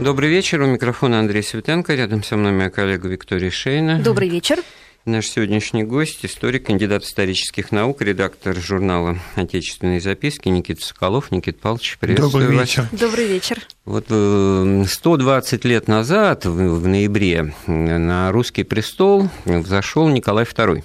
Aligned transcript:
Добрый 0.00 0.30
вечер. 0.30 0.62
У 0.62 0.66
микрофона 0.66 1.18
Андрей 1.18 1.42
Светенко. 1.42 1.92
Рядом 1.92 2.22
со 2.22 2.36
мной 2.36 2.52
моя 2.52 2.70
коллега 2.70 3.08
Виктория 3.08 3.50
Шейна. 3.50 4.00
Добрый 4.00 4.28
вечер. 4.28 4.60
Наш 5.04 5.26
сегодняшний 5.26 5.82
гость– 5.82 6.20
историк, 6.24 6.66
кандидат 6.66 7.02
исторических 7.02 7.72
наук, 7.72 8.00
редактор 8.02 8.54
журнала 8.54 9.18
«Отечественные 9.34 10.00
записки» 10.00 10.48
Никита 10.48 10.84
Соколов. 10.84 11.32
Никита 11.32 11.58
Павлович, 11.58 11.96
приветствую 11.98 12.44
Добрый 12.44 12.60
вечер. 12.60 12.82
вас. 12.82 13.00
Добрый 13.00 13.26
вечер. 13.26 13.58
Вот 13.86 14.04
120 14.06 15.64
э, 15.64 15.68
лет 15.68 15.88
назад, 15.88 16.44
в 16.44 16.86
ноябре, 16.86 17.54
на 17.66 18.30
русский 18.30 18.62
престол 18.62 19.28
взошел 19.46 20.08
Николай 20.08 20.44
II. 20.44 20.84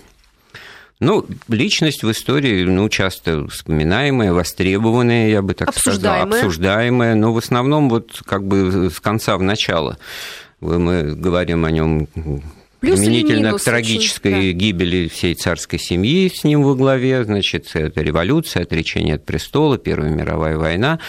Ну, 1.04 1.26
личность 1.48 2.04
в 2.04 2.12
истории, 2.12 2.64
ну, 2.64 2.88
часто 2.90 3.48
вспоминаемая, 3.48 4.34
востребованная, 4.34 5.30
я 5.30 5.42
бы 5.42 5.54
так 5.54 5.70
обсуждаемая. 5.70 6.28
сказал, 6.28 6.46
обсуждаемая, 6.46 7.16
но 7.16 7.34
в 7.34 7.38
основном 7.38 7.90
вот 7.90 8.22
как 8.26 8.46
бы 8.46 8.90
с 8.90 9.00
конца 9.00 9.38
в 9.38 9.44
начало. 9.44 9.98
Мы 10.62 11.14
говорим 11.16 11.66
о 11.66 11.72
нем 11.72 12.08
Плюс 12.80 13.00
применительно 13.00 13.48
минус 13.48 13.62
к 13.62 13.66
трагической 13.66 14.34
очень, 14.34 14.54
да. 14.54 14.60
гибели 14.60 15.08
всей 15.08 15.36
царской 15.36 15.80
семьи 15.80 16.30
с 16.30 16.44
ним 16.44 16.64
во 16.64 16.76
главе, 16.76 17.24
значит, 17.24 17.72
это 17.76 18.02
революция, 18.02 18.64
отречение 18.64 19.16
от 19.16 19.26
престола, 19.26 19.78
Первая 19.78 20.10
мировая 20.10 20.58
война. 20.58 21.00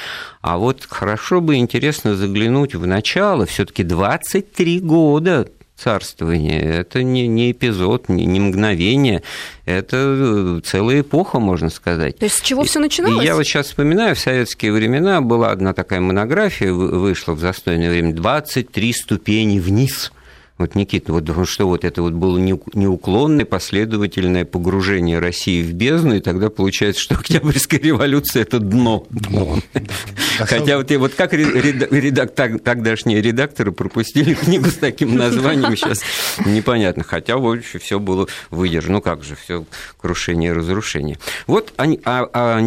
А 0.41 0.59
вот 0.59 0.87
хорошо 0.89 1.41
бы 1.41 1.57
интересно 1.57 2.15
заглянуть 2.15 2.77
в 2.77 2.87
начало, 2.87 3.45
все 3.47 3.65
таки 3.65 3.83
23 3.83 4.81
года 4.81 5.49
царствования. 5.77 6.61
Это 6.61 7.03
не, 7.03 7.27
не 7.27 7.51
эпизод, 7.53 8.09
не, 8.09 8.25
не 8.27 8.41
мгновение, 8.41 9.23
это 9.67 10.61
целая 10.65 11.01
эпоха, 11.01 11.39
можно 11.39 11.71
сказать. 11.71 12.19
То 12.19 12.27
есть 12.27 12.39
с 12.39 12.41
чего 12.43 12.63
все 12.65 12.79
начиналось? 12.81 13.23
И 13.23 13.27
я 13.27 13.35
вот 13.35 13.45
сейчас 13.45 13.67
вспоминаю, 13.67 14.15
в 14.15 14.19
советские 14.19 14.73
времена 14.73 15.21
была 15.21 15.51
одна 15.51 15.73
такая 15.73 16.01
монография, 16.01 16.73
вы- 16.73 16.99
вышла 16.99 17.33
в 17.35 17.41
застойное 17.41 17.91
время, 17.91 18.13
«23 18.13 18.93
ступени 18.93 19.59
вниз». 19.59 20.13
Вот, 20.57 20.77
Никита, 20.77 21.13
вот 21.13 21.29
что 21.49 21.67
вот 21.67 21.85
это 21.85 22.01
вот 22.01 22.13
было 22.13 22.39
неу- 22.39 22.63
неуклонное, 22.75 23.45
последовательное 23.45 24.45
погружение 24.45 25.19
России 25.19 25.61
в 25.63 25.73
бездну, 25.73 26.15
и 26.15 26.21
тогда 26.21 26.49
получается, 26.49 27.03
что 27.03 27.15
Октябрьская 27.19 27.81
революция– 27.81 28.43
это 28.43 28.61
дно. 28.61 29.05
Дно. 29.11 29.59
Хотя 30.39 30.77
вот, 30.79 30.91
вот 30.93 31.15
как 31.15 31.33
ре- 31.33 31.45
реда- 31.45 31.89
редак- 31.91 32.35
так- 32.35 32.63
тогдашние 32.63 33.21
редакторы 33.21 33.73
пропустили 33.73 34.35
книгу 34.45 34.67
с 34.71 34.75
таким 34.75 35.17
названием, 35.17 35.77
сейчас 35.77 36.03
непонятно. 36.47 37.03
Хотя, 37.03 37.37
в 37.37 37.49
общем, 37.51 37.81
все 37.81 37.99
было 37.99 38.29
выдержано. 38.51 38.95
Ну 38.95 39.01
как 39.01 39.25
же, 39.25 39.35
все 39.35 39.65
крушение 40.01 40.51
и 40.51 40.55
разрушение. 40.55 41.19
Вот 41.49 41.73
о, 41.77 41.87
Ни- 41.87 42.01
о- 42.05 42.55
о 42.57 42.61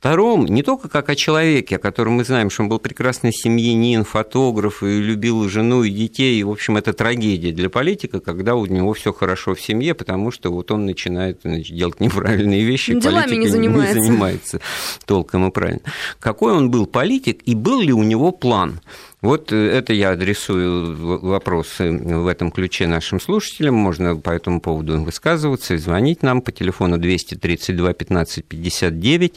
II 0.00 0.48
не 0.48 0.62
только 0.62 0.88
как 0.88 1.08
о 1.08 1.14
человеке, 1.14 1.76
о 1.76 1.78
котором 1.78 2.14
мы 2.14 2.24
знаем, 2.24 2.50
что 2.50 2.62
он 2.62 2.68
был 2.68 2.78
прекрасный 2.78 3.32
семьянин, 3.32 4.04
фотограф, 4.04 4.82
и 4.82 5.00
любил 5.00 5.48
жену 5.48 5.82
и 5.82 5.90
детей. 5.90 6.40
И, 6.40 6.44
в 6.44 6.50
общем, 6.50 6.76
это 6.76 6.92
трагедия 6.92 7.52
для 7.52 7.70
политика, 7.70 8.20
когда 8.20 8.54
у 8.54 8.66
него 8.66 8.92
все 8.94 9.12
хорошо 9.12 9.54
в 9.54 9.60
семье, 9.60 9.94
потому 9.94 10.30
что 10.30 10.52
вот 10.52 10.70
он 10.70 10.86
начинает 10.86 11.40
значит, 11.42 11.74
делать 11.74 12.00
неправильные 12.00 12.64
вещи. 12.64 12.98
Делами 12.98 13.36
не 13.36 13.48
занимается. 13.48 14.02
занимается 14.02 14.60
толком 15.04 15.48
и 15.48 15.50
правильно. 15.50 15.82
Какой 16.20 16.52
он 16.52 16.70
был 16.70 16.86
политик 16.86 17.42
и 17.44 17.54
был 17.54 17.80
ли 17.80 17.92
у 17.92 18.02
него 18.02 18.32
план? 18.32 18.80
Вот 19.26 19.50
э, 19.52 19.56
это 19.56 19.92
я 19.92 20.10
адресую 20.10 21.18
вопросы 21.20 21.90
в 21.90 22.28
этом 22.28 22.52
ключе 22.52 22.86
нашим 22.86 23.20
слушателям. 23.20 23.74
Можно 23.74 24.14
по 24.16 24.30
этому 24.30 24.60
поводу 24.60 25.02
высказываться 25.02 25.74
и 25.74 25.78
звонить 25.78 26.22
нам 26.22 26.40
по 26.42 26.52
телефону 26.52 26.96
232 26.96 27.92
15 27.92 28.44
59, 28.44 29.34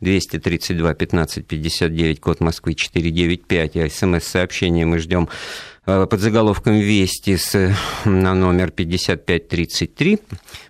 232 0.00 0.94
15 0.94 1.46
59, 1.46 2.20
код 2.20 2.40
Москвы 2.40 2.74
495, 2.74 3.76
а 3.76 3.88
смс-сообщение 3.90 4.86
мы 4.86 4.98
ждем 5.00 5.28
э, 5.86 6.06
под 6.08 6.20
заголовком 6.20 6.74
«Вести» 6.74 7.36
с, 7.36 7.52
э, 7.56 7.74
на 8.04 8.34
номер 8.34 8.70
5533. 8.70 10.20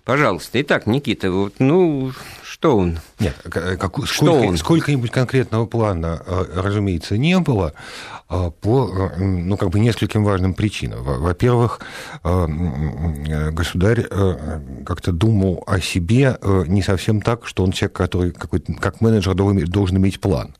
Пожалуйста. 0.03 0.59
Итак, 0.61 0.87
Никита, 0.87 1.31
вот, 1.31 1.53
ну, 1.59 2.11
что 2.43 2.77
он? 2.77 2.99
Нет, 3.19 3.35
к- 3.43 3.77
каку- 3.77 4.05
Что 4.07 4.25
сколько, 4.25 4.47
он? 4.47 4.57
сколько-нибудь 4.57 5.11
конкретного 5.11 5.65
плана, 5.67 6.23
э, 6.25 6.45
разумеется, 6.55 7.17
не 7.17 7.37
было 7.39 7.73
э, 8.22 8.22
по 8.61 8.89
э, 9.17 9.23
ну, 9.23 9.57
как 9.57 9.69
бы 9.69 9.79
нескольким 9.79 10.23
важным 10.23 10.53
причинам. 10.53 11.03
Во- 11.03 11.19
Во-первых, 11.19 11.79
э, 12.23 12.47
э, 12.47 13.51
государь 13.51 14.05
э, 14.09 14.59
как-то 14.85 15.11
думал 15.11 15.63
о 15.67 15.79
себе 15.79 16.37
э, 16.41 16.63
не 16.67 16.81
совсем 16.81 17.21
так, 17.21 17.45
что 17.45 17.63
он 17.63 17.71
человек, 17.71 17.95
который 17.95 18.31
какой-то, 18.31 18.73
как 18.73 19.01
менеджер 19.01 19.33
должен 19.35 19.97
иметь 19.97 20.19
план. 20.19 20.55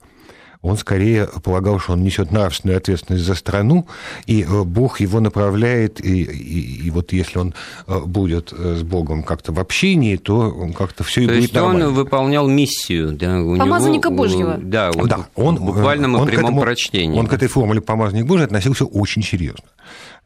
Он 0.63 0.77
скорее 0.77 1.27
полагал, 1.43 1.77
что 1.77 1.91
он 1.93 2.03
несет 2.03 2.31
нравственную 2.31 2.77
ответственность 2.77 3.25
за 3.25 3.35
страну, 3.35 3.85
и 4.25 4.43
э, 4.43 4.63
Бог 4.63 5.01
его 5.01 5.19
направляет, 5.19 6.03
и, 6.03 6.23
и- 6.23 6.87
и 6.87 6.89
вот 6.89 7.11
если 7.13 7.37
он 7.37 7.53
э, 7.85 7.99
будет 8.05 8.51
э, 8.57 8.77
с 8.79 8.81
Богом 8.83 9.23
как-то 9.23 9.51
в 9.51 9.59
общении, 9.59 10.15
то 10.15 10.37
он 10.49 10.71
как-то 10.73 11.03
все 11.03 11.21
и 11.21 11.25
То 11.27 11.33
будет 11.33 11.41
есть 11.41 11.53
нормально. 11.53 11.89
он 11.89 11.93
выполнял 11.93 12.47
миссию, 12.47 13.11
да, 13.11 13.41
у 13.41 13.57
Помазанника 13.57 14.07
него, 14.09 14.17
Божьего. 14.17 14.57
Да, 14.57 14.91
вот 14.93 15.09
Да, 15.09 15.27
он, 15.35 15.57
в 15.57 15.65
буквальном 15.65 16.15
он 16.15 16.23
и 16.23 16.25
к 16.27 16.29
прямом 16.29 16.45
этому- 16.51 16.61
прочтении. 16.61 17.19
Он 17.19 17.27
к 17.27 17.33
этой 17.33 17.49
формуле 17.49 17.81
«помазанник 17.81 18.25
Божий» 18.25 18.45
относился 18.45 18.85
очень 18.85 19.21
серьезно. 19.21 19.65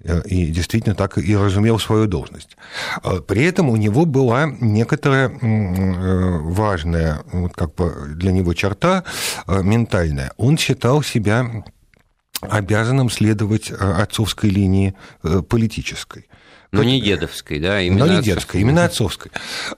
Э, 0.03 0.21
И 0.25 0.47
действительно 0.47 0.95
так 0.95 1.17
и 1.17 1.35
разумел 1.35 1.79
свою 1.79 2.07
должность. 2.07 2.57
Э, 3.03 3.19
При 3.19 3.43
этом 3.43 3.69
у 3.69 3.75
него 3.75 4.05
была 4.05 4.45
некоторая 4.61 5.29
э, 5.29 6.37
важная 6.39 7.21
вот 7.31 7.53
как 7.53 7.75
бы 7.75 8.13
для 8.15 8.31
него 8.31 8.53
черта 8.53 9.03
ментальная. 9.47 10.31
Он 10.37 10.57
считал 10.57 11.01
себя 11.03 11.63
обязанным 12.41 13.09
следовать 13.09 13.71
отцовской 13.71 14.51
линии 14.51 14.93
политической. 15.49 16.27
Но 16.71 16.83
не 16.83 16.99
дедовской, 17.01 17.59
да, 17.59 17.81
именно 17.81 18.05
Но 18.05 18.11
не 18.11 18.17
отцовской. 18.19 18.35
детской, 18.35 18.61
именно 18.61 18.83
отцовской. 18.85 19.31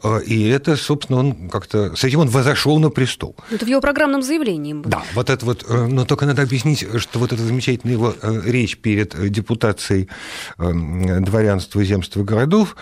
Э, 0.03 0.21
И 0.25 0.47
это, 0.49 0.75
собственно, 0.75 1.19
он 1.19 1.49
как-то... 1.49 1.95
С 1.95 2.03
этим 2.03 2.19
он 2.21 2.29
возошел 2.29 2.79
на 2.79 2.89
престол. 2.89 3.35
Это 3.51 3.65
в 3.65 3.67
его 3.67 3.79
программном 3.79 4.21
заявлении 4.23 4.73
было. 4.73 4.89
Да, 4.91 5.03
вот 5.13 5.29
это 5.29 5.45
вот, 5.45 5.63
э, 5.69 5.85
но 5.87 6.05
только 6.05 6.25
надо 6.25 6.41
объяснить, 6.41 6.85
что 6.99 7.19
вот 7.19 7.31
эта 7.31 7.41
замечательная 7.43 7.93
его 7.95 8.15
э, 8.21 8.41
речь 8.45 8.77
перед 8.77 9.15
депутацией 9.31 10.09
э, 10.57 11.19
дворянства, 11.19 11.83
земства 11.83 12.21
и 12.21 12.23
городов... 12.23 12.75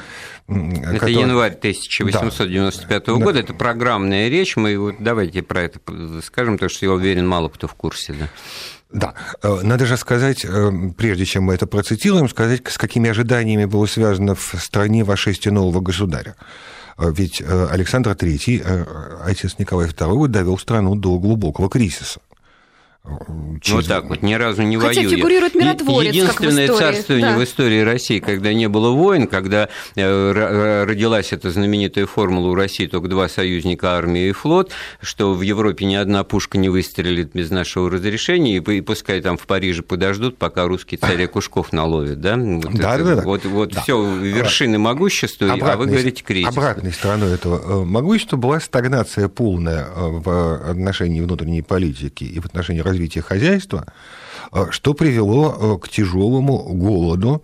Это 0.48 0.94
которая- 0.94 1.12
январь 1.12 1.54
1895 1.56 3.06
Да. 3.06 3.14
года, 3.16 3.40
это 3.40 3.54
программная 3.54 4.30
речь, 4.30 4.56
мы 4.56 4.78
вот 4.78 4.96
давайте 5.00 5.42
про 5.44 5.64
это 5.64 5.80
скажем, 6.24 6.54
потому 6.54 6.70
что 6.70 6.86
я 6.86 6.92
уверен, 6.94 7.28
мало 7.28 7.50
кто 7.50 7.68
в 7.68 7.74
курсе, 7.74 8.14
да. 8.14 8.30
Да, 8.92 9.14
Э, 9.44 9.60
надо 9.64 9.86
же 9.86 9.98
сказать, 9.98 10.46
э, 10.46 10.72
прежде 10.98 11.26
чем 11.26 11.44
мы 11.44 11.54
это 11.54 11.68
процитируем, 11.68 12.30
сказать, 12.30 12.62
с 12.68 12.78
какими 12.78 13.10
ожиданиями 13.10 13.66
было 13.66 13.86
связано 13.86 14.34
в 14.36 14.56
стране 14.60 15.04
вошествие 15.04 15.54
нового 15.54 15.82
государя. 15.82 16.36
Э, 16.98 17.12
Ведь 17.16 17.42
Александр 17.42 18.12
III, 18.12 19.22
отец 19.26 19.56
Николая 19.60 19.90
II, 19.90 20.28
довел 20.28 20.58
страну 20.58 20.96
до 20.96 21.20
глубокого 21.20 21.70
кризиса. 21.70 22.20
Э, 23.08 23.14
Вот 23.28 23.62
через- 23.62 23.86
так 23.88 24.06
вот, 24.10 24.22
ни 24.22 24.34
разу 24.34 24.64
не 24.64 24.78
Хотя 24.78 25.02
воюя. 25.02 25.16
фигурирует 25.16 25.56
миротворец, 25.56 26.08
как 26.28 26.40
в 26.40 26.44
Единственное 26.44 26.66
истории, 26.66 26.78
царствование 26.80 27.32
да. 27.32 27.38
в 27.38 27.44
истории 27.44 27.80
России, 27.82 28.20
когда 28.20 28.54
не 28.54 28.68
было 28.68 28.90
войн, 28.92 29.28
когда 29.28 29.70
э, 29.96 30.84
родилась 30.86 31.32
эта 31.34 31.50
знаменитая 31.52 32.06
формула 32.06 32.50
у 32.50 32.56
России 32.56 32.88
только 32.88 33.08
два 33.08 33.30
союзника, 33.30 33.92
армия 33.98 34.30
и 34.30 34.32
флот, 34.32 34.72
что 35.02 35.34
в 35.34 35.42
Европе 35.42 35.86
ни 35.86 35.96
одна 35.96 36.24
пушка 36.24 36.58
не 36.58 36.70
выстрелит 36.70 37.32
без 37.34 37.50
нашего 37.50 37.90
разрешения, 37.90 38.58
и, 38.58 38.82
пускай 38.82 39.22
там 39.22 39.38
в 39.38 39.46
Париже 39.48 39.82
подождут, 39.84 40.38
пока 40.38 40.66
русский 40.68 40.98
царь 40.98 41.22
Якушков 41.22 41.72
наловит, 41.74 42.20
да? 42.20 42.36
Вот 42.36 42.74
Да, 42.74 42.96
это- 42.96 43.04
да, 43.06 43.16
да. 43.16 43.22
Вот, 43.24 43.46
вот 43.46 43.74
Да. 43.74 43.82
все 43.82 44.18
вершины 44.18 44.78
могущества, 44.78 45.48
а 45.48 45.56
вы 45.56 45.62
Обратной- 45.62 45.88
говорите 45.94 46.24
кризис. 46.24 46.50
Обратной 46.50 46.92
стороной 46.92 47.34
этого 47.34 47.82
э, 47.82 47.86
могущества 47.86 48.38
была 48.38 48.60
стагнация 48.60 49.28
полная 49.30 49.86
э, 49.86 49.90
в 49.96 50.70
отношении 50.72 51.22
внутренней 51.22 51.62
политики 51.62 52.24
и 52.26 52.40
в 52.40 52.46
отношении 52.46 52.82
развития 52.82 52.97
хозяйства, 53.22 53.86
э, 54.52 54.68
что 54.72 54.94
привело 54.94 55.56
э, 55.60 55.84
к 55.84 55.90
тяжелому 55.90 56.58
голоду 56.74 57.44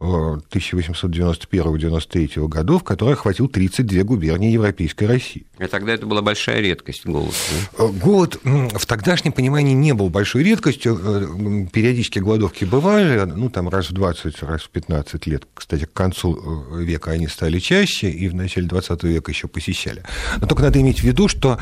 1891-93 0.00 2.46
годов, 2.48 2.84
который 2.84 3.14
охватил 3.14 3.48
32 3.48 4.02
губернии 4.04 4.52
Европейской 4.52 5.04
России. 5.04 5.44
И 5.58 5.66
тогда 5.66 5.92
это 5.94 6.06
была 6.06 6.22
большая 6.22 6.60
редкость 6.60 7.04
голод. 7.06 7.34
да? 7.78 7.84
Э, 7.84 7.88
Голод 7.88 8.38
в 8.44 8.86
тогдашнем 8.86 9.32
понимании 9.32 9.74
не 9.74 9.92
был 9.94 10.08
большой 10.08 10.44
редкостью. 10.44 10.98
Э, 11.02 11.26
Периодически 11.72 12.20
голодовки 12.20 12.64
бывали, 12.64 13.24
ну, 13.24 13.50
там 13.50 13.68
раз 13.68 13.90
в 13.90 13.92
20, 13.92 14.42
раз 14.42 14.62
в 14.62 14.70
15 14.70 15.26
лет. 15.26 15.42
Кстати, 15.54 15.84
к 15.84 15.92
концу 15.92 16.64
э, 16.76 16.82
века 16.84 17.10
они 17.10 17.26
стали 17.26 17.58
чаще, 17.58 18.08
и 18.10 18.28
в 18.28 18.34
начале 18.34 18.68
20 18.68 19.02
века 19.04 19.30
еще 19.32 19.48
посещали. 19.48 20.02
Но 20.40 20.46
только 20.46 20.62
надо 20.62 20.80
иметь 20.80 21.00
в 21.00 21.04
виду, 21.04 21.28
что 21.28 21.58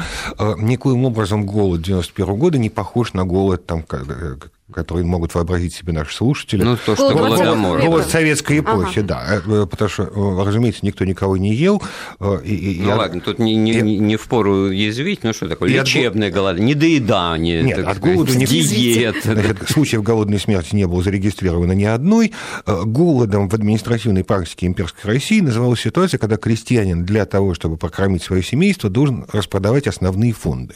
никоим 0.58 1.04
образом 1.04 1.46
голод 1.46 1.82
91 1.82 2.36
года 2.36 2.58
не 2.58 2.70
похож 2.70 3.12
на 3.14 3.24
голод 3.24 3.66
там, 3.66 3.84
который 4.72 5.04
могут 5.04 5.32
вообразить 5.34 5.74
себе 5.74 5.92
наши 5.92 6.14
слушатели. 6.14 6.62
Ну, 6.64 6.76
то, 6.76 6.96
что 6.96 7.12
Голод 7.14 7.38
века. 7.38 7.86
Голод 7.86 8.06
советской 8.08 8.58
эпохи, 8.58 8.98
Ага. 8.98 9.06
да. 9.08 9.42
Э, 9.46 9.66
Потому 9.70 9.88
что, 9.88 10.02
э, 10.02 10.44
разумеется, 10.44 10.84
никто 10.84 11.04
никого 11.04 11.36
не 11.36 11.54
ел. 11.54 11.80
э, 12.18 12.40
И, 12.44 12.54
и- 12.72 12.80
Ну 12.80 12.88
и- 12.90 12.92
ладно, 12.92 13.20
тут 13.20 13.38
не, 13.38 13.54
не, 13.54 13.72
и- 13.74 13.98
не, 13.98 14.16
впору 14.16 14.70
язвить, 14.72 15.22
ну 15.22 15.32
что 15.32 15.48
такое, 15.48 15.70
И 15.70 15.76
от 15.76 15.86
лечебное 15.86 16.32
голод, 16.32 16.58
недоедание, 16.58 17.62
Нет, 17.62 17.76
так 17.76 17.86
от 17.88 17.96
сказать, 17.98 18.16
голода 18.16 18.36
не- 18.36 18.44
диета. 18.46 19.32
Значит, 19.34 19.68
случаев 19.70 20.02
голодной 20.02 20.40
смерти 20.40 20.74
не 20.74 20.86
было 20.86 21.00
зарегистрировано 21.02 21.72
ни 21.72 21.84
одной. 21.84 22.32
Голодом 22.66 23.48
в 23.48 23.54
административной 23.54 24.24
практике 24.24 24.66
имперской 24.66 25.12
России 25.12 25.40
называлась 25.40 25.80
ситуация, 25.80 26.19
когда 26.19 26.36
крестьянин 26.36 27.04
для 27.04 27.24
того, 27.24 27.54
чтобы 27.54 27.76
прокормить 27.76 28.22
свое 28.24 28.42
семейство, 28.42 28.90
должен 28.90 29.26
распродавать 29.32 29.86
основные 29.86 30.32
фонды. 30.32 30.74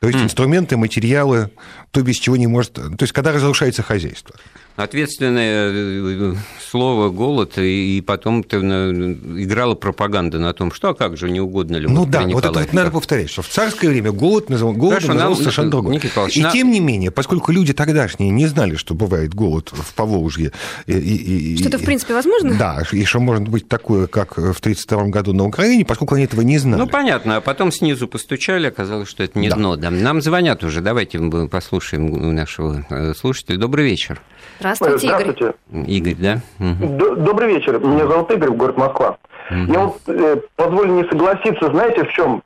То 0.00 0.08
есть 0.08 0.20
инструменты, 0.20 0.76
материалы, 0.76 1.50
то, 1.90 2.02
без 2.02 2.16
чего 2.16 2.36
не 2.36 2.46
может... 2.46 2.72
То 2.72 2.96
есть, 3.00 3.12
когда 3.12 3.32
разрушается 3.32 3.82
хозяйство. 3.82 4.34
Ответственное 4.76 5.70
э, 5.70 6.34
слово 6.70 7.10
«голод», 7.10 7.58
и 7.58 8.02
потом 8.06 8.42
ты 8.42 8.60
на- 8.62 9.12
играла 9.42 9.74
пропаганда 9.74 10.38
на 10.38 10.52
том, 10.54 10.72
что, 10.72 10.88
а 10.90 10.94
как 10.94 11.16
же, 11.18 11.30
не 11.30 11.40
угодно 11.40 11.76
ли? 11.76 11.86
Ну 11.86 12.06
да, 12.06 12.22
вот 12.22 12.44
это 12.44 12.58
вот 12.60 12.72
надо 12.72 12.90
повторять, 12.90 13.28
что 13.28 13.42
в 13.42 13.48
царское 13.48 13.88
время 13.88 14.12
голод 14.12 14.48
называл, 14.48 14.72
голодом 14.72 14.94
Хорошо, 14.94 15.08
нам- 15.08 15.16
назывался 15.16 15.42
совершенно 15.42 15.70
другое. 15.70 16.00
И 16.34 16.40
на- 16.40 16.50
тем 16.52 16.70
не 16.70 16.80
менее, 16.80 17.10
поскольку 17.10 17.52
люди 17.52 17.74
тогдашние 17.74 18.30
не 18.30 18.46
знали, 18.46 18.76
что 18.76 18.94
бывает 18.94 19.34
голод 19.34 19.70
в 19.72 19.92
Поволжье... 19.94 20.52
И, 20.86 20.92
и- 20.92 21.52
и- 21.54 21.56
Что 21.58 21.68
это, 21.68 21.78
в 21.78 21.84
принципе, 21.84 22.14
возможно? 22.14 22.54
Да, 22.58 22.82
и 22.92 23.04
что 23.04 23.20
может 23.20 23.48
быть 23.48 23.68
такое, 23.68 24.06
как 24.06 24.36
в 24.38 24.58
1932 24.60 25.04
году 25.08 25.32
на 25.34 25.44
Украине, 25.44 25.84
поскольку 25.84 26.14
они 26.14 26.24
этого 26.24 26.40
не 26.40 26.56
знали. 26.56 26.80
Ну, 26.80 26.86
понятно, 26.86 27.36
а 27.36 27.40
потом 27.42 27.72
снизу 27.72 28.08
постучали, 28.08 28.68
оказалось, 28.68 29.08
что 29.08 29.22
это 29.22 29.38
не 29.38 29.50
Да. 29.50 29.56
дно. 29.56 29.76
Да. 29.76 29.90
Нам 29.90 30.22
звонят 30.22 30.64
уже, 30.64 30.80
давайте 30.80 31.18
мы 31.18 31.46
послушаем 31.48 32.34
нашего 32.34 32.86
э, 32.88 33.12
слушателя. 33.14 33.58
Добрый 33.58 33.84
вечер. 33.84 34.20
Здравствуйте, 34.62 35.06
Игорь. 35.06 35.22
Здравствуйте. 35.22 35.54
Игорь, 35.92 36.14
да? 36.14 36.40
Мгм. 36.58 36.98
Д- 36.98 37.14
Добрый 37.16 37.48
вечер. 37.54 37.78
Меня 37.80 38.06
зовут 38.06 38.30
Игорь, 38.30 38.50
город 38.50 38.76
Москва. 38.78 39.16
Я 39.50 39.80
вот 39.80 40.00
э, 40.06 40.36
позволю 40.56 40.92
не 40.92 41.04
согласиться, 41.08 41.66
знаете, 41.72 42.04
в 42.04 42.12
чем? 42.12 42.42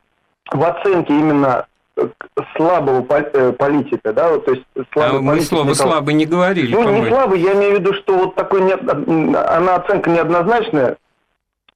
В 0.51 0.65
оценке 0.65 1.13
именно 1.13 1.67
э, 1.97 2.09
слабого 2.57 3.05
э, 3.11 3.53
политика, 3.53 4.13
да, 4.13 4.31
вот, 4.31 4.45
то 4.47 4.53
есть 4.53 4.65
А 4.77 4.83
слабый 4.93 5.21
мы 5.21 5.33
политик 5.33 5.49
слово 5.49 5.69
Николай- 5.71 5.93
«слабый» 5.93 6.15
не 6.15 6.25
говорили, 6.27 6.73
Ну, 6.75 6.89
не 6.91 7.09
слабый, 7.09 7.41
я 7.41 7.53
имею 7.55 7.77
в 7.77 7.81
виду, 7.81 7.93
что 7.95 8.17
вот 8.17 8.35
такой 8.35 8.63
не, 8.63 8.73
она 8.73 9.77
оценка 9.77 10.09
неоднозначная, 10.11 10.97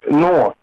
но 0.06 0.54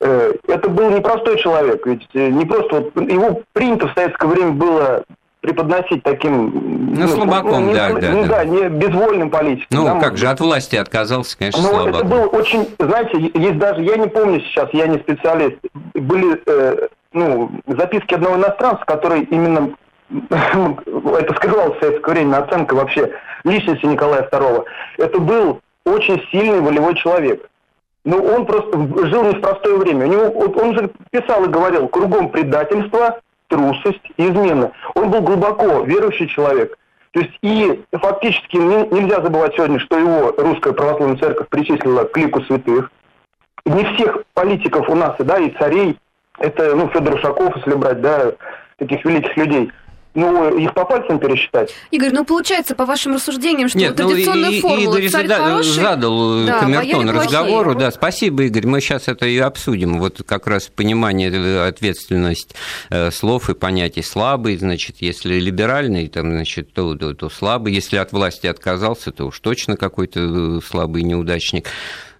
э, 0.00 0.32
это 0.46 0.68
был 0.68 0.90
непростой 0.90 1.38
человек, 1.38 1.84
ведь 1.86 2.08
э, 2.14 2.28
не 2.28 2.44
просто 2.46 2.90
вот 2.94 3.10
его 3.10 3.42
принято 3.52 3.88
в 3.88 3.94
советское 3.94 4.28
время 4.28 4.52
было 4.52 5.04
преподносить 5.40 6.02
таким... 6.02 6.94
Ну, 6.94 7.06
слабаком, 7.08 7.68
не- 7.68 7.74
да, 7.74 7.88
ну, 7.90 8.00
да, 8.00 8.10
да, 8.10 8.26
да. 8.28 8.44
не 8.44 8.68
безвольным 8.68 9.30
политиком. 9.30 9.66
Ну, 9.70 9.84
да, 9.84 10.00
как 10.00 10.16
же, 10.16 10.26
от 10.26 10.40
власти 10.40 10.76
отказался, 10.76 11.38
конечно, 11.38 11.62
Ну, 11.62 11.68
слабо. 11.68 11.88
это 11.90 12.04
был 12.04 12.28
очень, 12.32 12.68
знаете, 12.78 13.30
есть 13.34 13.58
даже, 13.58 13.82
я 13.82 13.96
не 13.96 14.08
помню 14.08 14.40
сейчас, 14.40 14.68
я 14.72 14.86
не 14.86 14.98
специалист, 14.98 15.56
были 15.94 16.40
э, 16.46 16.88
ну, 17.12 17.50
записки 17.66 18.14
одного 18.14 18.36
иностранца, 18.36 18.84
который 18.84 19.22
именно, 19.22 19.70
это 20.30 21.34
скрывал 21.34 21.74
в 21.74 21.78
советское 21.80 22.12
время, 22.12 22.38
оценка 22.38 22.74
вообще 22.74 23.12
личности 23.44 23.86
Николая 23.86 24.28
II. 24.30 24.64
Это 24.98 25.18
был 25.20 25.60
очень 25.84 26.20
сильный 26.30 26.60
волевой 26.60 26.94
человек. 26.96 27.48
Ну, 28.04 28.22
он 28.24 28.46
просто 28.46 28.76
жил 29.06 29.22
не 29.24 29.34
в 29.34 29.40
простое 29.40 29.76
время. 29.76 30.06
У 30.06 30.08
него, 30.08 30.24
он 30.62 30.74
же 30.74 30.90
писал 31.10 31.44
и 31.44 31.48
говорил, 31.48 31.88
кругом 31.88 32.30
предательство, 32.30 33.20
трусость 33.48 34.02
измена. 34.16 34.72
Он 34.94 35.10
был 35.10 35.20
глубоко 35.22 35.80
верующий 35.82 36.28
человек. 36.28 36.78
То 37.12 37.20
есть 37.20 37.32
и 37.42 37.82
фактически 37.92 38.56
не- 38.56 38.86
нельзя 38.88 39.22
забывать 39.22 39.54
сегодня, 39.54 39.78
что 39.80 39.98
его 39.98 40.34
русская 40.36 40.72
православная 40.72 41.16
церковь 41.16 41.48
причислила 41.48 42.04
к 42.04 42.16
лику 42.16 42.42
святых. 42.42 42.90
Не 43.64 43.84
всех 43.94 44.18
политиков 44.34 44.88
у 44.88 44.94
нас, 44.94 45.16
да, 45.18 45.38
и 45.38 45.50
царей, 45.58 45.98
это, 46.38 46.74
ну, 46.74 46.88
Федор 46.88 47.14
Ушаков, 47.14 47.56
если 47.56 47.74
брать, 47.74 48.00
да, 48.00 48.32
таких 48.76 49.04
великих 49.04 49.36
людей, 49.36 49.72
ну, 50.18 50.58
их 50.58 50.74
по 50.74 50.84
пальцам 50.84 51.18
пересчитать. 51.18 51.74
Игорь, 51.90 52.10
ну 52.12 52.24
получается, 52.24 52.74
по 52.74 52.84
вашим 52.84 53.14
рассуждениям, 53.14 53.68
что 53.68 53.78
Нет, 53.78 53.94
ну 53.98 54.08
традиционная 54.08 54.50
и- 54.50 54.60
формула 54.60 54.96
Игорь 54.96 55.08
царь 55.10 55.26
зада- 55.28 55.44
хороший, 55.44 55.68
задал 55.72 56.42
э, 56.42 56.46
да, 56.46 56.58
камертон 56.60 57.06
бояре 57.06 57.12
плохие. 57.12 57.22
разговору. 57.24 57.74
Да, 57.74 57.90
спасибо, 57.90 58.42
Игорь. 58.44 58.66
Мы 58.66 58.80
сейчас 58.80 59.08
это 59.08 59.26
и 59.26 59.38
обсудим. 59.38 59.98
Вот 59.98 60.22
как 60.26 60.46
раз 60.46 60.68
понимание, 60.74 61.30
э, 61.32 61.68
ответственность 61.68 62.54
э, 62.90 63.10
слов 63.10 63.48
и 63.50 63.54
понятий 63.54 64.02
слабый, 64.02 64.56
значит, 64.56 64.96
если 65.00 65.38
либеральный, 65.38 66.08
там, 66.08 66.30
значит, 66.32 66.72
то, 66.72 66.94
то, 66.94 67.14
то 67.14 67.28
слабый. 67.30 67.72
Если 67.72 67.96
от 67.96 68.12
власти 68.12 68.46
отказался, 68.46 69.12
то 69.12 69.26
уж 69.26 69.38
точно 69.40 69.76
какой-то 69.76 70.60
слабый 70.60 71.02
неудачник. 71.02 71.66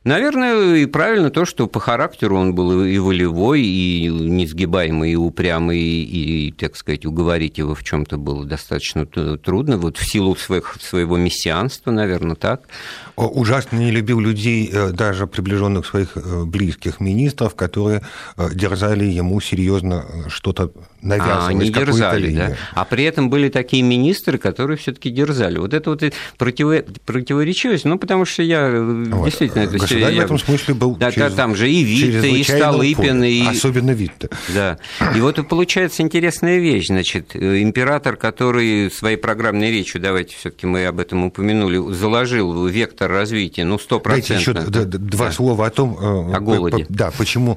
Наверное, 0.05 0.77
и 0.77 0.87
правильно 0.87 1.31
то, 1.31 1.45
что 1.45 1.67
по 1.67 1.81
характеру 1.81 2.37
он 2.37 2.55
был 2.55 2.85
и 2.85 2.99
волевой, 2.99 3.63
и 3.63 4.09
несгибаемый, 4.09 5.13
и 5.13 5.17
упрямый, 5.17 5.79
и, 5.79 6.53
так 6.53 6.77
сказать, 6.77 7.05
уговорить 7.05 7.59
его 7.59 7.75
в 7.75 7.83
чем 7.83 8.07
то 8.07 8.17
было 8.17 8.45
достаточно 8.45 9.07
трудно, 9.07 9.77
вот 9.77 9.97
в 9.97 10.11
силу 10.11 10.37
своих, 10.37 10.77
своего 10.81 11.17
мессианства, 11.17 11.91
наверное, 11.91 12.37
так. 12.37 12.69
Ужасно 13.17 13.77
не 13.77 13.91
любил 13.91 14.21
людей, 14.21 14.71
э, 14.73 14.93
даже 14.93 15.27
приближенных 15.27 15.85
своих 15.85 16.17
э, 16.17 16.45
близких 16.45 17.01
министров, 17.01 17.57
которые 17.57 18.03
э, 18.37 18.49
дерзали 18.55 19.05
ему 19.05 19.41
серьезно 19.41 20.07
что-то 20.29 20.73
навязывать. 21.03 21.39
А, 21.69 21.73
какую-то 21.73 21.81
дерзали, 21.93 22.27
линию. 22.27 22.49
да? 22.51 22.57
А 22.75 22.85
при 22.85 23.05
этом 23.05 23.31
были 23.31 23.49
такие 23.49 23.83
министры, 23.83 24.39
которые 24.39 24.77
все-таки 24.77 25.11
дерзали. 25.11 25.59
Вот 25.59 25.75
это 25.75 25.91
вот 25.91 26.03
и 26.03 26.13
противо- 26.39 26.85
противоречивость, 27.07 27.85
ну, 27.85 27.99
потому 27.99 28.25
что 28.25 28.43
я 28.43 28.61
э, 28.69 29.05
Вот. 29.11 29.25
действительно... 29.27 29.63
это 29.63 29.79
Государь 29.79 30.15
я- 30.15 30.23
в 30.23 30.25
этом 30.25 30.39
смысле 30.39 30.75
был 30.75 30.97
Да, 30.97 31.11
через- 31.13 31.35
там 31.35 31.55
же 31.57 31.71
и 31.71 31.83
Витте, 31.83 32.31
и 32.31 32.43
Столыпин, 32.43 33.23
и... 33.25 33.47
Особенно 33.47 33.91
Витте. 33.93 34.29
Да. 34.55 34.79
И 35.17 35.21
вот 35.21 35.39
и 35.39 35.43
получается 35.43 36.03
интересная 36.03 36.59
вещь. 36.59 36.87
Значит, 36.89 37.31
э, 37.35 37.63
император, 37.63 38.17
который 38.17 38.91
своей 38.91 39.17
программной 39.17 39.71
речью, 39.71 40.01
давайте 40.01 40.35
все 40.37 40.51
таки 40.51 40.67
мы 40.67 40.87
об 40.87 41.01
этом 41.01 41.25
упомянули, 41.25 41.93
заложил 41.95 42.67
вектор 42.67 43.11
развития, 43.11 43.65
ну, 43.65 43.79
Дайте 44.05 44.35
еще 44.35 44.53
стопроцентно. 44.53 44.65
д- 44.71 44.85
д- 44.85 44.99
два 44.99 45.27
Да. 45.27 45.33
слова 45.33 45.67
о 45.67 45.71
том, 45.71 45.97
э, 46.01 46.35
О 46.37 46.41
голоде. 46.41 46.87
Да, 46.89 47.11
почему 47.17 47.57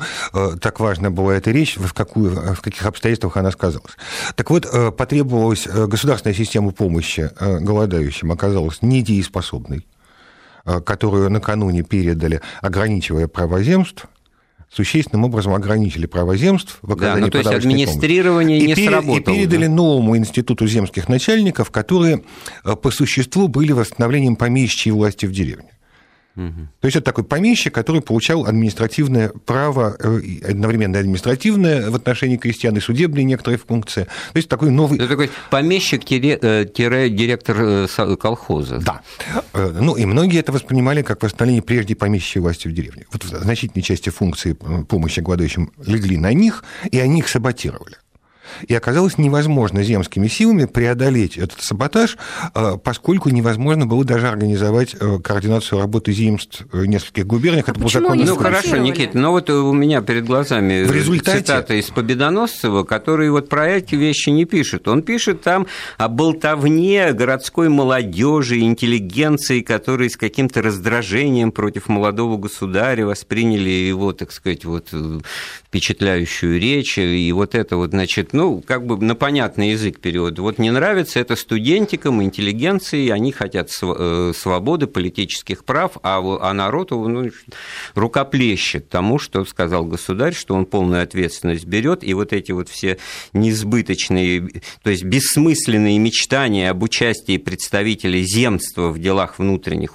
так 0.61 0.79
важна 0.79 1.09
была 1.09 1.35
эта 1.35 1.51
речь, 1.51 1.77
в, 1.77 1.93
какую, 1.93 2.31
в 2.55 2.61
каких 2.61 2.85
обстоятельствах 2.85 3.30
она 3.37 3.51
сказалась. 3.51 3.93
Так 4.35 4.49
вот, 4.49 4.65
э, 4.65 4.91
потребовалась 4.91 5.67
э, 5.67 5.87
государственная 5.87 6.35
система 6.35 6.71
помощи 6.71 7.29
э, 7.39 7.59
голодающим, 7.59 8.31
оказалась 8.31 8.81
недееспособной, 8.81 9.85
которую 10.85 11.29
накануне 11.31 11.81
передали, 11.83 12.41
ограничивая 12.61 13.27
права 13.27 13.63
земств, 13.63 14.05
существенным 14.71 15.25
образом 15.25 15.53
ограничили 15.53 16.05
права 16.05 16.37
земств 16.37 16.77
в 16.81 16.87
Да, 16.87 16.93
оказании 16.93 17.21
ну, 17.25 17.29
то 17.29 17.37
есть 17.39 17.49
помощи. 17.49 17.65
администрирование 17.65 18.59
И 18.59 18.67
не 18.67 18.75
пере- 18.75 18.89
сработало. 18.89 19.17
И 19.35 19.37
передали 19.39 19.65
да? 19.65 19.71
новому 19.73 20.15
институту 20.17 20.67
земских 20.67 21.09
начальников, 21.09 21.71
которые 21.71 22.23
по 22.81 22.91
существу 22.91 23.47
были 23.47 23.71
восстановлением 23.71 24.35
помещичьей 24.35 24.93
власти 24.93 25.25
в 25.25 25.31
деревне. 25.33 25.71
То 26.35 26.87
есть 26.87 26.95
это 26.95 27.05
такой 27.05 27.23
помещик, 27.23 27.73
который 27.73 28.01
получал 28.01 28.45
административное 28.45 29.29
право, 29.45 29.95
э, 29.99 30.21
одновременно 30.49 30.99
административное 30.99 31.89
в 31.89 31.95
отношении 31.95 32.37
крестьян 32.37 32.75
и 32.77 32.79
судебные 32.79 33.25
некоторые 33.25 33.57
функции. 33.57 34.03
То 34.03 34.37
есть 34.37 34.49
такой 34.49 34.71
новый... 34.71 34.97
Это 34.97 35.07
такой 35.09 35.29
помещик-директор 35.49 37.57
э, 37.59 37.87
со- 37.87 38.15
колхоза. 38.15 38.79
Да. 38.79 39.01
Э, 39.53 39.77
Ну, 39.81 39.95
и 39.95 40.05
многие 40.05 40.39
это 40.39 40.51
воспринимали 40.51 41.01
как 41.01 41.21
восстановление 41.23 41.61
прежде 41.63 41.95
помещичьей 41.95 42.41
власти 42.41 42.67
в 42.67 42.73
деревне. 42.73 43.05
Вот 43.11 43.23
в 43.23 43.27
значительной 43.27 43.83
части 43.83 44.09
функции 44.09 44.55
э, 44.59 44.83
помощи 44.85 45.19
голодающим 45.19 45.71
легли 45.85 46.17
на 46.17 46.33
них, 46.33 46.63
и 46.91 46.99
они 46.99 47.19
их 47.19 47.27
саботировали. 47.27 47.95
И 48.67 48.73
оказалось 48.73 49.17
невозможно 49.17 49.83
земскими 49.83 50.27
силами 50.27 50.65
преодолеть 50.65 51.37
этот 51.37 51.61
саботаж, 51.61 52.17
э, 52.53 52.77
поскольку 52.83 53.29
невозможно 53.29 53.85
было 53.85 54.03
даже 54.03 54.27
организовать 54.27 54.95
э, 54.99 55.19
координацию 55.19 55.79
работы 55.79 56.11
земств 56.13 56.63
в 56.71 56.85
нескольких 56.85 57.25
губерниях. 57.27 57.69
Это 57.69 57.79
был 57.79 57.85
почему 57.87 58.03
закон 58.03 58.19
они 58.19 58.29
Ну 58.29 58.35
хорошо? 58.35 58.77
Никита, 58.77 59.17
но 59.17 59.31
вот 59.31 59.49
у 59.49 59.73
меня 59.73 60.01
перед 60.01 60.25
глазами 60.25 60.83
В 60.83 60.91
результате- 60.91 61.39
цитата 61.39 61.73
из 61.73 61.85
Победоносцева, 61.89 62.83
который 62.83 63.29
вот 63.29 63.49
про 63.49 63.67
эти 63.67 63.95
вещи 63.95 64.29
не 64.29 64.45
пишет. 64.45 64.87
Он 64.87 65.01
пишет 65.03 65.41
там 65.41 65.67
о 65.97 66.07
болтовне 66.07 67.13
городской 67.13 67.69
молодежи, 67.69 68.59
интеллигенции, 68.59 69.61
которые 69.61 70.09
с 70.09 70.17
каким-то 70.17 70.61
раздражением 70.61 71.51
против 71.51 71.87
молодого 71.87 72.37
государя 72.37 73.05
восприняли 73.05 73.69
его, 73.69 74.13
так 74.13 74.31
сказать, 74.31 74.65
вот 74.65 74.89
э, 74.93 75.19
впечатляющую 75.71 76.59
речь, 76.59 76.97
и 76.97 77.31
вот 77.31 77.55
это 77.55 77.77
вот, 77.77 77.91
значит, 77.91 78.33
ну, 78.33 78.61
как 78.61 78.85
бы 78.85 78.97
на 78.97 79.15
понятный 79.15 79.71
язык 79.71 80.01
перевод. 80.01 80.37
Вот 80.37 80.57
не 80.57 80.69
нравится 80.69 81.17
это 81.17 81.37
студентикам, 81.37 82.21
интеллигенции, 82.21 83.07
они 83.07 83.31
хотят 83.31 83.71
э, 83.81 84.33
свободы, 84.35 84.87
политических 84.87 85.63
прав, 85.63 85.93
а, 86.03 86.19
а 86.41 86.53
народ 86.53 86.91
ну, 86.91 87.29
рукоплещет 87.95 88.89
тому, 88.89 89.17
что 89.17 89.45
сказал 89.45 89.85
государь, 89.85 90.33
что 90.33 90.55
он 90.55 90.65
полную 90.65 91.03
ответственность 91.03 91.63
берет, 91.63 92.03
и 92.03 92.13
вот 92.13 92.33
эти 92.33 92.51
вот 92.51 92.67
все 92.67 92.97
несбыточные, 93.31 94.49
то 94.83 94.89
есть 94.89 95.05
бессмысленные 95.05 95.97
мечтания 95.99 96.69
об 96.69 96.83
участии 96.83 97.37
представителей 97.37 98.23
земства 98.23 98.89
в 98.89 98.99
делах 98.99 99.39
внутренних, 99.39 99.93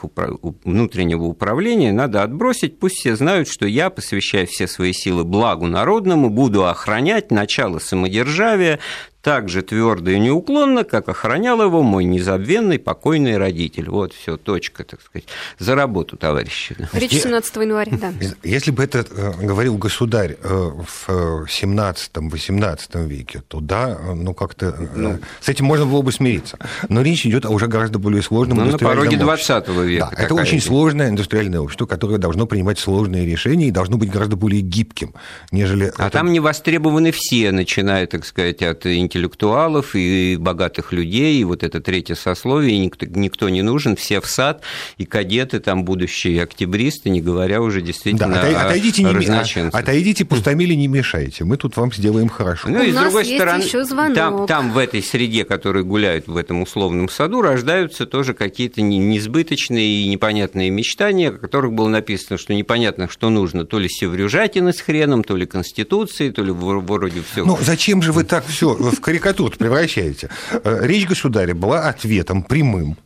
внутреннего 0.64 1.24
управления 1.24 1.92
надо 1.92 2.22
отбросить, 2.22 2.78
пусть 2.78 2.96
все 2.96 3.14
знают, 3.14 3.46
что 3.46 3.66
я, 3.66 3.90
посвящая 3.90 4.46
все 4.46 4.66
свои 4.66 4.94
силы 4.94 5.24
благу 5.24 5.65
народному, 5.66 6.30
буду 6.30 6.66
охранять 6.66 7.30
начало 7.30 7.78
самодержавия, 7.78 8.78
так 9.26 9.48
же 9.48 9.62
твердо 9.62 10.12
и 10.12 10.20
неуклонно, 10.20 10.84
как 10.84 11.08
охранял 11.08 11.60
его 11.60 11.82
мой 11.82 12.04
незабвенный 12.04 12.78
покойный 12.78 13.38
родитель. 13.38 13.90
Вот 13.90 14.12
все, 14.12 14.36
точка, 14.36 14.84
так 14.84 15.02
сказать, 15.02 15.26
за 15.58 15.74
работу, 15.74 16.16
товарищи. 16.16 16.76
Речь 16.92 17.10
17 17.10 17.56
января, 17.56 17.98
да. 18.00 18.12
Если 18.44 18.70
бы 18.70 18.84
это 18.84 19.04
э, 19.10 19.32
говорил 19.44 19.78
государь 19.78 20.36
э, 20.40 20.48
в 20.48 21.08
17-18 21.48 23.08
веке, 23.08 23.42
то 23.48 23.58
да, 23.58 23.98
ну 24.14 24.32
как-то 24.32 24.66
э, 24.66 24.86
ну, 24.94 25.18
с 25.40 25.48
этим 25.48 25.64
можно 25.64 25.86
было 25.86 26.02
бы 26.02 26.12
смириться. 26.12 26.56
Но 26.88 27.02
речь 27.02 27.26
идет 27.26 27.46
о 27.46 27.50
уже 27.50 27.66
гораздо 27.66 27.98
более 27.98 28.22
сложном 28.22 28.58
ну, 28.58 28.66
на 28.66 28.78
пороге 28.78 29.16
20 29.16 29.68
века. 29.68 30.08
Да, 30.12 30.22
это 30.22 30.34
очень 30.36 30.60
сложное 30.60 31.08
индустриальное 31.08 31.58
общество, 31.58 31.86
которое 31.86 32.18
должно 32.18 32.46
принимать 32.46 32.78
сложные 32.78 33.26
решения 33.26 33.66
и 33.66 33.70
должно 33.72 33.96
быть 33.96 34.08
гораздо 34.08 34.36
более 34.36 34.60
гибким, 34.60 35.14
нежели... 35.50 35.92
А 35.96 36.06
это... 36.06 36.10
там 36.10 36.30
не 36.30 36.38
востребованы 36.38 37.10
все, 37.10 37.50
начиная, 37.50 38.06
так 38.06 38.24
сказать, 38.24 38.62
от 38.62 38.86
интеллектуалов 39.16 39.94
и 39.94 40.36
богатых 40.38 40.92
людей, 40.92 41.40
и 41.40 41.44
вот 41.44 41.62
это 41.62 41.80
третье 41.80 42.14
сословие, 42.14 42.78
никто, 42.78 43.06
никто 43.06 43.48
не 43.48 43.62
нужен, 43.62 43.96
все 43.96 44.20
в 44.20 44.26
сад, 44.26 44.62
и 44.98 45.04
кадеты 45.04 45.60
там 45.60 45.84
будущие 45.84 46.42
октябристы, 46.42 47.10
не 47.10 47.20
говоря 47.20 47.62
уже 47.62 47.80
действительно 47.80 48.34
да, 48.34 48.62
о 48.62 48.66
отойдите, 48.66 49.02
не, 49.02 49.68
отойдите, 49.70 50.24
пустомили, 50.24 50.74
не 50.74 50.86
мешайте, 50.86 51.44
мы 51.44 51.56
тут 51.56 51.76
вам 51.76 51.92
сделаем 51.92 52.28
хорошо. 52.28 52.68
Ну, 52.68 52.82
и 52.82 52.92
с 52.92 52.94
другой 52.94 53.24
стороны, 53.24 54.14
там, 54.14 54.46
там 54.46 54.72
в 54.72 54.78
этой 54.78 55.02
среде, 55.02 55.44
которые 55.44 55.84
гуляют 55.84 56.26
в 56.26 56.36
этом 56.36 56.62
условном 56.62 57.08
саду, 57.08 57.40
рождаются 57.40 58.06
тоже 58.06 58.34
какие-то 58.34 58.82
несбыточные 58.82 60.02
и 60.02 60.08
непонятные 60.08 60.70
мечтания, 60.70 61.30
о 61.30 61.32
которых 61.32 61.72
было 61.72 61.88
написано, 61.88 62.38
что 62.38 62.54
непонятно, 62.54 63.08
что 63.08 63.30
нужно, 63.30 63.64
то 63.64 63.78
ли 63.78 63.88
севрюжатины 63.88 64.72
с 64.72 64.80
хреном, 64.80 65.24
то 65.24 65.36
ли 65.36 65.46
Конституции, 65.46 66.30
то 66.30 66.42
ли 66.42 66.52
вроде 66.52 67.22
все. 67.30 67.44
Ну, 67.44 67.58
зачем 67.60 68.02
же 68.02 68.12
вы 68.12 68.24
так 68.24 68.44
все 68.46 68.74
в 68.74 69.00
карикатуру 69.06 69.56
превращаете. 69.56 70.28
Э, 70.50 70.80
речь 70.82 71.06
государя 71.06 71.54
была 71.54 71.88
ответом 71.88 72.42
прямым 72.42 72.96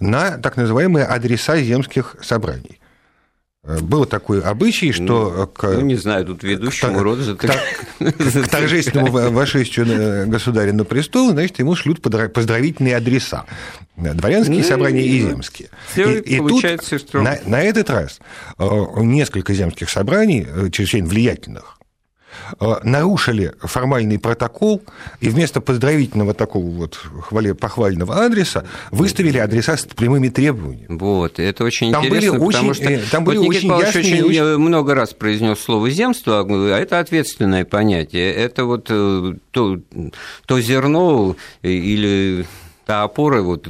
на 0.00 0.38
так 0.38 0.56
называемые 0.56 1.04
адреса 1.04 1.58
земских 1.58 2.16
собраний. 2.22 2.80
Э, 3.62 3.80
был 3.80 4.06
такой 4.06 4.40
обычай, 4.40 4.92
что... 4.92 5.34
Ну, 5.36 5.46
к, 5.46 5.62
ну 5.64 5.82
не 5.82 5.96
знаю, 5.96 6.24
тут 6.24 6.42
ведущему 6.42 7.02
роду 7.02 7.22
за 7.22 7.34
к, 7.36 7.46
к 7.98 8.48
торжественному 8.50 9.30
вошествию 9.30 10.26
государя 10.26 10.72
на 10.72 10.86
престол, 10.86 11.32
значит, 11.32 11.58
ему 11.58 11.76
шлют 11.76 12.00
поздравительные 12.00 12.96
адреса. 12.96 13.44
Дворянские 13.94 14.62
ну, 14.62 14.64
собрания 14.64 15.02
и 15.02 15.20
земские. 15.20 15.68
И, 15.96 16.00
и 16.00 16.38
тут 16.38 16.64
на, 17.12 17.38
на 17.44 17.60
этот 17.60 17.90
раз 17.90 18.20
э, 18.58 18.64
несколько 19.02 19.52
земских 19.52 19.90
собраний, 19.90 20.46
чрезвычайно 20.72 21.08
влиятельных, 21.08 21.76
Э, 21.76 21.85
нарушили 22.82 23.52
формальный 23.60 24.18
протокол 24.18 24.82
и 25.20 25.28
вместо 25.28 25.60
поздравительного 25.60 26.34
такого 26.34 26.66
вот 26.66 26.98
похвального 27.58 28.24
адреса 28.24 28.64
выставили 28.90 29.38
адреса 29.38 29.76
с 29.76 29.84
прямыми 29.84 30.28
требованиями. 30.28 30.98
Вот, 30.98 31.38
это 31.38 31.64
очень 31.64 31.92
там 31.92 32.04
интересно, 32.04 32.32
были 32.32 32.46
потому 32.46 32.70
очень, 32.70 32.74
что 32.74 32.92
э, 32.92 33.00
там 33.10 33.24
были 33.24 33.38
вот 33.38 33.48
очень 33.48 33.72
Никита 33.72 33.98
очень, 33.98 34.22
очень 34.22 34.58
много 34.58 34.94
раз 34.94 35.12
произнес 35.14 35.58
слово 35.58 35.90
«земство», 35.90 36.46
а 36.48 36.78
это 36.78 37.00
ответственное 37.00 37.64
понятие, 37.64 38.32
это 38.32 38.64
вот 38.64 38.86
э, 38.90 39.34
то, 39.50 39.78
то 40.46 40.60
зерно 40.60 41.36
или 41.62 42.46
та 42.84 43.02
опора, 43.02 43.42
вот, 43.42 43.68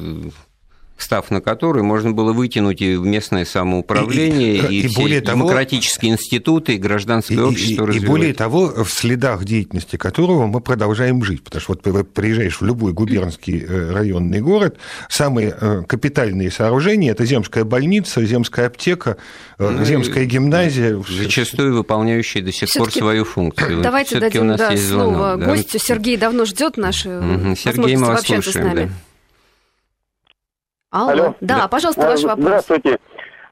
став 0.97 1.31
на 1.31 1.41
который 1.41 1.83
можно 1.83 2.13
было 2.13 2.33
вытянуть 2.33 2.81
и 2.81 2.97
местное 2.97 3.45
самоуправление, 3.45 4.57
и, 4.57 4.61
и, 4.61 4.81
и, 4.83 4.87
и 4.87 4.95
более 4.95 5.21
демократические 5.21 6.13
того, 6.13 6.23
институты, 6.23 6.75
и 6.75 6.79
гражданское 6.79 7.35
и, 7.35 7.39
общество 7.39 7.91
и, 7.91 7.97
и 7.97 8.01
более 8.01 8.35
того, 8.35 8.85
в 8.85 8.91
следах 8.91 9.45
деятельности 9.45 9.97
которого 9.97 10.47
мы 10.47 10.61
продолжаем 10.61 11.23
жить. 11.23 11.43
Потому 11.45 11.61
что 11.61 11.79
вот 11.85 12.13
приезжаешь 12.13 12.61
в 12.61 12.65
любой 12.65 12.93
губернский 12.93 13.63
э, 13.63 13.93
районный 13.93 14.41
город, 14.41 14.79
самые 15.09 15.57
э, 15.61 15.83
капитальные 15.87 16.51
сооружения– 16.51 17.11
это 17.13 17.25
земская 17.25 17.65
больница, 17.65 18.25
земская 18.25 18.69
аптека, 18.69 19.19
э, 19.59 19.69
ну, 19.69 19.85
земская 19.85 20.25
гимназия. 20.25 21.03
Зачастую 21.09 21.77
выполняющие 21.77 22.43
до 22.43 22.53
сих 22.53 22.73
пор 22.73 22.91
свою 22.91 23.25
функцию. 23.25 23.83
Давайте 23.83 24.19
дадим 24.19 24.57
да, 24.57 24.75
слово 24.77 25.37
да? 25.37 25.47
гостю. 25.47 25.79
Сергей 25.79 26.17
давно 26.17 26.47
ждет 26.47 26.77
наши 26.77 27.09
угу. 27.19 27.55
Сергей, 27.57 27.97
мы 27.97 28.07
вас 28.07 28.23
слушаем, 28.23 28.77
Да. 28.77 28.89
Алло. 30.97 31.11
Алло. 31.11 31.35
Да, 31.43 31.57
да, 31.57 31.69
пожалуйста, 31.69 32.07
ваш 32.07 32.23
вопрос. 32.23 32.47
Здравствуйте. 32.47 32.99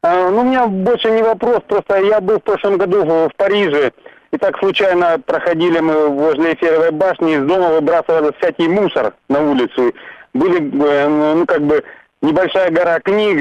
А, 0.02 0.30
ну, 0.30 0.40
у 0.40 0.44
меня 0.44 0.66
больше 0.66 1.10
не 1.10 1.22
вопрос, 1.22 1.60
просто 1.68 1.98
я 1.98 2.20
был 2.20 2.38
в 2.38 2.42
прошлом 2.42 2.78
году 2.78 3.04
в, 3.04 3.28
в 3.28 3.36
Париже, 3.36 3.92
и 4.32 4.38
так 4.38 4.58
случайно 4.58 5.18
проходили 5.18 5.78
мы 5.80 6.08
возле 6.08 6.54
Эфировой 6.54 6.90
башни, 6.90 7.34
из 7.34 7.42
дома 7.44 7.68
выбрасывали 7.68 8.34
всякий 8.38 8.68
мусор 8.68 9.12
на 9.28 9.50
улицу. 9.50 9.92
Были, 10.32 10.58
э, 10.58 11.08
ну, 11.08 11.44
как 11.46 11.60
бы, 11.62 11.84
небольшая 12.22 12.70
гора 12.70 12.98
книг, 13.00 13.36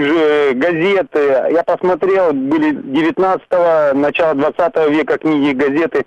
газеты. 0.57 1.47
Я 1.51 1.63
посмотрел, 1.63 2.33
были 2.33 2.73
19-го, 2.73 3.97
начало 3.97 4.35
20 4.35 4.89
века 4.89 5.17
книги 5.17 5.51
и 5.51 5.53
газеты. 5.53 6.05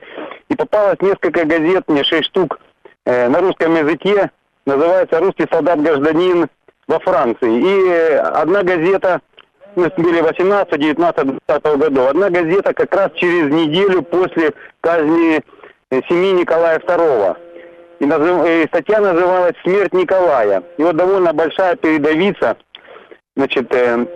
И 0.49 0.55
попалось 0.55 1.01
несколько 1.01 1.47
газет, 1.47 1.85
мне 1.89 2.05
6 2.05 2.25
штук, 2.27 2.61
э, 3.07 3.29
на 3.29 3.41
русском 3.41 3.75
языке. 3.75 4.31
Называется 4.67 5.21
«Русский 5.21 5.47
солдат-гражданин», 5.51 6.49
во 6.89 6.99
Франции. 7.01 7.61
И 7.61 8.15
одна 8.15 8.63
газета, 8.63 9.21
мы 9.75 9.91
были 9.97 10.21
18, 10.21 10.79
19, 10.79 11.29
20 11.47 11.79
году, 11.79 12.07
одна 12.07 12.31
газета 12.31 12.73
как 12.73 12.95
раз 12.95 13.11
через 13.15 13.53
неделю 13.53 14.03
после 14.03 14.53
казни 14.81 15.43
семьи 16.09 16.33
Николая 16.33 16.79
II. 16.79 17.37
И, 17.99 18.05
назыв... 18.05 18.47
и 18.47 18.67
статья 18.69 19.01
называлась 19.01 19.55
«Смерть 19.63 19.95
Николая». 19.95 20.63
И 20.77 20.83
вот 20.83 20.97
довольно 20.97 21.33
большая 21.33 21.77
передовица, 21.77 22.57
значит, 23.37 23.75
э, 23.75 24.07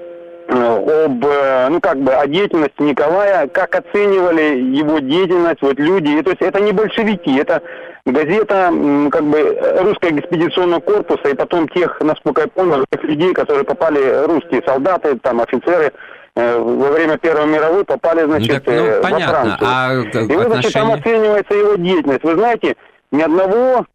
об, 0.48 1.24
э, 1.24 1.68
ну, 1.70 1.80
как 1.80 1.98
бы, 1.98 2.12
о 2.12 2.26
деятельности 2.26 2.82
Николая, 2.82 3.46
как 3.48 3.74
оценивали 3.74 4.58
его 4.76 4.98
деятельность 4.98 5.62
вот 5.62 5.78
люди. 5.78 6.08
И, 6.08 6.22
то 6.22 6.30
есть 6.30 6.42
это 6.42 6.60
не 6.60 6.72
большевики, 6.72 7.34
это 7.36 7.62
газета 8.06 8.72
как 9.10 9.24
бы 9.24 9.58
русского 9.80 10.18
экспедиционного 10.18 10.80
корпуса 10.80 11.28
и 11.28 11.34
потом 11.34 11.68
тех, 11.68 12.00
насколько 12.00 12.42
я 12.42 12.48
помню, 12.48 12.84
тех 12.90 13.02
людей, 13.04 13.32
которые 13.32 13.64
попали, 13.64 14.24
русские 14.26 14.62
солдаты, 14.66 15.18
там 15.18 15.40
офицеры, 15.40 15.92
э, 16.36 16.58
во 16.58 16.90
время 16.90 17.18
Первой 17.18 17.46
мировой 17.46 17.84
попали, 17.84 18.24
значит, 18.24 18.64
так, 18.64 18.66
ну, 18.66 18.72
э, 18.72 19.00
во 19.00 19.18
Францию. 19.18 19.68
А 19.68 19.92
и 19.92 20.36
вот, 20.36 20.46
значит, 20.46 20.72
там 20.72 20.92
оценивается 20.92 21.54
его 21.54 21.74
деятельность. 21.74 22.24
Вы 22.24 22.34
знаете, 22.34 22.76
ни 23.10 23.22
одного 23.22 23.86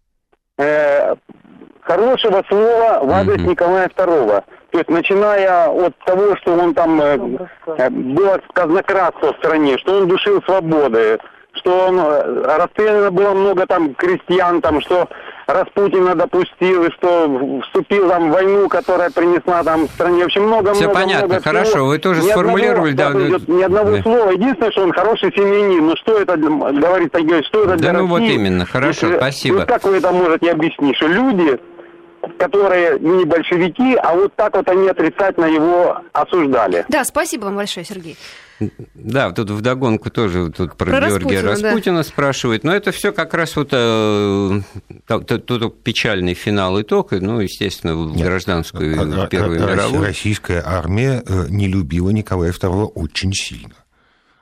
э, 0.58 1.16
хорошего 1.82 2.44
слова 2.48 3.00
в 3.04 3.12
адрес 3.12 3.42
mm-hmm. 3.42 3.50
Николая 3.50 3.88
II. 3.88 4.44
То 4.72 4.80
есть, 4.80 4.90
начиная 4.90 5.70
от 5.70 5.96
того, 6.06 6.36
что 6.38 6.54
он 6.54 6.74
там 6.74 7.02
э, 7.02 7.18
э 7.78 7.90
было 7.90 8.42
казнократство 8.54 9.34
в 9.34 9.38
стране, 9.38 9.78
что 9.78 10.00
он 10.00 10.08
душил 10.08 10.42
свободы, 10.44 11.18
что 11.56 11.88
он, 11.88 12.00
э, 12.00 12.58
расстреляно 12.58 13.12
было 13.12 13.34
много 13.34 13.66
там 13.66 13.94
крестьян, 13.94 14.62
там, 14.62 14.82
что 14.82 15.08
Распутина 15.48 16.16
допустил, 16.16 16.86
и 16.86 16.92
что 16.92 17.62
вступил 17.66 18.10
там 18.10 18.30
в 18.30 18.34
войну, 18.34 18.68
которая 18.68 19.12
принесла 19.12 19.64
там 19.64 19.88
стране. 19.90 20.24
В 20.24 20.26
общем, 20.26 20.44
много, 20.44 20.74
Все 20.74 20.86
много, 20.86 21.00
понятно, 21.00 21.28
много 21.28 21.44
хорошо, 21.44 21.72
всего. 21.72 21.86
вы 21.88 22.00
тоже 22.00 22.22
ни 22.22 22.30
сформулировали, 22.30 22.92
одного, 22.92 23.20
да. 23.20 23.28
Идет, 23.28 23.48
ни 23.48 23.62
одного 23.62 23.92
да. 23.92 24.02
слова. 24.02 24.30
Единственное, 24.32 24.72
что 24.72 24.84
он 24.84 24.92
хороший 24.94 25.32
семьянин. 25.34 25.86
Ну 25.86 25.96
что 25.98 26.20
это, 26.20 26.36
говорит 26.38 27.12
Сергей, 27.14 27.44
что 27.44 27.64
это 27.64 27.76
для 27.76 27.92
Да 27.92 28.00
ну 28.00 28.08
России? 28.16 28.28
вот 28.28 28.34
именно, 28.34 28.66
хорошо, 28.66 29.08
Если, 29.08 29.18
спасибо. 29.18 29.60
Ну 29.60 29.66
как 29.68 29.84
вы 29.84 29.98
это 29.98 30.12
можете 30.12 30.52
объяснить, 30.52 30.96
что 30.98 31.08
люди 31.08 31.60
которые 32.40 33.00
не 33.00 33.24
большевики, 33.26 33.96
а 33.96 34.16
вот 34.16 34.34
так 34.36 34.56
вот 34.56 34.68
они 34.68 34.88
отрицательно 34.90 35.46
его 35.46 35.98
осуждали. 36.12 36.84
Да, 36.90 37.04
спасибо 37.04 37.46
вам 37.46 37.58
большое, 37.58 37.86
Сергей. 37.86 38.18
Да, 38.94 39.32
тут 39.32 39.50
вдогонку 39.50 40.10
тоже 40.10 40.50
тут 40.50 40.76
про, 40.76 40.92
про 40.92 41.10
Георгия 41.10 41.42
Распутина, 41.42 41.70
Распутина 41.70 41.98
да. 41.98 42.04
спрашивает. 42.04 42.64
Но 42.64 42.74
это 42.74 42.92
все 42.92 43.12
как 43.12 43.34
раз 43.34 43.56
вот 43.56 43.70
э, 43.72 44.62
тут 45.08 45.84
печальный 45.84 46.34
финал 46.34 46.82
итог, 46.82 47.12
ну, 47.12 47.40
естественно, 47.40 47.96
в 47.96 48.18
гражданскую 48.18 48.96
Нет, 48.96 49.18
а, 49.18 49.24
а, 49.24 49.28
Первую 49.28 49.64
а, 49.64 49.72
мировую. 49.72 50.04
Российская 50.04 50.64
армия 50.66 51.22
э, 51.26 51.48
не 51.50 51.68
любила 51.68 52.10
Николая 52.12 52.52
II 52.52 52.86
очень 52.96 53.34
сильно. 53.34 53.76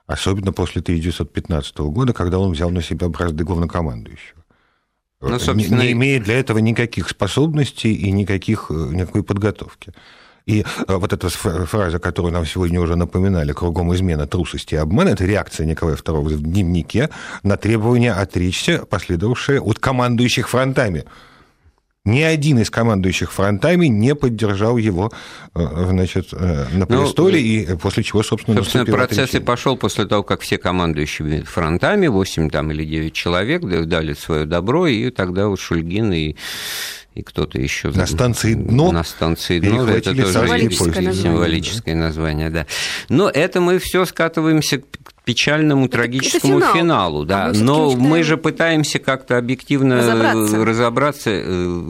Особенно 0.05 0.51
после 0.53 0.82
1915 0.82 1.77
года, 1.79 2.13
когда 2.13 2.38
он 2.38 2.51
взял 2.51 2.70
на 2.70 2.84
себя 2.84 3.10
бразды 3.10 3.43
главнокомандующего. 3.43 4.43
ну, 5.22 5.39
собственно... 5.39 5.82
не, 5.82 5.88
не 5.88 5.91
имея 5.93 6.20
для 6.22 6.39
этого 6.39 6.60
никаких 6.60 7.10
способностей 7.10 7.93
и 7.93 8.12
никаких, 8.12 8.70
никакой 8.70 9.24
подготовки. 9.24 9.93
И 10.45 10.65
вот 10.88 11.13
эта 11.13 11.29
фраза, 11.29 12.00
которую 12.00 12.33
нам 12.33 12.45
сегодня 12.45 12.81
уже 12.81 12.95
напоминали, 12.95 13.53
кругом 13.53 13.93
измена, 13.95 14.27
трусости 14.27 14.75
и 14.75 14.77
обман, 14.77 15.07
это 15.07 15.25
реакция 15.25 15.65
Николая 15.65 15.95
II 15.95 16.21
в 16.21 16.41
дневнике 16.41 17.09
на 17.43 17.55
требование 17.55 18.12
отречься, 18.12 18.85
последовавшее 18.85 19.62
от 19.62 19.79
командующих 19.79 20.50
фронтами. 20.50 21.05
Ни 22.05 22.21
один 22.21 22.59
из 22.59 22.69
командующих 22.69 23.31
фронтами 23.31 23.85
не 23.85 24.13
поддержал 24.13 24.75
его 24.75 25.13
э, 25.55 25.85
значит, 25.89 26.33
э, 26.33 26.65
на 26.73 26.79
ну, 26.79 26.85
престоле, 26.85 27.39
ну, 27.39 27.73
и 27.73 27.77
после 27.77 28.03
чего, 28.03 28.23
собственно, 28.23 28.57
собственно 28.57 28.85
процесс 28.85 29.33
и 29.35 29.39
пошел 29.39 29.77
после 29.77 30.05
того, 30.05 30.21
как 30.21 30.41
все 30.41 30.57
командующие 30.57 31.45
фронтами, 31.45 32.07
8 32.07 32.50
там, 32.50 32.71
или 32.71 32.83
9 32.83 33.13
человек, 33.13 33.62
дали 33.88 34.13
свое 34.15 34.43
добро, 34.45 34.88
и 34.88 35.12
тогда 35.12 35.47
вот 35.47 35.62
Шульгин 35.62 36.12
и 36.12 36.35
и 37.15 37.22
кто-то 37.22 37.60
еще 37.60 37.89
на 37.89 38.08
станции 38.08 38.53
дно 38.55 38.91
на 38.91 39.03
станции 39.03 39.60
дно 39.60 39.88
это 39.88 40.15
тоже 40.15 40.34
символическое 40.34 41.03
название, 41.03 41.13
символическое 41.13 41.96
название 41.96 42.50
да. 42.50 42.65
Но 43.10 43.29
это 43.29 43.62
мы 43.62 43.79
все 43.79 44.05
скатываемся 44.05 44.79
к 44.79 44.86
печальному 45.24 45.86
это, 45.86 45.98
трагическому 45.98 46.58
это 46.58 46.67
финал. 46.67 46.77
финалу 46.77 47.25
да. 47.25 47.46
а 47.46 47.53
мы 47.53 47.60
но 47.60 47.91
мы 47.91 48.24
же 48.24 48.38
пытаемся 48.38 49.00
как-то 49.00 49.38
объективно 49.38 49.98
разобраться, 49.98 50.65
разобраться 50.65 51.29
э, 51.32 51.89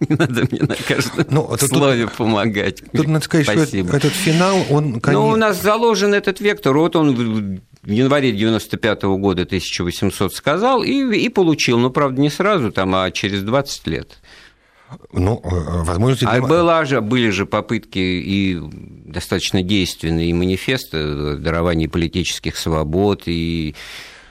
не 0.08 0.16
надо 0.16 0.46
мне 0.50 0.60
на 0.60 0.76
каждом 0.76 1.26
ну, 1.30 1.48
а 1.50 1.58
слове 1.58 2.04
тут, 2.04 2.12
помогать. 2.14 2.82
Тут 2.92 3.06
надо 3.06 3.24
сказать, 3.24 3.46
Спасибо. 3.46 3.88
что 3.88 3.96
этот 3.96 4.12
финал, 4.12 4.58
он... 4.70 5.00
Конечно... 5.00 5.26
Ну, 5.26 5.32
у 5.32 5.36
нас 5.36 5.60
заложен 5.60 6.14
этот 6.14 6.40
вектор, 6.40 6.76
вот 6.76 6.96
он 6.96 7.14
в 7.82 7.90
январе 7.90 8.32
95 8.32 9.04
-го 9.04 9.18
года 9.18 9.42
1800 9.42 10.34
сказал 10.34 10.82
и, 10.82 11.16
и 11.16 11.28
получил, 11.28 11.78
ну, 11.78 11.90
правда, 11.90 12.20
не 12.20 12.30
сразу, 12.30 12.72
там, 12.72 12.94
а 12.94 13.10
через 13.10 13.42
20 13.42 13.86
лет. 13.86 14.18
Ну, 15.12 15.40
э, 15.42 15.82
возможности... 15.82 16.24
А 16.24 16.40
была 16.40 16.84
же, 16.84 17.00
были 17.00 17.30
же 17.30 17.46
попытки 17.46 17.98
и 17.98 18.60
достаточно 19.04 19.62
действенные 19.62 20.30
и 20.30 20.32
манифесты 20.32 21.36
дарования 21.36 21.88
политических 21.88 22.56
свобод, 22.56 23.22
и 23.26 23.74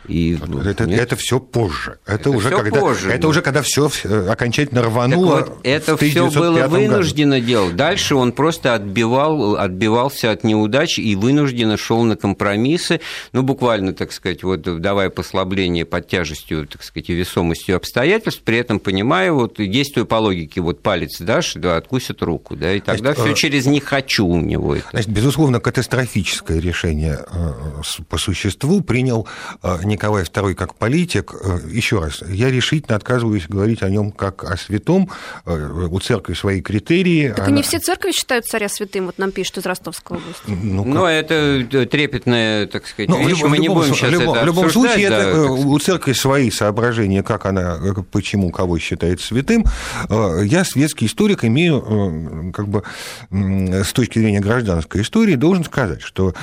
и, 0.07 0.38
это, 0.65 0.83
это 0.83 1.15
все 1.15 1.39
позже. 1.39 1.98
Это, 2.05 2.15
это 2.15 2.31
уже 2.31 2.50
когда, 2.50 2.79
позже. 2.79 3.12
Это 3.12 3.27
уже 3.27 3.41
когда 3.41 3.62
все 3.62 3.89
окончательно 4.29 4.81
рвануло. 4.81 5.41
Так 5.41 5.50
вот, 5.50 5.60
это 5.63 5.98
все 5.98 6.29
было 6.29 6.67
вынуждено 6.67 7.36
году. 7.36 7.48
делать. 7.48 7.75
Дальше 7.75 8.15
он 8.15 8.31
просто 8.31 8.74
отбивал, 8.74 9.55
отбивался 9.55 10.31
от 10.31 10.43
неудач 10.43 11.00
и 11.00 11.15
вынужденно 11.15 11.77
шел 11.77 12.03
на 12.03 12.15
компромиссы. 12.15 13.00
Ну, 13.31 13.43
буквально, 13.43 13.93
так 13.93 14.12
сказать, 14.12 14.43
вот 14.43 14.62
давая 14.62 15.10
послабление 15.10 15.86
под 15.86 16.07
тяжестью, 16.07 16.67
так 16.67 16.83
сказать, 16.83 17.10
и 17.10 17.13
весомостью 17.13 17.75
обстоятельств, 17.75 18.41
при 18.43 18.57
этом 18.57 18.79
понимая, 18.79 19.31
вот 19.31 19.55
действуя 19.57 20.05
по 20.05 20.15
логике, 20.15 20.62
вот 20.62 20.81
палец 20.81 21.19
дашь, 21.19 21.53
да, 21.55 21.77
откусит 21.77 22.22
руку, 22.22 22.55
да, 22.55 22.74
и 22.74 22.79
тогда 22.79 23.13
все 23.13 23.31
э, 23.31 23.36
через 23.36 23.65
не 23.65 23.79
хочу 23.79 24.25
у 24.25 24.39
него. 24.39 24.75
Это. 24.75 24.88
Значит, 24.91 25.10
безусловно, 25.10 25.60
катастрофическое 25.60 26.60
решение 26.60 27.19
э, 27.31 27.81
по 28.10 28.17
существу 28.17 28.81
принял 28.81 29.27
э, 29.62 29.77
Николай 29.93 30.23
II 30.23 30.55
как 30.55 30.75
политик, 30.75 31.33
э, 31.39 31.59
еще 31.69 32.00
раз, 32.00 32.23
я 32.27 32.50
решительно 32.50 32.95
отказываюсь 32.95 33.47
говорить 33.47 33.83
о 33.83 33.89
нем 33.89 34.12
как 34.12 34.43
о 34.43 34.57
святом. 34.57 35.09
Э, 35.45 35.88
у 35.89 36.00
церкви 36.00 36.33
свои 36.33 36.62
критерии. 36.62 37.29
Так 37.29 37.39
она... 37.39 37.50
и 37.50 37.51
не 37.53 37.62
все 37.62 37.79
церкви 37.79 38.12
считают 38.12 38.45
царя 38.45 38.69
святым, 38.69 39.05
вот 39.05 39.17
нам 39.17 39.31
пишут 39.31 39.59
из 39.59 39.65
Ростовской 39.65 40.17
области. 40.17 40.41
Ну, 40.47 40.83
ну 40.83 41.05
это 41.05 41.65
трепетное, 41.89 42.67
так 42.67 42.88
сказать, 42.88 43.09
ну, 43.09 43.27
вещь, 43.27 43.41
мы 43.43 43.57
не 43.59 43.69
будем 43.69 43.93
сейчас 43.93 44.12
любом, 44.12 44.35
это 44.35 44.43
В 44.43 44.47
любом 44.47 44.69
случае, 44.69 45.09
да, 45.09 45.17
это, 45.17 45.38
э, 45.38 45.47
у 45.47 45.79
церкви 45.79 46.13
свои 46.13 46.50
соображения, 46.50 47.23
как 47.23 47.45
она, 47.45 47.77
почему, 48.12 48.51
кого 48.51 48.79
считает 48.79 49.21
святым. 49.21 49.65
Я, 50.09 50.63
светский 50.65 51.05
историк, 51.05 51.43
имею, 51.43 52.51
как 52.53 52.67
бы, 52.67 52.83
с 53.29 53.93
точки 53.93 54.19
зрения 54.19 54.39
гражданской 54.39 55.01
истории, 55.01 55.35
должен 55.35 55.63
сказать, 55.63 56.01
что 56.01 56.33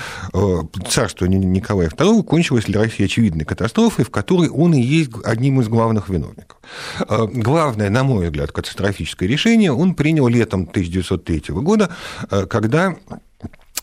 царство 0.89 1.27
Николая 1.27 1.89
II 1.89 2.23
кончилось 2.23 2.65
для 2.65 2.81
России 2.81 3.05
очевидно 3.05 3.40
природной 3.41 3.45
катастрофой, 3.45 4.05
в 4.05 4.11
которой 4.11 4.49
он 4.49 4.75
и 4.75 4.81
есть 4.81 5.11
одним 5.25 5.61
из 5.61 5.69
главных 5.69 6.09
виновников. 6.09 6.59
А, 7.01 7.27
главное, 7.27 7.91
на 7.91 8.05
мой 8.05 8.27
взгляд, 8.27 8.53
катастрофическое 8.53 9.29
решение 9.29 9.73
он 9.73 9.95
принял 9.95 10.29
летом 10.29 10.63
1903 10.63 11.55
года, 11.63 11.89
а, 12.31 12.47
когда 12.47 12.97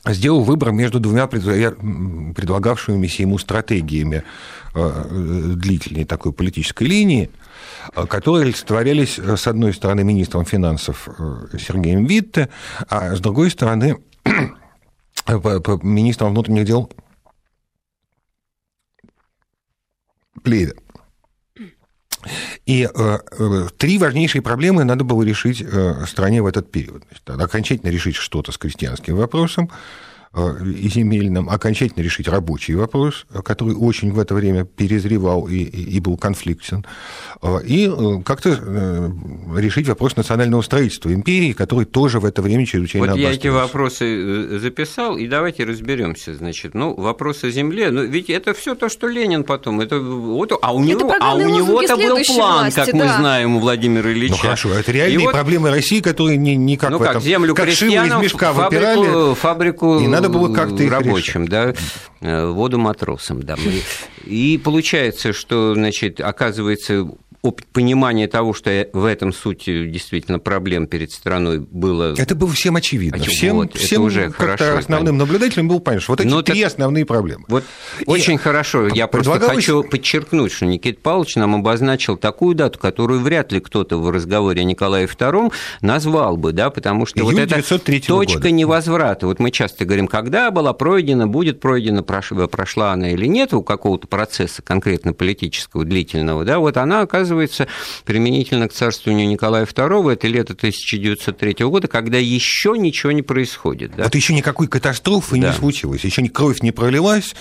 сделал 0.06 0.44
выбор 0.44 0.72
между 0.72 1.00
двумя 1.00 1.28
предлагавшимися 1.28 3.24
ему 3.24 3.38
стратегиями 3.38 4.24
а, 4.74 5.56
длительной 5.56 6.06
такой 6.06 6.32
политической 6.32 6.88
линии, 6.88 7.30
которые 8.10 8.44
олицетворялись, 8.44 9.18
с 9.18 9.48
одной 9.48 9.74
стороны, 9.74 10.04
министром 10.04 10.46
финансов 10.46 11.08
Сергеем 11.54 12.06
Витте, 12.06 12.50
а 12.90 13.16
с 13.16 13.20
другой 13.20 13.50
стороны, 13.50 13.98
министром 15.84 16.32
внутренних 16.32 16.66
дел 16.66 16.90
Плейда. 20.44 20.74
И 22.66 22.84
э, 22.84 23.18
э, 23.40 23.68
три 23.78 23.98
важнейшие 23.98 24.42
проблемы 24.42 24.84
надо 24.84 25.04
было 25.04 25.24
решить 25.24 25.62
э, 25.62 26.06
стране 26.08 26.42
в 26.42 26.46
этот 26.46 26.72
период. 26.72 27.04
Значит, 27.08 27.30
окончательно 27.30 27.90
решить 27.90 28.16
что-то 28.16 28.52
с 28.52 28.58
крестьянским 28.58 29.16
вопросом, 29.16 29.72
и 30.38 30.90
земельном 30.90 31.50
окончательно 31.50 32.04
решить 32.04 32.28
рабочий 32.28 32.76
вопрос, 32.76 33.26
который 33.44 33.74
очень 33.74 34.12
в 34.12 34.20
это 34.20 34.36
время 34.36 34.66
перезревал 34.66 35.48
и, 35.48 35.58
и 35.58 36.00
был 36.00 36.18
конфликтен, 36.18 36.86
э, 37.42 37.60
и 37.66 37.88
э, 37.88 38.22
как-то 38.24 38.50
решить 39.56 39.88
вопрос 39.88 40.16
национального 40.16 40.62
строительства 40.62 41.14
империи, 41.14 41.54
который 41.54 41.86
тоже 41.86 42.20
в 42.20 42.26
это 42.26 42.42
время 42.42 42.66
чрезвычайно 42.66 43.08
Вот 43.08 43.18
я 43.18 43.32
эти 43.32 43.48
вопросы 43.48 44.60
записал, 44.60 45.18
и 45.18 45.28
давайте 45.28 45.64
разберемся. 45.64 46.36
Значит, 46.36 46.74
ну, 46.74 46.94
вопрос 46.94 47.44
о 47.44 47.50
земле, 47.50 47.92
ну, 47.92 48.04
ведь 48.04 48.30
это 48.30 48.54
все 48.54 48.76
то, 48.76 48.90
что 48.90 49.08
Ленин 49.08 49.44
потом, 49.44 49.82
это 49.82 50.00
вот, 50.00 50.52
а 50.62 50.74
у 50.74 50.84
него, 50.84 51.14
а 51.20 51.36
у 51.36 51.50
него-то 51.50 51.98
был 51.98 52.18
план, 52.26 52.72
власти, 52.72 52.76
как 52.76 52.92
да. 52.92 52.98
мы 52.98 53.08
знаем, 53.08 53.56
у 53.56 53.60
Владимира 53.60 54.12
Ильича. 54.12 54.34
Ну, 54.36 54.42
хорошо, 54.42 54.74
это 54.74 54.92
реальные 54.92 55.26
вот, 55.26 55.34
проблемы 55.34 55.70
России, 55.70 56.00
которые 56.00 56.38
никак 56.38 56.92
ну, 56.92 56.98
в 56.98 57.02
этом... 57.02 57.16
как 57.16 57.24
землю 57.24 57.56
как 57.56 57.66
крестьянам, 57.66 58.20
из 58.20 58.26
мешка 58.26 58.54
фабрику, 58.54 59.02
выпирали, 59.02 59.36
фабрику 59.36 60.00
и 60.00 60.08
надо 60.08 60.27
было 60.30 60.54
как-то 60.54 60.84
их 60.84 60.92
рабочим, 60.92 61.46
решать. 61.46 61.76
да, 62.22 62.28
э, 62.28 62.46
воду 62.48 62.78
матросам, 62.78 63.44
да. 63.44 63.56
И 64.26 64.60
получается, 64.64 65.34
что, 65.34 65.74
значит, 65.74 66.20
оказывается, 66.20 67.08
понимание 67.72 68.28
того, 68.28 68.54
что 68.54 68.88
в 68.94 69.06
этом 69.06 69.32
суть 69.32 69.66
действительно 69.66 70.40
проблем 70.40 70.88
перед 70.88 71.12
страной 71.12 71.60
было... 71.60 72.14
Это 72.18 72.36
было 72.36 72.52
всем 72.52 72.76
очевидно. 72.76 73.24
Всем, 73.24 73.58
вот, 73.58 73.76
всем 73.76 74.04
уже 74.04 74.32
хорошо, 74.32 74.78
основным 74.78 74.88
понятно. 74.88 75.14
наблюдателям 75.14 75.68
было 75.68 75.80
понятно, 75.80 76.04
что 76.04 76.12
вот 76.14 76.22
эти 76.22 76.28
ну, 76.28 76.42
три 76.42 76.62
так... 76.62 76.72
основные 76.72 77.06
проблемы. 77.06 77.46
Вот 77.48 77.64
И 78.00 78.04
очень 78.06 78.38
хорошо. 78.38 78.88
Я 78.88 79.08
просто 79.08 79.40
хочу 79.40 79.84
подчеркнуть, 79.84 80.52
что 80.52 80.66
Никита 80.66 81.00
Павлович 81.02 81.36
нам 81.36 81.56
обозначил 81.56 82.18
такую 82.18 82.56
дату, 82.56 82.80
которую 82.80 83.22
вряд 83.22 83.52
ли 83.52 83.60
кто-то 83.60 83.98
в 83.98 84.10
разговоре 84.10 84.62
о 84.62 84.64
Николае 84.64 85.08
II 85.08 85.54
назвал 85.82 86.38
бы, 86.38 86.52
да, 86.52 86.70
потому 86.70 87.06
что 87.06 87.20
Июнь 87.20 87.40
вот 87.40 87.52
это 87.52 87.80
точка 88.08 88.40
года. 88.40 88.52
невозврата. 88.52 89.28
Вот 89.28 89.40
мы 89.40 89.52
часто 89.52 89.86
говорим, 89.86 90.08
когда 90.08 90.52
была 90.52 90.74
пройдена, 90.74 91.28
будет 91.28 91.60
пройдена, 91.60 92.04
прошла 92.04 92.94
она 92.94 93.12
или 93.12 93.26
нет 93.26 93.54
у 93.54 93.64
какого-то 93.64 94.08
процесса 94.08 94.62
конкретно 94.62 95.14
политического, 95.14 95.86
длительного, 95.86 96.44
да, 96.44 96.60
вот 96.60 96.78
она 96.78 97.02
оказывается 97.02 97.37
оказывается, 97.38 97.68
применительно 98.06 98.68
к 98.68 98.74
царствованию 98.74 99.28
Николая 99.28 99.66
II, 99.66 100.12
это 100.12 100.28
лето 100.28 100.54
1903 100.54 101.66
года, 101.66 101.88
когда 101.88 102.18
еще 102.18 102.76
ничего 102.78 103.12
не 103.12 103.22
происходит. 103.22 103.96
Да? 103.96 104.04
Вот 104.04 104.16
еще 104.16 104.34
никакой 104.34 104.68
катастрофы 104.68 105.40
да. 105.40 105.50
не 105.50 105.54
случилось, 105.54 106.04
еще 106.04 106.28
кровь 106.28 106.62
не 106.62 106.72
пролилась, 106.72 107.36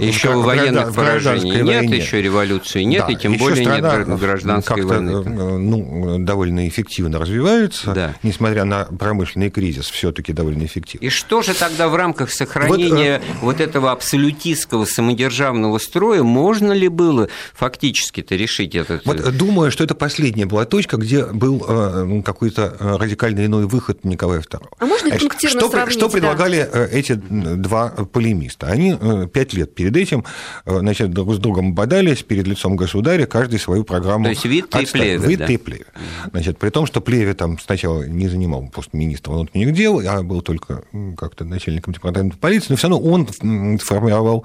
еще 0.00 0.34
в 0.34 0.42
военных 0.42 0.94
поражений 0.94 1.62
нет, 1.62 1.66
войне. 1.66 1.96
еще 1.96 2.22
революции 2.22 2.82
нет, 2.82 3.04
да, 3.06 3.12
и 3.12 3.16
тем 3.16 3.36
более 3.36 3.64
нет 3.64 4.18
гражданской 4.18 4.82
войны. 4.82 5.10
Э, 5.10 5.56
ну, 5.58 6.18
довольно 6.18 6.68
эффективно 6.68 7.18
развиваются, 7.18 7.92
да. 7.92 8.14
несмотря 8.22 8.64
на 8.64 8.84
промышленный 8.84 9.50
кризис, 9.50 9.90
все-таки 9.90 10.32
довольно 10.32 10.64
эффективно. 10.64 11.04
И 11.04 11.08
что 11.08 11.42
же 11.42 11.54
тогда 11.54 11.88
в 11.88 11.94
рамках 11.94 12.30
сохранения 12.30 13.20
вот, 13.40 13.58
вот 13.58 13.60
этого 13.60 13.92
абсолютистского 13.92 14.84
самодержавного 14.84 15.78
строя 15.78 16.22
можно 16.22 16.72
ли 16.72 16.88
было 16.88 17.28
фактически-то 17.54 18.34
решить 18.36 18.74
этот... 18.74 19.04
Вот 19.04 19.36
думаю, 19.36 19.70
что 19.70 19.84
это 19.84 19.94
последняя 19.94 20.46
была 20.46 20.64
точка, 20.64 20.96
где 20.96 21.24
был 21.24 21.64
ну, 21.68 22.22
какой-то 22.22 22.76
радикально 22.78 23.46
иной 23.46 23.66
выход 23.66 24.04
Николая 24.04 24.40
II. 24.40 24.66
А 24.78 24.86
можно 24.86 25.08
Значит, 25.08 25.32
что, 25.50 25.90
что 25.90 26.08
предлагали 26.08 26.68
да? 26.72 26.86
эти 26.86 27.14
два 27.14 27.88
полемиста? 27.88 28.66
Они 28.66 28.96
пять 29.32 29.52
лет 29.52 29.74
перед 29.78 29.96
этим, 29.96 30.24
значит, 30.66 31.12
друг 31.12 31.32
с 31.32 31.38
другом 31.38 31.72
бодались 31.72 32.24
перед 32.24 32.48
лицом 32.48 32.74
государя, 32.74 33.26
каждый 33.26 33.60
свою 33.60 33.84
программу 33.84 34.24
То 34.24 34.30
есть 34.30 34.44
Витте 34.44 34.82
и 34.82 34.86
Плеве, 34.86 35.18
Витте 35.18 35.46
да. 35.46 35.52
и 35.52 35.56
Плеве. 35.56 35.84
Значит, 36.32 36.58
при 36.58 36.70
том, 36.70 36.84
что 36.84 37.00
Плеве 37.00 37.34
там 37.34 37.60
сначала 37.60 38.02
не 38.02 38.26
занимал 38.26 38.68
пост 38.74 38.92
министра 38.92 39.30
внутренних 39.30 39.72
дел, 39.72 40.02
а 40.04 40.24
был 40.24 40.42
только 40.42 40.82
как-то 41.16 41.44
начальником 41.44 41.94
департамента 41.94 42.36
полиции, 42.36 42.66
но 42.70 42.76
все 42.76 42.88
равно 42.88 43.08
он 43.08 43.78
формировал 43.78 44.44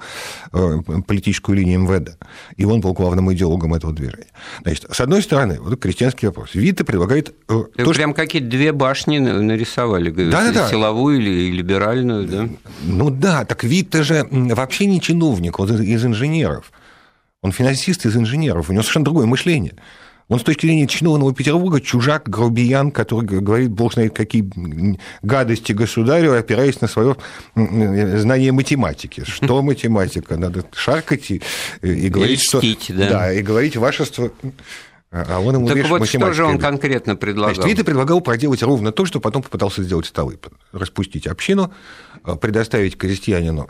политическую 0.52 1.56
линию 1.56 1.80
МВД, 1.80 2.16
и 2.56 2.64
он 2.64 2.80
был 2.80 2.92
главным 2.92 3.32
идеологом 3.32 3.74
этого 3.74 3.92
движения. 3.92 4.28
Значит, 4.62 4.86
с 4.92 5.00
одной 5.00 5.20
стороны, 5.20 5.58
вот 5.60 5.80
крестьянский 5.80 6.28
вопрос. 6.28 6.50
Витте 6.54 6.84
предлагает... 6.84 7.34
То, 7.48 7.68
прям 7.74 8.10
что... 8.10 8.12
какие-то 8.12 8.48
две 8.48 8.70
башни 8.70 9.18
нарисовали, 9.18 10.10
да, 10.10 10.44
да, 10.44 10.52
да. 10.52 10.68
силовую 10.68 11.18
или 11.18 11.50
либеральную, 11.50 12.28
да? 12.28 12.48
Ну 12.84 13.10
да, 13.10 13.44
так 13.44 13.64
Витте 13.64 14.04
же 14.04 14.28
вообще 14.30 14.86
не 14.86 15.00
чиновник, 15.24 15.58
он 15.58 15.82
из 15.82 16.04
инженеров. 16.04 16.72
Он 17.42 17.52
финансист 17.52 18.06
из 18.06 18.16
инженеров, 18.16 18.70
у 18.70 18.72
него 18.72 18.82
совершенно 18.82 19.04
другое 19.04 19.26
мышление. 19.26 19.74
Он 20.28 20.40
с 20.40 20.42
точки 20.42 20.64
зрения 20.64 20.86
чиновного 20.86 21.34
Петербурга 21.34 21.82
чужак, 21.82 22.30
грубиян, 22.30 22.90
который 22.90 23.26
говорит, 23.26 23.70
бог 23.70 23.92
знает, 23.92 24.16
какие 24.16 24.50
гадости 25.20 25.72
государю, 25.72 26.38
опираясь 26.38 26.80
на 26.80 26.88
свое 26.88 27.16
знание 27.54 28.52
математики. 28.52 29.22
Что 29.26 29.60
математика? 29.60 30.38
Надо 30.38 30.64
шаркать 30.72 31.30
и, 31.30 31.42
и 31.82 32.08
говорить, 32.08 32.40
и 32.40 32.56
льстить, 32.56 32.84
что... 32.84 32.94
Да. 32.94 33.08
да, 33.10 33.32
и 33.34 33.42
говорить 33.42 33.76
вашество 33.76 34.30
а 35.16 35.38
он 35.38 35.54
ему, 35.54 35.68
так 35.68 35.76
видишь, 35.76 35.90
вот 35.90 36.08
что 36.08 36.32
же 36.32 36.44
он 36.44 36.58
конкретно 36.58 37.14
предлагал? 37.14 37.54
Значит, 37.54 37.70
Вита 37.70 37.84
предлагал 37.84 38.20
проделать 38.20 38.64
ровно 38.64 38.90
то, 38.90 39.04
что 39.04 39.20
потом 39.20 39.44
попытался 39.44 39.84
сделать 39.84 40.06
Столыпин. 40.06 40.50
Распустить 40.72 41.28
общину, 41.28 41.72
предоставить 42.40 42.98
крестьянину 42.98 43.68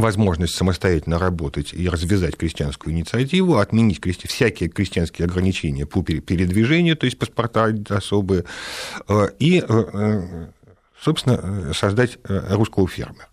возможность 0.00 0.54
самостоятельно 0.54 1.18
работать 1.18 1.72
и 1.72 1.88
развязать 1.88 2.36
крестьянскую 2.36 2.94
инициативу, 2.94 3.58
отменить 3.58 4.00
крести... 4.00 4.28
всякие 4.28 4.68
крестьянские 4.68 5.26
ограничения 5.26 5.86
по 5.86 6.02
передвижению, 6.02 6.96
то 6.96 7.06
есть 7.06 7.18
паспорта 7.18 7.72
особые, 7.88 8.44
э, 9.08 9.28
и, 9.38 9.60
э, 9.60 9.64
э, 9.68 10.46
собственно, 11.00 11.72
создать 11.74 12.18
русского 12.24 12.88
фермера. 12.88 13.28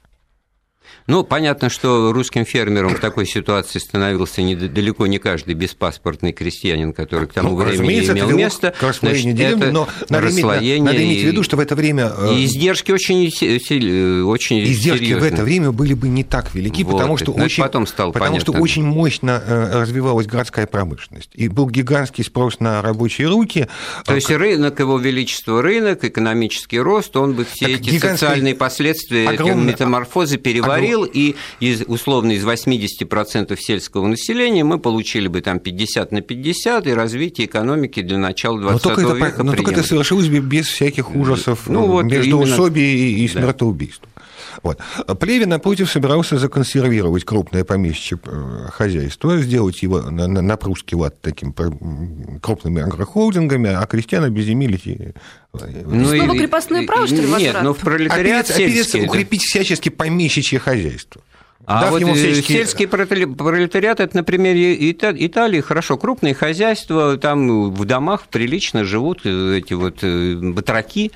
Ну, 1.11 1.25
понятно, 1.25 1.69
что 1.69 2.13
русским 2.13 2.45
фермером 2.45 2.95
в 2.95 2.99
такой 2.99 3.25
ситуации 3.25 3.79
становился 3.79 4.41
не, 4.41 4.55
далеко 4.55 5.07
не 5.07 5.17
каждый 5.17 5.55
беспаспортный 5.55 6.31
крестьянин, 6.31 6.93
который 6.93 7.27
к 7.27 7.33
тому 7.33 7.49
ну, 7.49 7.55
времени 7.57 7.99
имел 7.99 8.27
это 8.29 8.33
место. 8.33 8.73
К 8.79 8.93
Значит, 8.93 9.35
деревни, 9.35 9.63
это 9.63 9.71
но 9.73 9.89
надо 10.07 10.31
иметь, 10.31 10.81
надо 10.81 11.03
иметь 11.03 11.23
в 11.23 11.27
виду, 11.27 11.43
что 11.43 11.57
в 11.57 11.59
это 11.59 11.75
время... 11.75 12.13
Э, 12.17 12.33
и 12.33 12.45
издержки 12.45 12.93
очень, 12.93 13.27
очень 14.23 14.63
Издержки 14.63 15.03
серьезные. 15.03 15.31
в 15.31 15.33
это 15.33 15.43
время 15.43 15.71
были 15.73 15.93
бы 15.93 16.07
не 16.07 16.23
так 16.23 16.53
велики, 16.55 16.83
вот, 16.83 16.93
потому 16.93 17.17
что, 17.17 17.33
очень, 17.33 17.61
потом 17.61 17.87
стало 17.87 18.13
потому 18.13 18.39
что 18.39 18.53
очень 18.53 18.83
мощно 18.83 19.43
э, 19.45 19.81
развивалась 19.81 20.27
городская 20.27 20.65
промышленность. 20.65 21.31
И 21.33 21.49
был 21.49 21.69
гигантский 21.69 22.23
спрос 22.23 22.61
на 22.61 22.81
рабочие 22.81 23.27
руки. 23.27 23.67
То 24.05 24.15
есть 24.15 24.29
рынок, 24.29 24.79
его 24.79 24.97
величество 24.97 25.61
рынок, 25.61 26.05
экономический 26.05 26.79
рост, 26.79 27.17
он 27.17 27.33
бы 27.33 27.43
все 27.43 27.67
так 27.67 27.81
эти 27.81 27.99
социальные 27.99 28.55
последствия, 28.55 29.27
огромный, 29.27 29.73
метаморфозы 29.73 30.37
переварил 30.37 31.00
говорил, 31.01 31.11
и 31.13 31.35
из, 31.59 31.81
условно 31.87 32.31
из 32.31 32.45
80% 32.45 33.57
сельского 33.59 34.07
населения 34.07 34.63
мы 34.63 34.79
получили 34.79 35.27
бы 35.27 35.41
там 35.41 35.59
50 35.59 36.11
на 36.11 36.21
50, 36.21 36.87
и 36.87 36.93
развитие 36.93 37.47
экономики 37.47 38.01
для 38.01 38.17
начала 38.17 38.59
20 38.59 38.85
но 38.85 38.95
только 38.95 39.13
века 39.13 39.27
это, 39.27 39.43
Но 39.43 39.53
только 39.53 39.71
это 39.71 39.83
совершилось 39.83 40.27
без 40.27 40.67
всяких 40.67 41.15
ужасов 41.15 41.67
ну, 41.67 41.87
вот 41.87 42.05
между 42.05 42.41
именно... 42.41 42.77
и, 42.77 43.25
и. 43.25 43.31
Да. 43.33 44.10
Вот. 44.63 44.79
Плевин, 45.19 45.49
напротив, 45.49 45.89
собирался 45.89 46.37
законсервировать 46.37 47.23
крупное 47.23 47.63
помещичье 47.63 48.19
э, 48.23 48.67
хозяйство, 48.71 49.37
сделать 49.39 49.81
его 49.81 50.01
на, 50.01 50.27
на, 50.27 50.41
на 50.41 50.57
прусский 50.57 50.97
лад 50.97 51.19
таким 51.21 51.53
крупными 52.41 52.81
агрохолдингами, 52.81 53.69
а 53.69 53.85
крестьян 53.85 54.23
обеземелить 54.23 54.87
и 54.87 55.13
ну, 55.53 56.05
Снова 56.05 56.33
и, 56.33 56.39
крепостное 56.39 56.85
право, 56.85 57.07
что 57.07 57.17
ли, 57.17 57.27
Нет, 57.27 57.57
но 57.61 57.73
в 57.73 57.79
пролетариат 57.79 58.49
опереться, 58.49 58.83
сельский, 58.83 59.05
укрепить 59.05 59.43
всячески 59.43 59.89
помещичье 59.89 60.59
хозяйство. 60.59 61.21
А 61.65 61.81
Дав 61.81 61.91
вот 61.91 62.01
ему 62.01 62.13
всячески... 62.15 62.51
сельский 62.51 62.87
пролетариат, 62.87 63.99
это 63.99 64.15
на 64.15 64.23
примере 64.23 64.91
Италии, 64.91 65.61
хорошо, 65.61 65.97
крупные 65.97 66.33
хозяйства, 66.33 67.17
там 67.17 67.71
в 67.71 67.85
домах 67.85 68.27
прилично 68.27 68.83
живут 68.83 69.25
эти 69.25 69.73
вот 69.73 69.99
э, 70.01 70.35
батраки, 70.35 71.11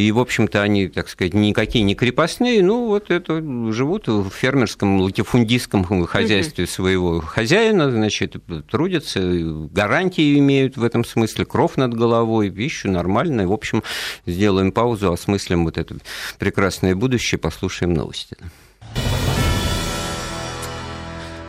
и, 0.00 0.12
в 0.12 0.18
общем-то, 0.18 0.62
они, 0.62 0.88
так 0.88 1.08
сказать, 1.08 1.34
никакие 1.34 1.84
не 1.84 1.94
крепостные, 1.94 2.62
ну, 2.62 2.86
вот 2.86 3.10
это 3.10 3.42
живут 3.72 4.08
в 4.08 4.30
фермерском, 4.30 5.00
латифундистском 5.00 5.84
хозяйстве 6.06 6.66
своего 6.66 7.20
хозяина, 7.20 7.90
значит, 7.90 8.36
трудятся, 8.70 9.20
гарантии 9.20 10.38
имеют 10.38 10.76
в 10.76 10.84
этом 10.84 11.04
смысле, 11.04 11.44
кров 11.44 11.76
над 11.76 11.94
головой, 11.94 12.50
пищу 12.50 12.90
нормальную. 12.90 13.48
В 13.48 13.52
общем, 13.52 13.82
сделаем 14.26 14.72
паузу, 14.72 15.12
осмыслим 15.12 15.64
вот 15.64 15.78
это 15.78 15.96
прекрасное 16.38 16.94
будущее, 16.94 17.38
послушаем 17.38 17.94
новости. 17.94 18.36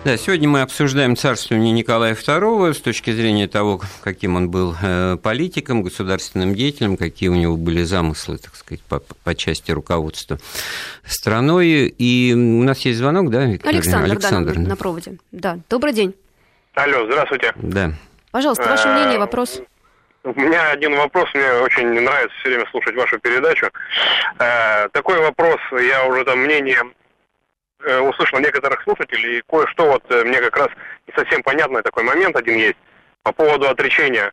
Да, 0.04 0.18
сегодня 0.18 0.50
мы 0.50 0.62
обсуждаем 0.62 1.16
царствование 1.16 1.72
Николая 1.72 2.16
II 2.16 2.74
с 2.74 2.82
точки 2.82 3.12
зрения 3.12 3.48
того, 3.48 3.80
каким 4.04 4.36
он 4.36 4.50
был 4.50 4.76
э, 4.82 5.18
политиком, 5.22 5.84
государственным 5.84 6.56
деятелем, 6.56 6.98
какие 6.98 7.30
у 7.30 7.36
него 7.36 7.56
были 7.56 7.84
замыслы, 7.84 8.40
так 8.40 8.56
сказать, 8.56 8.82
по, 8.82 9.00
по 9.00 9.36
части 9.36 9.72
руководства 9.72 10.40
страной. 11.06 11.94
И 12.00 12.34
у 12.34 12.64
нас 12.64 12.80
есть 12.80 12.98
звонок, 12.98 13.30
да, 13.30 13.46
Виктория? 13.46 13.78
Александр, 13.78 14.12
Александр 14.12 14.54
да, 14.56 14.62
на, 14.62 14.70
на 14.70 14.76
проводе. 14.76 15.18
Да, 15.32 15.60
добрый 15.70 15.94
день. 15.94 16.16
Алло, 16.74 17.06
здравствуйте. 17.06 17.54
Да. 17.58 17.92
Пожалуйста, 18.32 18.64
ваше 18.68 18.88
э, 18.88 18.94
мнение, 18.96 19.20
вопрос. 19.20 19.62
У 20.24 20.34
меня 20.34 20.72
один 20.72 20.96
вопрос, 20.96 21.30
мне 21.36 21.46
очень 21.64 21.88
нравится 21.88 22.36
все 22.40 22.50
время 22.50 22.66
слушать 22.72 22.96
вашу 22.96 23.20
передачу. 23.20 23.70
Э, 24.40 24.90
такой 24.90 25.20
вопрос, 25.20 25.60
я 25.80 26.06
уже 26.08 26.26
там 26.26 26.40
мнение 26.40 26.82
услышал 28.02 28.39
некоторых 28.39 28.84
слушателей, 28.84 29.39
и 29.39 29.44
кое-что 29.48 29.86
вот 29.86 30.04
э, 30.10 30.24
мне 30.24 30.39
как 30.39 30.58
раз 30.58 30.70
не 31.08 31.13
совсем 31.13 31.44
понятный 31.44 31.82
такой 31.82 32.04
момент 32.04 32.36
один 32.36 32.58
есть 32.58 32.78
по 33.24 33.32
поводу 33.32 33.70
отречения 33.70 34.32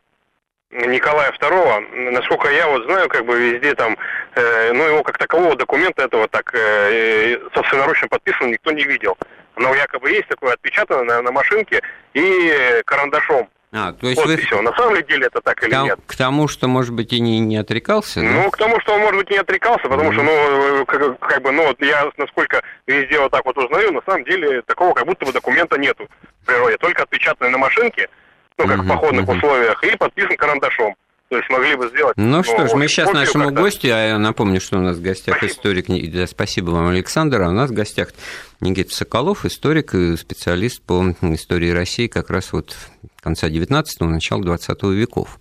Николая 0.71 1.31
II, 1.31 2.11
насколько 2.11 2.49
я 2.49 2.67
вот 2.67 2.83
знаю, 2.85 3.09
как 3.09 3.25
бы 3.25 3.39
везде 3.39 3.73
там, 3.73 3.97
э, 4.35 4.71
ну 4.73 4.85
его 4.85 5.03
как 5.03 5.17
такового 5.17 5.55
документа 5.55 6.03
этого 6.03 6.27
так 6.27 6.53
э, 6.53 7.39
собственноручно 7.53 8.07
подписан 8.07 8.51
никто 8.51 8.71
не 8.71 8.83
видел. 8.83 9.17
Но 9.55 9.73
якобы 9.73 10.11
есть 10.11 10.27
такое 10.27 10.53
отпечатано 10.53 11.03
на, 11.03 11.21
на 11.21 11.31
машинке 11.31 11.81
и 12.13 12.81
карандашом. 12.85 13.49
А, 13.71 13.93
то 13.93 14.07
есть 14.07 14.19
вот 14.19 14.27
вы... 14.27 14.37
все. 14.37 14.61
На 14.61 14.73
самом 14.75 15.03
деле 15.05 15.27
это 15.27 15.41
так 15.41 15.63
или 15.63 15.69
к, 15.69 15.83
нет? 15.83 15.99
К 16.07 16.15
тому, 16.15 16.47
что, 16.47 16.67
может 16.67 16.93
быть, 16.93 17.13
и 17.13 17.19
не, 17.19 17.39
не 17.39 17.57
отрекался? 17.57 18.21
Ну, 18.21 18.43
да? 18.45 18.49
к 18.49 18.57
тому, 18.57 18.79
что 18.81 18.93
он, 18.93 19.01
может 19.01 19.15
быть, 19.17 19.29
не 19.29 19.37
отрекался, 19.37 19.87
потому 19.87 20.11
mm-hmm. 20.11 20.13
что, 20.13 20.23
ну, 20.23 20.85
как, 20.85 21.19
как 21.19 21.41
бы, 21.43 21.51
ну, 21.51 21.67
вот 21.67 21.79
я, 21.81 22.09
насколько 22.17 22.63
везде 22.87 23.19
вот 23.19 23.31
так 23.31 23.45
вот 23.45 23.57
узнаю, 23.57 23.93
на 23.93 24.01
самом 24.07 24.23
деле 24.23 24.63
такого 24.63 24.93
как 24.93 25.05
будто 25.05 25.25
бы 25.25 25.31
документа 25.31 25.77
нету 25.77 26.07
в 26.41 26.45
природе. 26.47 26.77
Только 26.77 27.03
отпечатанный 27.03 27.51
на 27.51 27.59
машинке, 27.59 28.09
ну, 28.57 28.65
как 28.65 28.79
mm-hmm. 28.79 28.81
в 28.81 28.87
походных 28.87 29.25
mm-hmm. 29.25 29.37
условиях, 29.37 29.83
и 29.83 29.97
подписан 29.97 30.37
карандашом. 30.37 30.95
То 31.29 31.37
есть 31.37 31.49
могли 31.49 31.75
бы 31.75 31.87
сделать. 31.89 32.17
Ну, 32.17 32.37
ну 32.37 32.43
что 32.43 32.67
ж, 32.67 32.73
мы 32.73 32.87
сейчас 32.87 33.13
нашему 33.13 33.51
гостю, 33.51 33.89
а 33.89 34.07
я 34.07 34.17
напомню, 34.17 34.59
что 34.59 34.79
у 34.79 34.81
нас 34.81 34.97
в 34.97 35.01
гостях 35.01 35.37
спасибо. 35.37 35.53
историк, 35.53 36.11
да, 36.11 36.25
спасибо 36.25 36.71
вам, 36.71 36.87
Александр, 36.87 37.43
а 37.43 37.49
у 37.49 37.51
нас 37.51 37.69
в 37.69 37.73
гостях 37.73 38.09
Никита 38.61 38.95
Соколов, 38.95 39.45
историк 39.45 39.93
и 39.93 40.17
специалист 40.17 40.81
по 40.81 41.13
истории 41.21 41.69
России 41.69 42.07
как 42.07 42.31
раз 42.31 42.51
вот 42.51 42.75
конца 43.21 43.47
19-го, 43.47 44.05
начала 44.05 44.41
20 44.41 44.83
веков. 44.83 45.39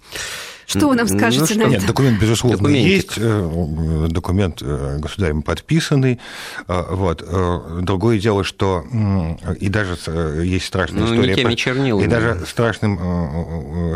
Что 0.69 0.89
вы 0.91 0.97
нам 0.97 1.07
ну, 1.11 1.17
скажете 1.17 1.55
ну, 1.55 1.61
на 1.61 1.69
это? 1.69 1.79
Нет, 1.79 1.87
документ, 1.87 2.21
безусловно, 2.21 2.59
Документик. 2.59 2.93
есть. 2.93 3.13
Э, 3.17 4.07
документ 4.11 4.59
э, 4.61 4.99
государем 4.99 5.41
подписанный. 5.41 6.21
Э, 6.69 6.85
вот. 6.91 7.25
Другое 7.83 8.19
дело, 8.19 8.45
что 8.45 8.85
и 9.59 9.69
даже 9.71 9.97
есть 10.43 10.67
страшная 10.67 11.05
ну, 11.05 11.15
история... 11.15 11.43
Не 11.43 11.57
чернилами. 11.57 12.05
И 12.05 12.07
даже 12.07 12.45
страшным 12.47 12.99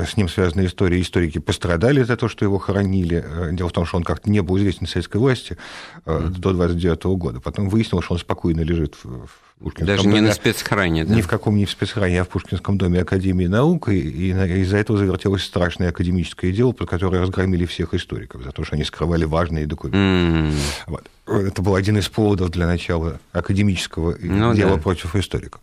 с 0.07 0.17
ним 0.17 0.31
связанная 0.31 0.65
история. 0.65 0.99
Историки 1.03 1.39
пострадали 1.39 2.03
за 2.05 2.17
то, 2.17 2.29
что 2.29 2.47
его 2.47 2.59
хоронили. 2.59 3.23
Дело 3.53 3.69
в 3.69 3.73
том, 3.73 3.85
что 3.85 3.99
он 3.99 4.03
как-то 4.03 4.31
не 4.31 4.41
был 4.41 4.57
известен 4.57 4.87
советской 4.87 5.19
власти 5.19 5.59
mm. 6.07 6.31
до 6.39 6.53
29 6.53 7.05
года. 7.19 7.41
Потом 7.41 7.69
выяснилось, 7.69 8.07
что 8.07 8.15
он 8.15 8.21
спокойно 8.21 8.63
лежит 8.63 8.97
в 9.03 9.29
Пушкинском 9.59 9.87
Даже 9.87 10.03
доме, 10.05 10.15
не 10.15 10.21
на 10.21 10.33
спецхране, 10.33 11.05
да? 11.05 11.15
Ни 11.15 11.21
в 11.21 11.29
каком 11.29 11.57
не 11.57 11.67
в 11.67 11.71
спецхране, 11.71 12.21
а 12.21 12.25
в 12.25 12.29
Пушкинском 12.29 12.79
доме 12.79 13.01
Академии 13.01 13.47
наук, 13.47 13.89
и, 13.89 13.99
и 13.99 14.31
из-за 14.31 14.79
этого 14.79 14.99
завертелось 14.99 15.45
страшное 15.45 15.91
академическое 15.91 16.53
дело, 16.53 16.73
про 16.73 16.87
которое 16.87 17.21
разгромили 17.21 17.65
всех 17.67 17.95
историков, 17.95 18.43
за 18.43 18.51
то, 18.51 18.65
что 18.65 18.75
они 18.75 18.85
скрывали 18.85 19.25
важные 19.25 19.67
документы. 19.67 19.99
Mm. 19.99 20.55
Вот. 20.89 21.05
Это 21.27 21.63
был 21.63 21.77
один 21.77 21.99
из 21.99 22.09
поводов 22.09 22.51
для 22.51 22.67
начала 22.67 23.21
академического 23.33 24.17
ну, 24.21 24.55
дела 24.55 24.77
да. 24.77 24.83
против 24.83 25.15
историков. 25.15 25.61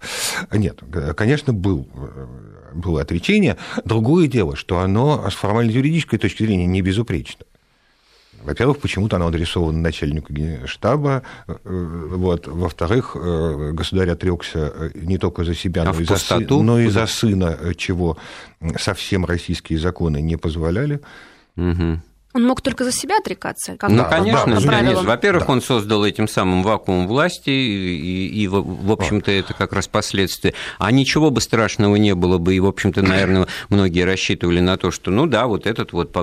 Нет, 0.54 0.80
конечно, 1.17 1.52
был, 1.52 1.88
было 2.73 3.02
отречение. 3.02 3.58
Другое 3.84 4.28
дело, 4.28 4.56
что 4.56 4.80
оно 4.80 5.30
с 5.30 5.34
формально-юридической 5.34 6.17
точки 6.17 6.43
зрения 6.43 6.65
не 6.65 6.82
безупречно. 6.82 7.45
Во-первых, 8.43 8.80
почему-то 8.80 9.17
она 9.17 9.28
адресована 9.28 9.78
начальнику 9.80 10.34
штаба. 10.65 11.23
Вот. 11.63 12.47
Во-вторых, 12.47 13.15
государь 13.15 14.10
отрекся 14.10 14.91
не 14.95 15.17
только 15.17 15.43
за 15.43 15.56
себя, 15.56 15.84
а 15.84 15.93
но, 15.93 15.99
и 15.99 16.06
за, 16.06 16.17
сы... 16.17 16.47
но 16.47 16.80
и 16.80 16.88
за 16.88 17.06
сына, 17.06 17.58
чего 17.75 18.17
совсем 18.78 19.25
российские 19.25 19.80
законы 19.80 20.21
не 20.21 20.38
позволяли. 20.38 21.02
Угу. 21.58 22.02
Он 22.39 22.45
мог 22.45 22.62
только 22.62 22.86
за 22.86 22.93
себя 22.93 23.17
отрекаться? 23.17 23.75
Как 23.75 23.89
ну, 23.89 24.06
конечно. 24.10 24.62
Да, 24.62 24.80
нет, 24.80 25.04
во-первых, 25.04 25.47
да. 25.47 25.54
он 25.54 25.62
создал 25.62 26.06
этим 26.06 26.30
самым 26.30 26.63
вакуум 26.63 27.06
власти, 27.06 27.49
и, 27.49 28.28
и 28.28 28.47
в 28.47 28.91
общем-то, 28.91 29.30
это 29.30 29.54
как 29.54 29.73
раз 29.73 29.89
последствия. 29.89 30.54
А 30.78 30.89
ничего 30.91 31.32
бы 31.32 31.41
страшного 31.41 31.97
не 31.97 32.15
было 32.15 32.38
бы, 32.38 32.56
и, 32.56 32.60
в 32.62 32.65
общем-то, 32.65 33.02
наверное, 33.02 33.47
многие 33.67 34.06
рассчитывали 34.06 34.62
на 34.62 34.78
то, 34.78 34.89
что, 34.89 35.12
ну 35.12 35.25
да, 35.25 35.47
вот 35.47 35.67
этот 35.67 35.91
вот 35.91 36.15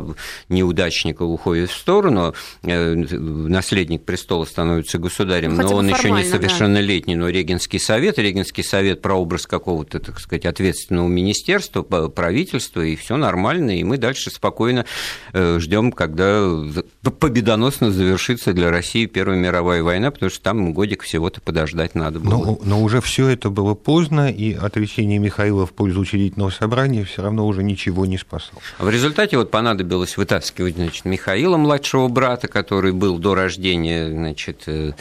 неудачник 0.48 1.20
уходит 1.20 1.70
в 1.70 1.76
сторону, 1.76 2.34
э, 2.62 2.94
наследник 2.94 4.04
престола 4.04 4.46
становится 4.46 4.98
государем, 4.98 5.56
Хотя 5.56 5.68
но 5.68 5.76
он 5.76 5.88
еще 5.88 6.10
не 6.10 6.24
совершеннолетний, 6.24 7.14
да. 7.14 7.20
но 7.22 7.28
Регенский 7.28 7.78
совет, 7.78 8.18
Регенский 8.18 8.64
совет 8.64 9.02
прообраз 9.02 9.46
какого-то, 9.46 10.00
так 10.00 10.18
сказать, 10.18 10.46
ответственного 10.46 11.08
министерства, 11.08 11.82
правительства, 11.82 12.80
и 12.80 12.96
все 12.96 13.18
нормально, 13.18 13.78
и 13.78 13.84
мы 13.84 13.98
дальше 13.98 14.30
спокойно 14.30 14.86
э, 15.34 15.58
ждем 15.60 15.92
когда 16.06 16.82
победоносно 17.10 17.90
завершится 17.90 18.52
для 18.52 18.70
России 18.70 19.06
Первая 19.06 19.38
мировая 19.38 19.82
война, 19.82 20.10
потому 20.10 20.30
что 20.30 20.40
там 20.40 20.72
годик 20.72 21.02
всего-то 21.02 21.40
подождать 21.40 21.94
надо 21.94 22.20
было. 22.20 22.44
Но, 22.44 22.60
но 22.62 22.82
уже 22.82 23.00
все 23.00 23.28
это 23.28 23.50
было 23.50 23.74
поздно, 23.74 24.30
и 24.30 24.52
отречение 24.54 25.18
Михаила 25.18 25.66
в 25.66 25.72
пользу 25.72 26.00
учредительного 26.00 26.50
собрания 26.50 27.04
все 27.04 27.22
равно 27.22 27.46
уже 27.46 27.62
ничего 27.62 28.06
не 28.06 28.18
спасло. 28.18 28.60
В 28.78 28.88
результате 28.88 29.36
вот 29.36 29.50
понадобилось 29.50 30.16
вытаскивать 30.16 30.76
значит, 30.76 31.04
Михаила, 31.04 31.56
младшего 31.56 32.08
брата, 32.08 32.46
который 32.46 32.92
был 32.92 33.18
до 33.18 33.34
рождения, 33.34 34.08
значит, 34.08 34.62
э, 34.66 34.92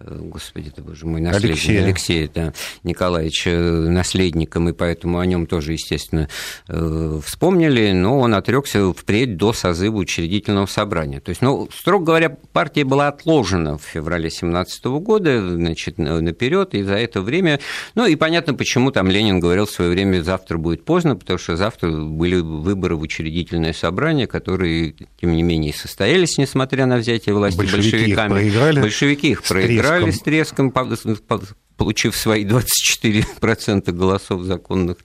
э, 0.00 0.18
господи, 0.22 0.68
это 0.68 0.82
боже 0.82 1.06
мой, 1.06 1.20
наследник, 1.20 1.50
Алексея, 1.50 1.84
Алексея 1.84 2.30
да, 2.34 2.52
Николаевича 2.82 3.50
наследником, 3.50 4.68
и 4.68 4.72
поэтому 4.72 5.18
о 5.18 5.26
нем 5.26 5.46
тоже, 5.46 5.72
естественно, 5.72 6.28
э, 6.68 7.20
вспомнили, 7.24 7.92
но 7.92 8.18
он 8.18 8.34
отрекся 8.34 8.92
впредь 8.92 9.36
до 9.36 9.52
созыва 9.52 9.96
учредительного 9.96 10.35
учредительного 10.36 10.66
собрания. 10.66 11.20
То 11.20 11.30
есть, 11.30 11.42
ну, 11.42 11.68
строго 11.72 12.06
говоря, 12.06 12.36
партия 12.52 12.84
была 12.84 13.08
отложена 13.08 13.78
в 13.78 13.82
феврале 13.82 14.28
2017 14.28 14.84
года, 15.00 15.56
значит, 15.56 15.98
наперед, 15.98 16.74
и 16.74 16.82
за 16.82 16.94
это 16.94 17.20
время, 17.20 17.60
ну, 17.94 18.06
и 18.06 18.16
понятно, 18.16 18.54
почему 18.54 18.90
там 18.90 19.08
Ленин 19.08 19.40
говорил 19.40 19.66
в 19.66 19.70
свое 19.70 19.90
время, 19.90 20.22
завтра 20.22 20.58
будет 20.58 20.84
поздно, 20.84 21.16
потому 21.16 21.38
что 21.38 21.56
завтра 21.56 21.90
были 21.90 22.36
выборы 22.36 22.96
в 22.96 23.00
учредительное 23.00 23.72
собрание, 23.72 24.26
которые, 24.26 24.94
тем 25.20 25.34
не 25.34 25.42
менее, 25.42 25.72
состоялись, 25.72 26.38
несмотря 26.38 26.86
на 26.86 26.96
взятие 26.96 27.34
власти 27.34 27.58
большевики 27.58 27.90
большевиками. 27.90 28.28
Их 28.28 28.34
проиграли 28.34 28.80
большевики 28.80 29.30
их 29.30 29.42
проиграли 29.42 30.10
с 30.10 30.20
треском, 30.20 30.70
с 30.70 30.74
треском 30.74 31.65
получив 31.76 32.16
свои 32.16 32.44
24% 32.44 33.92
голосов 33.92 34.42
законных. 34.42 34.98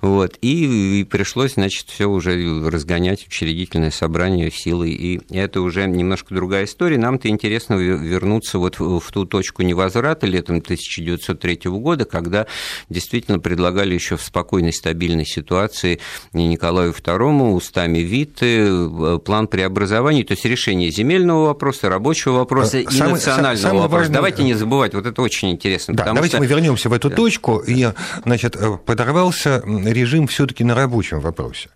Вот. 0.00 0.36
И, 0.40 1.00
и 1.00 1.04
пришлось, 1.04 1.54
значит, 1.54 1.88
все 1.88 2.06
уже 2.06 2.68
разгонять 2.68 3.26
учредительное 3.26 3.90
собрание 3.90 4.50
силой. 4.50 4.90
И 4.90 5.20
это 5.30 5.60
уже 5.60 5.86
немножко 5.86 6.34
другая 6.34 6.64
история. 6.64 6.98
Нам-то 6.98 7.28
интересно 7.28 7.74
вернуться 7.74 8.58
вот 8.58 8.78
в 8.78 9.12
ту 9.12 9.24
точку 9.24 9.62
невозврата 9.62 10.26
летом 10.26 10.56
1903 10.56 11.60
года, 11.64 12.04
когда 12.04 12.46
действительно 12.88 13.38
предлагали 13.38 13.94
еще 13.94 14.16
в 14.16 14.22
спокойной, 14.22 14.72
стабильной 14.72 15.26
ситуации 15.26 16.00
Николаю 16.32 16.92
II 16.92 17.52
устами 17.52 17.98
Витте 17.98 18.66
э, 18.68 19.18
план 19.24 19.46
преобразований, 19.46 20.24
то 20.24 20.32
есть 20.32 20.44
решение 20.44 20.90
земельного 20.90 21.46
вопроса, 21.46 21.88
рабочего 21.88 22.38
вопроса 22.38 22.78
э, 22.78 22.82
и 22.82 22.90
самый, 22.90 23.12
национального 23.12 23.56
самый 23.56 23.80
вопроса. 23.82 24.00
Важный... 24.00 24.14
Давайте 24.14 24.42
не 24.44 24.54
забывать, 24.54 24.94
вот 24.94 25.06
это 25.06 25.22
очень 25.22 25.50
интересно. 25.50 25.94
Да, 26.04 26.12
давайте 26.12 26.36
что... 26.36 26.38
мы 26.38 26.46
вернемся 26.46 26.88
в 26.88 26.92
эту 26.92 27.10
да. 27.10 27.16
точку. 27.16 27.58
И, 27.58 27.88
значит, 28.24 28.56
э, 28.56 28.76
подорвался 28.76 29.62
режим 29.64 30.26
все-таки 30.26 30.64
на 30.64 30.74
рабочем 30.74 31.20
вопросе, 31.20 31.68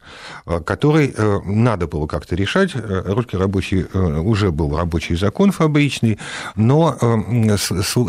который 0.45 1.15
э, 1.17 1.41
надо 1.45 1.87
было 1.87 2.07
как-то 2.07 2.37
решать. 2.37 2.73
Русский 2.75 3.37
рабочий 3.37 3.85
уже 3.95 4.51
был 4.51 4.77
рабочий 4.77 5.15
закон 5.15 5.53
фабричный, 5.53 6.19
но 6.55 6.97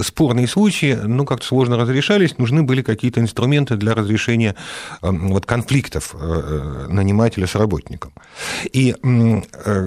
спорные 0.04 0.48
случаи, 0.48 0.98
ну, 1.02 1.26
как-то 1.26 1.46
сложно 1.46 1.78
разрешались, 1.78 2.38
нужны 2.38 2.64
были 2.64 2.82
какие-то 2.82 3.22
инструменты 3.22 3.78
для 3.78 3.94
разрешения 3.94 4.56
вот, 5.02 5.46
конфликтов 5.46 6.16
нанимателя 6.90 7.48
с 7.48 7.56
работником. 7.56 8.12
И 8.72 8.96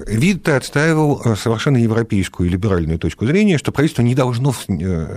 Витте 0.06 0.54
отстаивал 0.54 1.36
совершенно 1.36 1.76
европейскую 1.76 2.50
либеральную 2.50 2.98
точку 2.98 3.26
зрения, 3.26 3.58
что 3.58 3.72
правительство 3.72 4.02
не 4.02 4.14
должно 4.14 4.54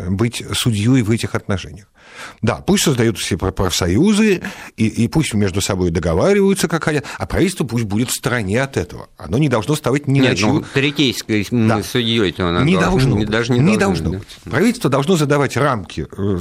быть 0.10 0.44
судьей 0.54 1.02
в 1.02 1.12
этих 1.12 1.36
отношениях. 1.36 1.88
Да, 2.42 2.56
пусть 2.56 2.84
создают 2.84 3.18
все 3.18 3.38
профсоюзы, 3.38 4.42
и, 4.76 4.88
и 4.88 5.08
пусть 5.08 5.34
между 5.34 5.62
собой 5.62 5.92
договариваются, 5.92 6.68
как 6.68 6.84
хотят, 6.84 7.06
а 7.22 7.28
правительство 7.28 7.66
пусть 7.66 7.84
будет 7.84 8.10
в 8.10 8.16
стороне 8.16 8.64
от 8.64 8.78
этого. 8.78 9.08
Оно 9.16 9.38
не 9.38 9.48
должно 9.48 9.76
ставить 9.76 10.08
ни 10.08 10.22
Нет, 10.22 10.32
на 10.32 10.36
чью... 10.36 10.54
Ну, 10.54 10.64
третейской 10.74 11.48
да. 11.52 11.84
судьей 11.84 12.34
оно 12.40 12.64
не 12.64 12.76
должно, 12.76 13.16
быть. 13.16 13.30
Даже 13.30 13.54
не, 13.54 13.60
не 13.60 13.78
должно, 13.78 14.06
должно 14.06 14.20
быть. 14.22 14.52
Правительство 14.52 14.90
должно 14.90 15.16
задавать 15.18 15.56
рамки 15.56 16.08
э, 16.18 16.38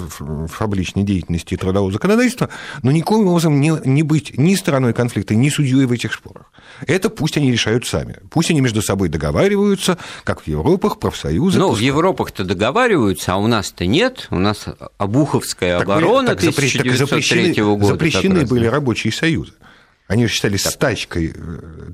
фабричной 0.48 1.02
деятельности 1.02 1.52
и 1.52 1.58
трудового 1.58 1.92
законодательства, 1.92 2.48
но 2.82 2.92
никоим 2.92 3.26
образом 3.26 3.60
не, 3.60 3.74
не 3.84 4.02
быть 4.02 4.38
ни 4.38 4.54
стороной 4.54 4.94
конфликта, 4.94 5.34
ни 5.34 5.50
судьей 5.50 5.84
в 5.84 5.92
этих 5.92 6.14
спорах. 6.14 6.50
Это 6.86 7.10
пусть 7.10 7.36
они 7.36 7.52
решают 7.52 7.84
сами. 7.86 8.16
Пусть 8.30 8.50
они 8.50 8.62
между 8.62 8.80
собой 8.80 9.10
договариваются, 9.10 9.98
как 10.24 10.40
в 10.40 10.48
Европах, 10.48 10.98
профсоюзы. 10.98 11.58
Ну, 11.58 11.72
в 11.72 11.78
Европах-то 11.78 12.44
договариваются, 12.44 13.34
а 13.34 13.36
у 13.36 13.48
нас-то 13.48 13.84
нет. 13.84 14.28
У 14.30 14.38
нас 14.38 14.64
Обуховская 14.96 15.78
так 15.78 15.86
оборона 15.86 16.28
так 16.28 16.38
1903 16.38 16.96
запрещены, 16.96 17.76
года. 17.76 17.84
Запрещены 17.84 18.46
были 18.46 18.64
рабочие 18.64 19.12
союзы. 19.12 19.52
Они 20.10 20.26
считались 20.26 20.64
так. 20.64 20.72
стачкой, 20.72 21.32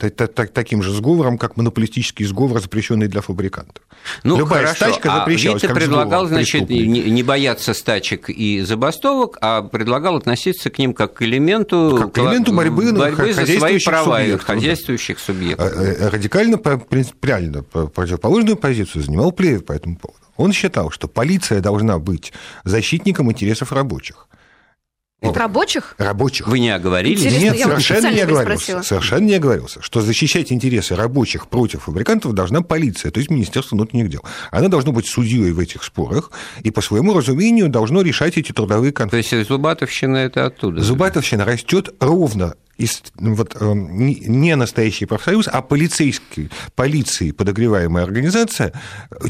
э, 0.00 0.08
таким 0.08 0.82
же 0.82 0.90
сговором, 0.90 1.36
как 1.36 1.58
монополистический 1.58 2.24
сговор, 2.24 2.58
запрещенный 2.62 3.08
для 3.08 3.20
фабрикантов. 3.20 3.84
Ну, 4.24 4.38
Любая 4.38 4.62
хорошо. 4.62 4.76
стачка 4.76 5.12
а 5.12 5.18
запрещалась. 5.18 5.62
А 5.64 5.74
предлагал, 5.74 6.26
значит, 6.26 6.70
не 6.70 7.22
бояться 7.22 7.74
стачек 7.74 8.30
и 8.30 8.62
забастовок, 8.62 9.36
а 9.42 9.60
предлагал 9.60 10.16
относиться 10.16 10.70
к 10.70 10.78
ним 10.78 10.94
как 10.94 11.12
к 11.12 11.22
элементу, 11.22 11.98
как 12.00 12.12
к 12.14 12.18
элементу 12.18 12.54
борьбы, 12.54 12.90
борьбы 12.94 13.34
за 13.34 13.44
свои 13.44 13.78
права 13.80 14.20
субъектов, 14.20 14.46
хозяйствующих 14.46 15.18
субъектов. 15.18 15.70
А, 15.70 15.82
э, 15.82 16.08
радикально, 16.08 16.56
принципиально 16.56 17.64
противоположную 17.64 18.56
позицию 18.56 19.02
занимал 19.02 19.30
Плеев 19.30 19.66
по 19.66 19.72
этому 19.72 19.98
поводу. 19.98 20.24
Он 20.38 20.54
считал, 20.54 20.90
что 20.90 21.06
полиция 21.06 21.60
должна 21.60 21.98
быть 21.98 22.32
защитником 22.64 23.30
интересов 23.30 23.72
рабочих. 23.72 24.26
Это 25.22 25.40
рабочих? 25.40 25.94
Рабочих. 25.96 26.46
Вы 26.46 26.58
не 26.58 26.68
оговорились? 26.68 27.24
Интересно, 27.24 27.44
Нет, 27.44 27.58
совершенно 27.58 28.12
не 28.12 28.20
оговорился. 28.20 28.82
Совершенно 28.82 29.24
не 29.24 29.34
оговорился. 29.34 29.80
Что 29.80 30.02
защищать 30.02 30.52
интересы 30.52 30.94
рабочих 30.94 31.48
против 31.48 31.84
фабрикантов 31.84 32.34
должна 32.34 32.60
полиция, 32.60 33.10
то 33.10 33.18
есть 33.18 33.30
Министерство 33.30 33.76
внутренних 33.76 34.10
дел. 34.10 34.22
Она 34.50 34.68
должна 34.68 34.92
быть 34.92 35.06
судьей 35.06 35.52
в 35.52 35.58
этих 35.58 35.84
спорах 35.84 36.30
и 36.62 36.70
по 36.70 36.82
своему 36.82 37.14
разумению 37.14 37.70
должно 37.70 38.02
решать 38.02 38.36
эти 38.36 38.52
трудовые 38.52 38.92
конфликты. 38.92 39.30
То 39.30 39.36
есть 39.36 39.48
Зубатовщина 39.48 40.18
это 40.18 40.46
оттуда? 40.46 40.82
Зубатовщина 40.82 41.46
растет 41.46 41.94
ровно 41.98 42.54
вот, 43.16 43.56
э, 43.58 43.72
не 43.74 44.54
настоящий 44.56 45.06
профсоюз, 45.06 45.48
а 45.50 45.62
полицейский, 45.62 46.50
полиции 46.74 47.30
подогреваемая 47.30 48.04
организация, 48.04 48.72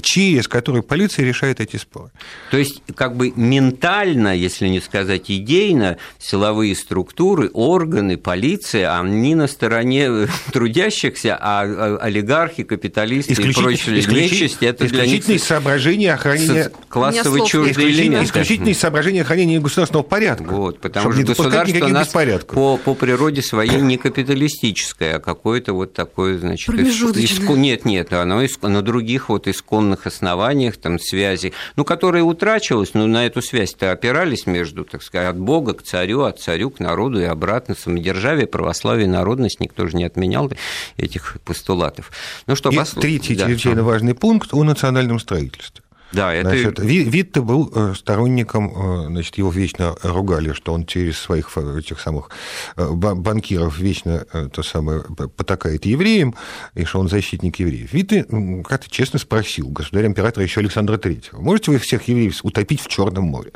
через 0.02 0.48
которую 0.48 0.82
полиция 0.82 1.24
решает 1.24 1.60
эти 1.60 1.76
споры. 1.76 2.10
То 2.50 2.56
есть, 2.56 2.82
как 2.94 3.16
бы 3.16 3.32
ментально, 3.36 4.34
если 4.34 4.66
не 4.68 4.80
сказать 4.80 5.30
идейно, 5.30 5.98
силовые 6.18 6.74
структуры, 6.74 7.50
органы, 7.52 8.16
полиция, 8.16 8.98
они 8.98 9.34
на 9.34 9.46
стороне 9.46 10.28
трудящихся, 10.52 11.38
а, 11.40 11.62
а 11.62 11.96
олигархи, 11.98 12.64
капиталисты 12.64 13.34
и 13.34 13.52
прочие 13.52 14.04
нечисть, 14.06 14.62
это 14.62 14.86
исключительные 14.86 15.20
для 15.20 15.32
них 15.34 15.42
соображения 15.42 16.14
охранения 16.14 16.70
классовый 16.88 17.46
чуждый 17.46 17.90
элемент. 17.90 18.26
Исключительные 18.26 18.74
соображения 18.74 19.22
охранения 19.22 19.60
государственного 19.60 20.02
порядка. 20.02 20.48
Вот, 20.48 20.80
потому 20.80 21.12
что 21.12 21.22
государство 21.22 21.88
нас 21.88 22.08
по, 22.08 22.76
по 22.76 22.94
природе 22.94 23.35
природе 23.36 23.42
своей 23.42 23.80
не 23.80 23.96
капиталистическое, 23.96 25.16
а 25.16 25.20
какое-то 25.20 25.72
вот 25.72 25.92
такое, 25.92 26.38
значит, 26.38 26.74
иск... 26.74 27.48
нет, 27.50 27.84
нет, 27.84 28.12
оно 28.12 28.42
иск... 28.42 28.62
на 28.62 28.82
других 28.82 29.28
вот 29.28 29.48
исконных 29.48 30.06
основаниях, 30.06 30.76
там, 30.76 30.98
связи, 30.98 31.52
ну, 31.76 31.84
которые 31.84 32.24
утрачивалась, 32.24 32.94
но 32.94 33.06
на 33.06 33.26
эту 33.26 33.42
связь-то 33.42 33.92
опирались 33.92 34.46
между, 34.46 34.84
так 34.84 35.02
сказать, 35.02 35.30
от 35.30 35.38
Бога 35.38 35.74
к 35.74 35.82
царю, 35.82 36.22
от 36.22 36.40
царю 36.40 36.70
к 36.70 36.80
народу 36.80 37.20
и 37.20 37.24
обратно, 37.24 37.74
самодержавие, 37.74 38.46
православие, 38.46 39.08
народность, 39.08 39.60
никто 39.60 39.86
же 39.86 39.96
не 39.96 40.04
отменял 40.04 40.50
этих 40.96 41.38
постулатов. 41.44 42.12
Ну 42.46 42.56
что, 42.56 42.70
и 42.70 42.76
послушаем. 42.76 43.02
Третий 43.02 43.36
да. 43.36 43.46
чрезвычайно 43.46 43.82
важный 43.82 44.14
пункт 44.14 44.52
о 44.52 44.62
национальном 44.62 45.18
строительстве. 45.18 45.85
Да, 46.12 46.32
это... 46.32 46.50
Значит, 46.50 46.78
Витте 46.78 47.40
был 47.40 47.70
э, 47.74 47.94
сторонником, 47.96 49.04
э, 49.04 49.06
значит, 49.08 49.38
его 49.38 49.50
вечно 49.50 49.96
ругали, 50.02 50.52
что 50.52 50.72
он 50.72 50.86
через 50.86 51.18
своих 51.18 51.56
этих 51.56 52.00
самых 52.00 52.30
э, 52.76 52.88
банкиров 52.90 53.78
вечно 53.78 54.24
то 54.52 54.62
самое 54.62 55.02
потакает 55.02 55.84
евреям, 55.84 56.34
и 56.74 56.84
что 56.84 57.00
он 57.00 57.08
защитник 57.08 57.58
евреев. 57.58 57.92
Витте 57.92 58.24
как-то 58.64 58.88
честно 58.88 59.18
спросил 59.18 59.68
государя-императора 59.68 60.44
еще 60.44 60.60
Александра 60.60 60.96
Третьего, 60.96 61.40
можете 61.40 61.72
вы 61.72 61.78
всех 61.78 62.06
евреев 62.08 62.44
утопить 62.44 62.80
в 62.80 62.88
Черном 62.88 63.24
море? 63.24 63.52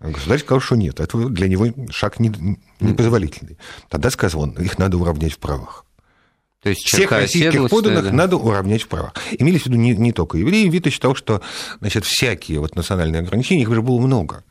Государь 0.00 0.38
сказал, 0.38 0.60
что 0.60 0.76
нет, 0.76 1.00
это 1.00 1.18
для 1.28 1.48
него 1.48 1.66
шаг 1.90 2.18
непозволительный. 2.20 3.58
Тогда 3.88 4.10
сказал 4.10 4.42
он, 4.42 4.50
их 4.52 4.78
надо 4.78 4.98
уравнять 4.98 5.32
в 5.32 5.38
правах. 5.38 5.84
То 6.62 6.68
есть 6.68 6.86
Всех 6.86 7.10
российских 7.10 7.68
подданных 7.68 8.04
да. 8.04 8.12
надо 8.12 8.36
уравнять 8.36 8.82
в 8.82 8.88
правах. 8.88 9.14
Имелись 9.32 9.62
в 9.62 9.66
виду 9.66 9.76
не, 9.76 9.94
не 9.96 10.12
только 10.12 10.38
евреи. 10.38 10.68
Вита 10.68 10.90
считал, 10.90 11.16
что 11.16 11.42
значит, 11.80 12.04
всякие 12.04 12.60
вот 12.60 12.76
национальные 12.76 13.20
ограничения, 13.20 13.62
их 13.62 13.70
уже 13.70 13.82
было 13.82 13.98
много. 13.98 14.44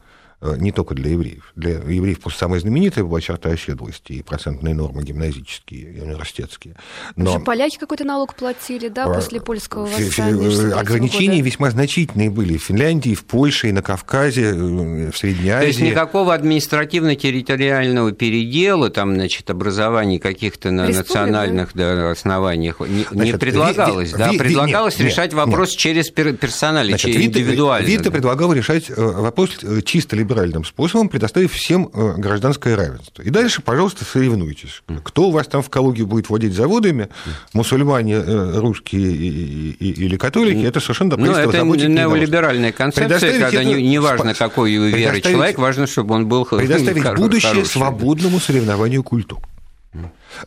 Э, 0.43 0.55
не 0.57 0.71
только 0.71 0.95
для 0.95 1.11
евреев. 1.11 1.51
Для 1.55 1.73
евреев 1.73 2.19
просто 2.19 2.39
самая 2.39 2.59
знаменитая 2.59 3.03
была 3.05 3.21
черта 3.21 3.51
оседлости 3.51 4.13
и 4.13 4.23
процентные 4.23 4.73
нормы 4.73 5.03
гимназические 5.03 5.81
и 5.81 6.01
университетские. 6.01 6.75
Но... 7.15 7.33
Же 7.33 7.39
поляки 7.39 7.77
какой-то 7.77 8.05
налог 8.05 8.33
платили, 8.33 8.87
да, 8.87 9.05
а, 9.05 9.13
после 9.13 9.39
польского 9.39 9.85
восстания? 9.85 10.73
Ограничения 10.73 11.37
года. 11.37 11.45
весьма 11.45 11.69
значительные 11.69 12.31
были 12.31 12.57
в 12.57 12.63
Финляндии, 12.63 13.13
в 13.13 13.23
Польше, 13.23 13.69
и 13.69 13.71
на 13.71 13.83
Кавказе, 13.83 14.45
э, 14.45 15.11
в 15.11 15.15
Средней 15.15 15.51
Азии. 15.51 15.61
То 15.61 15.67
есть 15.67 15.81
никакого 15.81 16.33
административно-территориального 16.33 18.11
передела, 18.11 18.89
там, 18.89 19.13
значит, 19.13 19.47
образования 19.51 20.19
каких-то 20.19 20.71
на 20.71 20.87
национальных 20.87 21.69
да, 21.75 22.09
основаниях 22.09 22.79
не, 22.79 23.05
значит, 23.11 23.33
не 23.33 23.37
предлагалось, 23.37 24.11
ви, 24.13 24.17
да, 24.17 24.31
ви, 24.31 24.37
предлагалось 24.39 24.97
нет, 24.97 25.07
решать 25.07 25.33
нет, 25.33 25.45
вопрос 25.45 25.69
нет. 25.69 25.77
через 25.77 26.09
персонали, 26.09 26.89
значит, 26.89 27.15
индивидуально. 27.15 27.85
Вита 27.85 28.05
да. 28.05 28.11
предлагал 28.11 28.53
решать 28.53 28.89
э, 28.89 28.93
вопрос 28.95 29.59
чисто 29.85 30.15
либо 30.15 30.30
либеральным 30.31 30.63
способом, 30.65 31.09
предоставив 31.09 31.51
всем 31.53 31.89
э, 31.93 32.13
гражданское 32.17 32.75
равенство. 32.75 33.21
И 33.21 33.29
дальше, 33.29 33.61
пожалуйста, 33.61 34.05
соревнуйтесь. 34.05 34.81
Кто 35.03 35.27
у 35.27 35.31
вас 35.31 35.47
там 35.47 35.61
в 35.61 35.69
Калуге 35.69 36.05
будет 36.05 36.29
владеть 36.29 36.53
заводами, 36.53 37.09
мусульмане, 37.53 38.15
э, 38.15 38.59
русские 38.59 39.11
или 39.11 40.17
католики, 40.17 40.65
это 40.65 40.79
совершенно 40.79 41.17
Ну, 41.17 41.31
это 41.31 41.61
неолиберальная 41.63 42.71
концепция, 42.71 43.39
когда 43.39 43.63
не, 43.63 43.81
не 43.81 43.99
важно, 43.99 44.33
какой 44.33 44.75
веры 44.75 45.21
человек, 45.21 45.57
важно, 45.57 45.87
чтобы 45.87 46.15
он 46.15 46.27
был 46.27 46.45
Предоставить 46.45 47.15
будущее 47.15 47.51
хороший. 47.51 47.69
свободному 47.69 48.39
соревнованию 48.39 49.03
культур. 49.03 49.39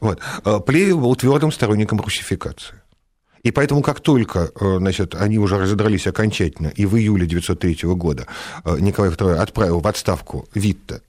Вот. 0.01 0.19
Э, 0.45 0.61
Плеве 0.61 0.95
был 0.95 1.15
твердым 1.17 1.53
сторонником 1.53 2.01
русификации. 2.01 2.75
И 3.45 3.51
поэтому, 3.51 3.83
как 3.83 4.01
только 4.01 4.51
э, 4.59 4.77
значит, 4.79 5.15
они 5.15 5.39
уже 5.39 5.59
разодрались 5.59 6.07
окончательно, 6.07 6.69
и 6.69 6.87
в 6.87 6.97
июле 6.97 7.27
1903 7.27 7.91
года 7.95 8.27
э, 8.65 8.79
Николай 8.81 9.11
II 9.11 9.35
отправил 9.35 9.81
в 9.81 9.87
отставку 9.87 10.49
Витта 10.55 11.03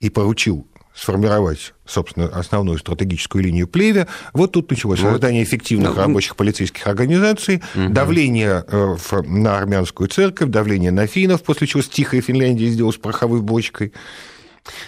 и 0.00 0.10
поручил 0.10 0.66
сформировать, 0.92 1.72
собственно, 1.86 2.26
основную 2.26 2.76
стратегическую 2.78 3.44
линию 3.44 3.68
Плеве. 3.68 4.08
Вот 4.32 4.52
тут 4.52 4.68
началось 4.68 5.00
вот. 5.00 5.12
создание 5.12 5.44
эффективных 5.44 5.94
ну, 5.94 6.02
рабочих 6.02 6.34
полицейских 6.34 6.86
организаций, 6.88 7.62
угу. 7.76 7.88
давление 7.90 8.64
э, 8.66 8.96
на 9.26 9.56
армянскую 9.56 10.08
церковь, 10.08 10.50
давление 10.50 10.90
на 10.90 11.06
финнов, 11.06 11.44
после 11.44 11.68
чего 11.68 11.82
с 11.82 11.88
тихой 11.88 12.20
Финляндии 12.20 12.66
сделал 12.66 12.92
с 12.92 12.96
пороховой 12.96 13.40
бочкой. 13.40 13.92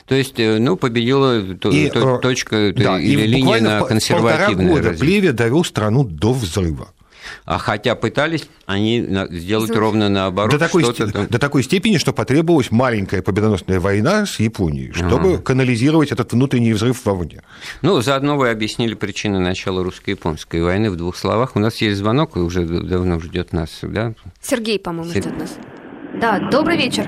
То 0.06 0.14
есть, 0.14 0.38
э, 0.38 0.58
ну, 0.58 0.76
победила 0.76 1.38
и, 1.40 1.90
э, 1.92 2.18
точка 2.20 2.72
да, 2.76 3.00
или 3.00 3.26
линия 3.26 3.61
на 3.61 3.82
консервативное 3.82 4.68
года 4.68 4.88
развитие. 4.90 5.20
Плеве 5.20 5.32
довел 5.32 5.64
страну 5.64 6.04
до 6.04 6.32
взрыва. 6.32 6.88
А 7.44 7.58
хотя 7.58 7.94
пытались 7.94 8.48
они 8.66 9.00
сделать 9.30 9.68
Зачем? 9.68 9.82
ровно 9.82 10.08
наоборот. 10.08 10.50
До 10.50 10.58
такой, 10.58 10.85
ст... 10.85 10.98
до 10.98 11.38
такой 11.38 11.62
степени, 11.62 11.98
что 11.98 12.12
потребовалась 12.12 12.70
маленькая 12.70 13.22
победоносная 13.22 13.80
война 13.80 14.26
с 14.26 14.38
Японией, 14.40 14.92
чтобы 14.92 15.35
ага. 15.35 15.42
канализировать 15.42 16.12
этот 16.12 16.32
внутренний 16.32 16.72
взрыв 16.72 17.04
вовне. 17.04 17.42
Ну, 17.80 18.00
заодно 18.00 18.37
вы 18.37 18.50
объяснили 18.50 18.94
причины 18.94 19.38
начала 19.38 19.82
русско-японской 19.82 20.62
войны 20.62 20.90
в 20.90 20.96
двух 20.96 21.16
словах. 21.16 21.56
У 21.56 21.58
нас 21.58 21.76
есть 21.80 21.98
звонок, 21.98 22.37
и 22.37 22.40
уже 22.40 22.64
давно 22.64 23.20
ждет 23.20 23.52
нас, 23.52 23.78
да? 23.82 24.14
Сергей, 24.40 24.78
по-моему, 24.78 25.12
Сер... 25.12 25.22
ждет 25.22 25.38
нас. 25.38 25.56
Да, 26.20 26.38
добрый 26.50 26.76
вечер. 26.76 27.04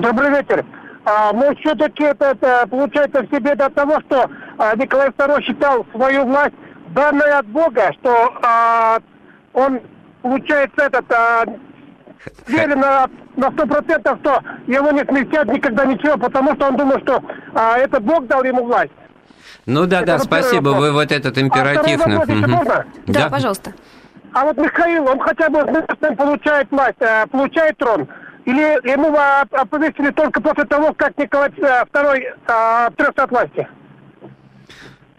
Добрый 0.00 0.30
вечер. 0.30 0.64
А, 1.04 1.32
но 1.32 1.54
все-таки 1.56 2.04
это, 2.04 2.26
это 2.26 2.66
получается 2.68 3.22
в 3.22 3.34
себе 3.34 3.54
до 3.56 3.68
того, 3.70 4.00
что 4.06 4.30
а, 4.58 4.76
Николай 4.76 5.08
II 5.08 5.42
считал 5.42 5.84
свою 5.92 6.24
власть 6.26 6.54
данной 6.90 7.32
от 7.32 7.46
Бога, 7.46 7.92
что 8.00 8.32
а, 8.42 8.98
он, 9.52 9.80
получается, 10.22 10.86
этот, 10.86 11.10
а, 11.10 11.44
верен 12.46 12.80
на, 12.80 13.06
на 13.36 13.46
100%, 13.48 14.20
что 14.20 14.40
его 14.66 14.90
не 14.92 15.04
сместят 15.04 15.48
никогда 15.48 15.84
ничего, 15.86 16.16
потому 16.16 16.54
что 16.54 16.68
он 16.68 16.76
думал, 16.76 16.98
что 17.00 17.22
а, 17.54 17.78
это 17.78 18.00
Бог 18.00 18.26
дал 18.26 18.44
ему 18.44 18.64
власть. 18.64 18.92
Ну 19.66 19.86
да, 19.86 19.98
это 19.98 20.06
да, 20.06 20.18
спасибо, 20.18 20.70
вы 20.70 20.92
вот 20.92 21.10
этот 21.10 21.38
императив. 21.38 22.00
А 22.04 22.08
вопрос, 22.08 22.28
угу. 22.28 22.64
Да, 22.64 22.84
да, 23.06 23.28
пожалуйста. 23.28 23.72
А 24.34 24.44
вот 24.44 24.56
Михаил, 24.56 25.08
он 25.08 25.18
хотя 25.20 25.50
бы 25.50 25.58
получает 26.16 26.70
власть, 26.70 26.96
э, 27.00 27.26
получает 27.26 27.76
трон. 27.76 28.08
Или 28.44 28.90
ему 28.90 29.16
оповестили 29.52 30.10
только 30.10 30.40
после 30.40 30.64
того, 30.64 30.92
как 30.94 31.16
Николай 31.16 31.50
II 31.50 32.18
э, 32.18 32.86
отрекся 32.86 33.24
от 33.24 33.30
власти? 33.30 33.68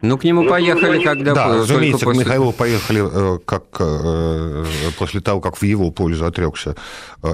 Ну, 0.01 0.17
к 0.17 0.25
нему 0.25 0.41
ну, 0.41 0.49
поехали, 0.49 0.97
ну, 0.97 1.03
когда... 1.03 1.33
Да, 1.33 1.47
разумеется, 1.47 2.03
после... 2.03 2.23
к 2.23 2.25
Михаилу 2.25 2.51
поехали 2.51 3.01
э, 3.05 3.39
как, 3.45 3.63
э, 3.79 4.65
после 4.99 5.21
того, 5.21 5.39
как 5.39 5.55
в 5.55 5.63
его 5.63 5.91
пользу 5.91 6.25
отрекся 6.25 6.75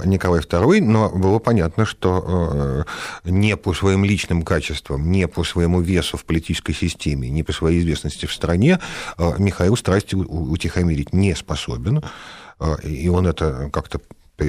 Николай 0.05 0.41
II, 0.41 0.79
но 0.81 1.09
было 1.09 1.39
понятно, 1.39 1.85
что 1.85 2.85
не 3.23 3.57
по 3.57 3.73
своим 3.73 4.05
личным 4.05 4.43
качествам, 4.43 5.09
не 5.11 5.27
по 5.27 5.43
своему 5.43 5.81
весу 5.81 6.17
в 6.17 6.25
политической 6.25 6.73
системе, 6.73 7.31
не 7.31 7.41
по 7.41 7.51
своей 7.51 7.79
известности 7.79 8.27
в 8.27 8.33
стране 8.33 8.79
Михаил 9.39 9.75
страсти 9.75 10.13
утихомирить 10.13 11.11
не 11.13 11.33
способен, 11.33 12.03
и 12.83 13.09
он 13.09 13.25
это 13.25 13.71
как-то 13.73 13.99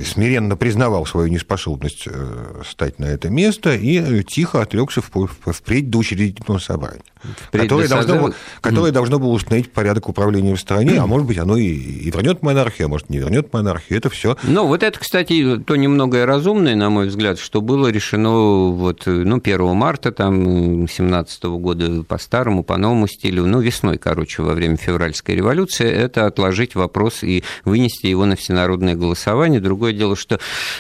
смиренно 0.05 0.57
признавал 0.57 1.07
свою 1.07 1.29
неспособность 1.29 2.05
э, 2.07 2.63
стать 2.69 2.99
на 2.99 3.07
это 3.07 3.29
место 3.29 3.75
и 3.75 4.23
тихо 4.25 4.63
отрекся 4.63 5.01
впредь 5.03 5.91
до 5.91 5.99
учредительного 5.99 6.59
собрания, 6.59 7.03
которое, 7.51 7.89
должно, 7.89 8.17
было, 8.17 8.35
которое 8.61 8.91
mm. 8.91 8.95
должно 8.95 9.19
было 9.19 9.31
установить 9.31 9.73
порядок 9.73 10.09
управления 10.09 10.55
в 10.55 10.61
стране, 10.61 10.99
а 10.99 11.07
может 11.07 11.27
быть, 11.27 11.39
оно 11.39 11.57
и, 11.57 11.67
и 11.67 12.11
вернет 12.11 12.43
монархию, 12.43 12.87
а 12.87 12.89
может, 12.89 13.11
не 13.11 13.19
вернет 13.19 13.53
монархию. 13.53 13.99
Это 13.99 14.11
все. 14.11 14.37
Ну, 14.43 14.67
вот 14.67 14.83
это, 14.83 14.99
кстати, 14.99 15.59
то 15.59 15.77
немногое 15.77 16.27
разумное, 16.27 16.75
на 16.75 16.91
мой 16.91 17.09
взгляд, 17.09 17.39
что 17.39 17.61
было 17.61 17.89
решено 17.89 18.71
вот, 18.71 19.03
ну, 19.07 19.37
1 19.37 19.77
марта 19.77 20.13
там, 20.13 20.89
17 20.89 21.45
года 21.45 22.03
по 22.05 22.19
старому, 22.19 22.63
по 22.63 22.77
новому 22.77 23.07
стилю, 23.09 23.47
ну, 23.47 23.61
весной, 23.61 23.99
короче, 23.99 24.43
во 24.43 24.55
время 24.55 24.77
февральской 24.77 25.35
революции, 25.35 25.89
это 25.89 26.27
отложить 26.27 26.75
вопрос 26.75 27.23
и 27.23 27.45
вынести 27.65 28.07
его 28.07 28.27
на 28.27 28.37
всенародное 28.37 28.95
голосование. 28.95 29.61
Друг 29.81 29.91
Другое 29.91 29.99
дело, 29.99 30.15
что 30.15 30.39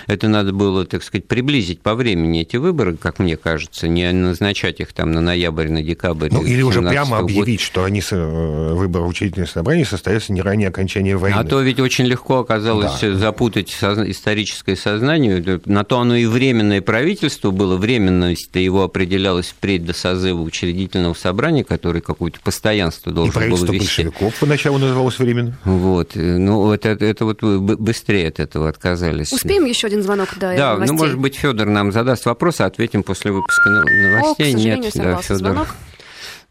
это 0.09 0.29
надо 0.29 0.53
было, 0.53 0.85
так 0.85 1.03
сказать, 1.03 1.27
приблизить 1.27 1.81
по 1.81 1.95
времени 1.95 2.43
эти 2.43 2.59
выборы, 2.59 2.99
как 2.99 3.19
мне 3.19 3.39
кажется, 3.39 3.89
не 3.89 4.13
назначать 4.13 4.79
их 4.81 4.93
там 4.93 5.13
на 5.13 5.23
ноябрь, 5.23 5.71
на 5.71 5.83
декабрь. 5.83 6.29
Ну, 6.31 6.43
или 6.43 6.61
уже 6.61 6.83
прямо 6.83 7.17
объявить, 7.17 7.63
что 7.63 7.85
они, 7.85 8.03
э, 8.11 8.75
выборы 8.75 9.07
учительных 9.07 9.49
собраний 9.49 9.87
состоятся 9.87 10.35
не 10.35 10.43
ранее 10.43 10.69
окончания 10.69 11.17
войны. 11.17 11.35
А 11.35 11.45
то 11.45 11.63
ведь 11.63 11.81
очень 11.81 12.05
легко 12.05 12.41
оказалось 12.41 13.01
да. 13.01 13.15
запутать 13.15 13.71
историческое 13.71 14.77
сознание. 14.77 15.63
На 15.65 15.83
то 15.85 16.01
оно 16.01 16.17
и 16.17 16.27
временное 16.27 16.83
правительство 16.83 17.53
было. 17.53 17.79
Временность 17.79 18.55
его 18.55 18.83
определялась 18.83 19.47
впредь 19.47 19.87
до 19.87 19.95
созыва 19.95 20.43
учредительного 20.43 21.15
собрания, 21.15 21.65
который 21.65 22.03
какое-то 22.03 22.39
постоянство 22.41 23.11
должен 23.13 23.49
был 23.49 23.57
вести. 23.57 23.79
большевиков 23.79 24.35
поначалу 24.39 24.77
называлось 24.77 25.19
временным. 25.19 25.55
Вот. 25.65 26.11
Ну, 26.15 26.71
это, 26.71 26.91
это 26.91 27.25
вот 27.25 27.43
быстрее 27.43 28.29
от 28.29 28.41
этого 28.41 28.69
отказались 28.69 28.90
отказались. 28.93 29.33
Успеем 29.33 29.65
еще 29.65 29.87
один 29.87 30.03
звонок 30.03 30.35
до 30.35 30.57
Да, 30.57 30.73
новостей? 30.75 30.87
ну, 30.97 31.03
может 31.03 31.19
быть, 31.19 31.37
Федор 31.37 31.67
нам 31.67 31.93
задаст 31.93 32.27
вопрос, 32.27 32.61
а 32.61 32.67
ответим 32.67 33.03
после 33.03 33.33
выпуска 33.33 33.69
новостей. 33.71 34.55
О, 34.55 34.57
к 34.57 34.59
Нет, 34.59 34.81
да, 34.95 35.17
Федор. 35.17 35.39
Звонок. 35.39 35.69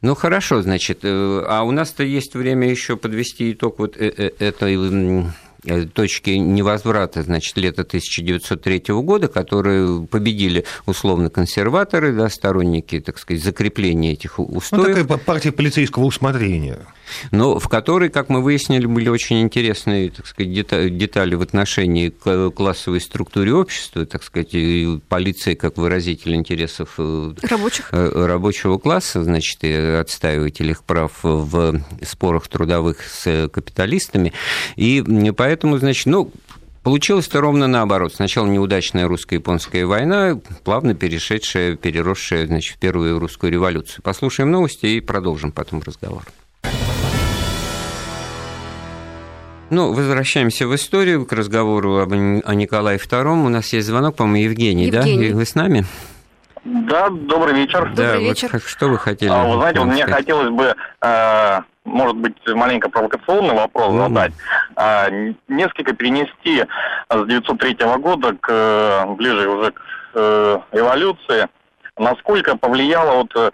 Ну 0.01 0.15
хорошо, 0.15 0.61
значит, 0.61 0.99
э, 1.03 1.43
а 1.47 1.63
у 1.63 1.71
нас-то 1.71 2.03
есть 2.03 2.33
время 2.33 2.69
еще 2.69 2.95
подвести 2.95 3.51
итог 3.51 3.79
вот 3.79 3.97
э, 3.97 4.13
э, 4.15 4.29
этой 4.39 4.77
точки 5.93 6.31
невозврата, 6.31 7.23
значит, 7.23 7.57
лета 7.57 7.81
1903 7.81 8.83
года, 8.87 9.27
которые 9.27 10.07
победили 10.07 10.65
условно 10.85 11.29
консерваторы, 11.29 12.13
да, 12.13 12.29
сторонники, 12.29 12.99
так 12.99 13.19
сказать, 13.19 13.43
закрепления 13.43 14.13
этих 14.13 14.37
ну, 14.37 14.45
устоев. 14.45 14.87
Ну, 14.87 15.03
такая 15.03 15.17
партия 15.17 15.51
полицейского 15.51 16.05
усмотрения. 16.05 16.79
Но 17.31 17.59
в 17.59 17.67
которой, 17.67 18.09
как 18.09 18.29
мы 18.29 18.41
выяснили, 18.41 18.85
были 18.85 19.09
очень 19.09 19.41
интересные, 19.41 20.11
так 20.11 20.27
сказать, 20.27 20.53
детали 20.53 21.35
в 21.35 21.41
отношении 21.41 22.09
к 22.09 22.51
классовой 22.51 23.01
структуре 23.01 23.53
общества, 23.53 24.05
так 24.05 24.23
сказать, 24.23 24.53
и 24.53 24.99
полиции 25.09 25.55
как 25.55 25.77
выразитель 25.77 26.35
интересов 26.35 26.95
э, 26.97 27.33
рабочих. 27.41 27.89
Э, 27.91 28.25
рабочего 28.25 28.77
класса, 28.77 29.23
значит, 29.23 29.63
и 29.63 29.73
отстаиватель 29.73 30.69
их 30.69 30.83
прав 30.83 31.11
в 31.23 31.81
спорах 32.05 32.47
трудовых 32.47 33.01
с 33.01 33.49
капиталистами. 33.49 34.33
И 34.75 35.03
поэтому 35.35 35.48
Поэтому, 35.49 35.79
значит, 35.79 36.05
ну, 36.05 36.31
получилось-то 36.83 37.41
ровно 37.41 37.65
наоборот. 37.65 38.13
Сначала 38.13 38.45
неудачная 38.45 39.07
русско-японская 39.07 39.83
война, 39.87 40.39
плавно 40.63 40.93
перешедшая, 40.93 41.75
переросшая 41.75 42.45
значит, 42.45 42.75
в 42.75 42.79
первую 42.79 43.17
русскую 43.17 43.51
революцию. 43.51 44.03
Послушаем 44.03 44.51
новости 44.51 44.85
и 44.85 44.99
продолжим 45.01 45.51
потом 45.51 45.81
разговор. 45.83 46.21
Ну, 49.71 49.91
возвращаемся 49.91 50.67
в 50.67 50.75
историю, 50.75 51.25
к 51.25 51.33
разговору 51.33 51.97
об, 51.97 52.13
о 52.13 52.53
Николае 52.53 52.99
II. 52.99 53.45
У 53.47 53.49
нас 53.49 53.73
есть 53.73 53.87
звонок, 53.87 54.17
по-моему, 54.17 54.51
Евгений, 54.51 54.85
Евгений. 54.85 55.29
да? 55.29 55.35
Вы 55.35 55.45
с 55.45 55.55
нами? 55.55 55.83
Да, 56.63 57.09
добрый 57.09 57.55
вечер. 57.55 57.91
Да, 57.95 58.13
добрый 58.13 58.27
вот 58.27 58.29
вечер. 58.29 58.61
что 58.63 58.89
вы 58.89 58.99
хотели? 58.99 59.31
А, 59.31 59.47
вы 59.47 59.55
знаете, 59.55 59.79
мне 59.79 60.05
хотелось 60.05 60.49
бы, 60.49 60.75
э, 61.01 61.59
может 61.85 62.17
быть, 62.17 62.35
маленько 62.47 62.89
провокационный 62.89 63.55
вопрос 63.55 63.91
ну, 63.91 64.07
задать. 64.07 64.33
Э, 64.75 65.33
несколько 65.47 65.93
перенести 65.93 66.65
с 67.09 67.25
903 67.25 67.77
года 67.97 68.35
к 68.39 69.05
ближе 69.17 69.49
уже 69.49 69.71
к 69.71 69.81
э, 70.15 70.59
эволюции. 70.73 71.47
Насколько 71.97 72.57
повлияло 72.57 73.23
вот 73.23 73.35
э, 73.35 73.51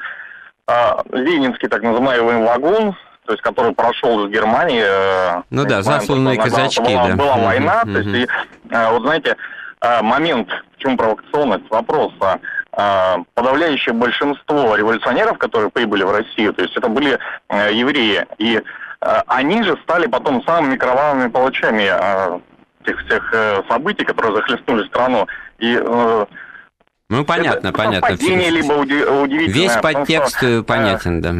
ленинский 1.11 1.67
так 1.67 1.81
называемый 1.81 2.45
вагон, 2.45 2.95
то 3.25 3.31
есть 3.31 3.41
который 3.41 3.73
прошел 3.73 4.25
из 4.25 4.31
Германии. 4.31 4.83
Э, 4.85 5.43
ну 5.49 5.65
да, 5.65 5.81
засланные 5.81 6.37
казачки, 6.37 6.81
была, 6.81 7.07
да. 7.07 7.15
Была 7.15 7.37
война, 7.37 7.83
uh-huh. 7.83 7.93
то 7.93 7.99
есть, 7.99 8.15
и, 8.15 8.73
э, 8.73 8.91
вот 8.91 9.01
знаете, 9.03 9.35
э, 9.81 10.01
момент, 10.01 10.49
почему 10.75 10.97
провокационность 10.97 11.69
вопроса, 11.69 12.39
подавляющее 13.33 13.93
большинство 13.93 14.75
революционеров, 14.75 15.37
которые 15.37 15.69
прибыли 15.69 16.03
в 16.03 16.11
Россию, 16.11 16.53
то 16.53 16.61
есть 16.61 16.75
это 16.75 16.89
были 16.89 17.17
евреи, 17.49 18.25
и 18.37 18.61
они 18.99 19.63
же 19.63 19.77
стали 19.83 20.07
потом 20.07 20.43
самыми 20.43 20.75
кровавыми 20.75 21.29
палачами 21.29 21.89
тех 22.85 22.99
всех 23.05 23.33
событий, 23.69 24.03
которые 24.03 24.35
захлестнули 24.35 24.85
страну. 24.87 25.27
И 25.59 25.79
ну, 27.07 27.23
понятно, 27.23 27.69
это 27.69 27.77
понятно. 27.77 28.07
либо 28.49 28.73
удивительное. 28.73 29.53
Весь 29.53 29.77
подтекст 29.77 30.37
что, 30.37 30.63
понятен, 30.63 31.21
да. 31.21 31.33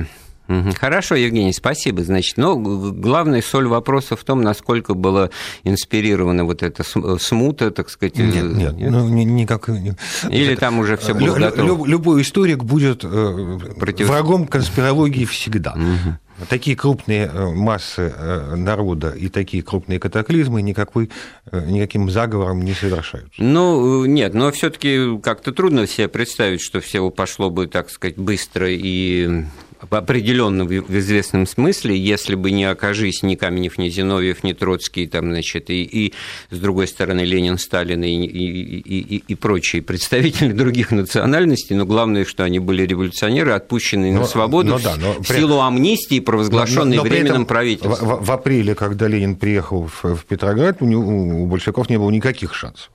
Хорошо, 0.48 1.16
Евгений, 1.16 1.54
спасибо. 1.54 2.04
Значит, 2.04 2.38
но 2.38 2.56
главная 2.58 3.41
соль 3.41 3.68
вопроса 3.68 4.16
в 4.16 4.24
том, 4.24 4.41
насколько 4.41 4.93
была 4.93 5.30
инспирирована 5.64 6.46
вот 6.46 6.64
эта 6.64 6.84
смута, 7.20 7.72
так 7.72 7.89
сказать. 7.89 8.18
Нет, 8.18 8.36
э, 8.36 8.41
нет, 8.41 8.74
нет? 8.78 8.91
ну 8.91 9.08
никак. 9.10 9.68
Нет. 9.68 9.98
Или 10.30 10.54
это, 10.54 10.62
там 10.62 10.80
уже 10.80 10.98
все 10.98 11.14
было 11.14 11.36
готово. 11.36 11.68
Люб, 11.68 11.88
любой 11.88 12.22
историк 12.22 12.64
будет 12.64 13.04
э, 13.04 13.60
Против... 13.80 14.08
врагом 14.08 14.46
конспирологии 14.48 15.26
всегда. 15.26 15.72
Угу. 15.72 16.48
Такие 16.50 16.76
крупные 16.76 17.32
э, 17.34 17.52
массы 17.52 18.14
народа 18.56 19.12
и 19.12 19.30
такие 19.30 19.64
крупные 19.64 20.00
катаклизмы 20.00 20.62
никакой, 20.62 21.10
никаким 21.52 22.10
заговором 22.10 22.64
не 22.64 22.74
совершаются. 22.74 23.41
Ну, 23.41 24.06
нет, 24.06 24.34
но 24.34 24.52
все 24.52 24.70
таки 24.70 25.18
как-то 25.24 25.54
трудно 25.54 25.88
себе 25.88 26.08
представить, 26.08 26.62
что 26.62 26.82
все 26.82 27.10
пошло 27.10 27.50
бы, 27.50 27.68
так 27.68 27.89
сказать, 27.89 28.18
быстро 28.18 28.68
и 28.70 29.46
определенно 29.89 30.65
в 30.65 30.97
известном 30.97 31.47
смысле, 31.47 31.97
если 31.97 32.36
бы 32.36 32.51
не 32.51 32.65
окажись 32.65 33.23
ни 33.23 33.36
Каменев, 33.36 33.78
ни 33.78 33.89
Зиновьев, 33.89 34.43
ни 34.43 34.53
Троцкий, 34.53 35.07
там, 35.07 35.32
значит, 35.32 35.69
и, 35.69 35.84
и 35.84 36.13
с 36.49 36.57
другой 36.57 36.88
стороны 36.88 37.21
Ленин, 37.21 37.57
Сталин 37.57 38.03
и, 38.03 38.09
и, 38.09 38.99
и, 38.99 39.23
и 39.28 39.36
прочие 39.36 39.82
представители 39.82 40.51
других 40.53 40.91
национальностей, 40.91 41.76
но 41.76 41.86
главное, 41.86 42.26
что 42.26 42.43
они 42.43 42.59
были 42.59 42.86
революционеры, 42.86 43.51
отпущенные 43.51 44.13
но, 44.13 44.21
на 44.21 44.28
свободу 44.28 44.69
но, 44.69 44.80
да, 44.80 44.95
но 44.95 45.13
в 45.13 45.28
при... 45.28 45.38
силу 45.38 45.61
амнистии, 45.61 46.19
провозглашенной 46.19 46.97
но, 46.97 47.03
но, 47.03 47.09
но 47.09 47.15
временным 47.15 47.45
правительством. 47.45 47.95
В, 47.95 48.21
в, 48.21 48.26
в 48.26 48.32
апреле, 48.32 48.76
когда 48.76 49.07
Ленин 49.07 49.36
приехал 49.36 49.88
в, 49.88 50.15
в 50.15 50.26
Петроград, 50.26 50.82
у, 50.82 50.86
него, 50.86 51.03
у 51.03 51.45
большевиков 51.47 51.89
не 51.89 51.97
было 51.97 52.09
никаких 52.09 52.53
шансов. 52.53 52.89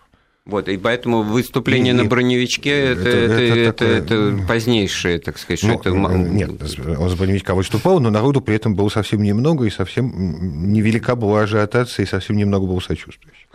Вот, 0.51 0.69
и 0.69 0.77
поэтому 0.77 1.23
выступление 1.23 1.95
и, 1.95 1.97
на 1.97 2.05
броневичке 2.05 2.71
это, 2.71 3.09
это, 3.09 3.35
это, 3.35 3.85
это, 3.85 3.85
это 3.85 4.47
позднейшее, 4.49 5.21
так 5.21 5.39
сказать, 5.39 5.63
ну, 5.63 5.79
это... 5.79 5.91
Нет, 5.91 6.51
он 6.99 7.09
с 7.09 7.15
броневичка 7.15 7.55
выступал, 7.55 8.01
но 8.01 8.11
народу 8.11 8.41
при 8.41 8.57
этом 8.57 8.75
было 8.75 8.89
совсем 8.89 9.23
немного, 9.23 9.65
и 9.65 9.71
совсем 9.71 10.73
невелика 10.73 11.15
была 11.15 11.43
ажиотация, 11.43 12.05
и 12.05 12.07
совсем 12.09 12.37
немного 12.37 12.67
было 12.67 12.81
сочувствующих. 12.81 13.47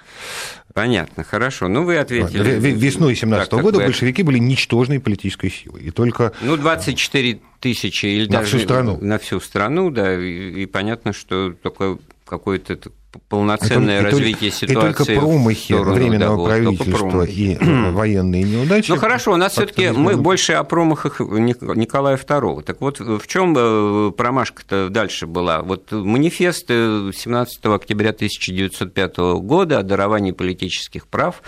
Понятно, 0.73 1.23
хорошо. 1.23 1.69
Ну, 1.69 1.83
вы 1.83 1.97
ответили. 1.97 2.59
Весной 2.59 3.15
17 3.15 3.53
-го 3.53 3.61
года 3.61 3.77
вы... 3.77 3.85
большевики 3.85 4.23
были 4.23 4.39
ничтожной 4.39 4.99
политической 4.99 5.49
силой. 5.49 5.83
И 5.83 5.91
только... 5.91 6.33
Ну, 6.41 6.57
24 6.57 7.39
тысячи 7.61 8.05
или 8.05 8.25
на 8.25 8.39
даже... 8.39 8.57
всю 8.57 8.59
страну. 8.59 8.97
На 8.99 9.17
всю 9.17 9.39
страну, 9.39 9.89
да. 9.89 10.19
И, 10.19 10.63
и 10.63 10.65
понятно, 10.65 11.13
что 11.13 11.53
только 11.53 11.97
какой-то 12.25 12.77
полноценное 13.29 14.01
это, 14.01 14.11
развитие 14.11 14.49
и 14.49 14.53
ситуации. 14.53 14.73
И 14.73 14.75
только 14.75 15.05
промахи 15.21 15.73
Временного 15.73 16.37
да, 16.37 16.55
правительства 16.55 17.23
и 17.23 17.57
военные 17.91 18.43
неудачи. 18.43 18.91
Ну 18.91 18.97
хорошо, 18.97 19.33
у 19.33 19.37
нас 19.37 19.53
все-таки 19.53 19.89
мы 19.89 20.17
больше 20.17 20.53
о 20.53 20.63
промахах 20.63 21.19
Николая 21.19 22.17
II. 22.17 22.63
Так 22.63 22.81
вот, 22.81 22.99
в 22.99 23.27
чем 23.27 23.55
э, 23.57 24.11
промашка-то 24.11 24.89
дальше 24.89 25.27
была? 25.27 25.61
Вот 25.61 25.91
манифест 25.91 26.67
17 26.67 27.59
э, 27.63 27.73
октября 27.73 28.09
1905 28.11 29.17
года 29.17 29.79
о 29.79 29.83
даровании 29.83 30.31
политических 30.31 31.07
прав 31.07 31.41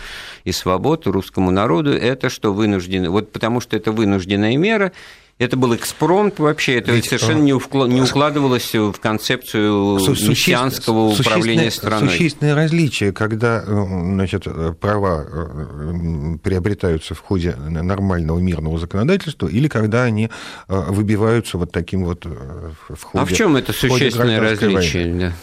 и 0.44 0.52
свобод 0.52 1.08
русскому 1.08 1.52
народу, 1.52 1.92
это 1.92 2.30
что 2.30 2.54
вынуждены, 2.54 3.10
вот 3.10 3.32
потому 3.32 3.60
что 3.60 3.76
это 3.76 3.92
вынужденная 3.92 4.58
мера, 4.58 4.92
это 5.40 5.56
был 5.56 5.76
экспромт 5.76 6.40
вообще, 6.40 6.78
это 6.78 6.92
Ведь, 6.92 7.06
совершенно 7.06 7.42
не, 7.42 7.58
вклад, 7.58 7.90
не 7.90 8.02
укладывалось 8.02 8.74
в 8.74 8.94
концепцию 8.94 10.00
мессианского 10.00 11.10
управления 11.10 11.70
страной. 11.70 12.10
Существенное 12.10 12.56
различие, 12.56 13.12
когда 13.12 13.64
э, 13.66 13.86
значит, 13.86 14.48
права 14.80 15.26
э, 15.30 16.38
приобретаются 16.42 17.14
в 17.14 17.20
ходе 17.20 17.56
нормального 17.56 18.40
мирного 18.40 18.80
законодательства 18.80 19.48
или 19.48 19.68
когда 19.68 20.04
они 20.04 20.32
э, 20.68 20.84
выбиваются 20.90 21.60
вот 21.60 21.72
таким 21.72 22.06
вот 22.06 22.26
в 22.26 23.04
ходе 23.04 23.22
А 23.22 23.26
в 23.26 23.34
чем 23.34 23.56
это 23.58 23.74
существенное 23.74 24.40
различие? 24.40 25.34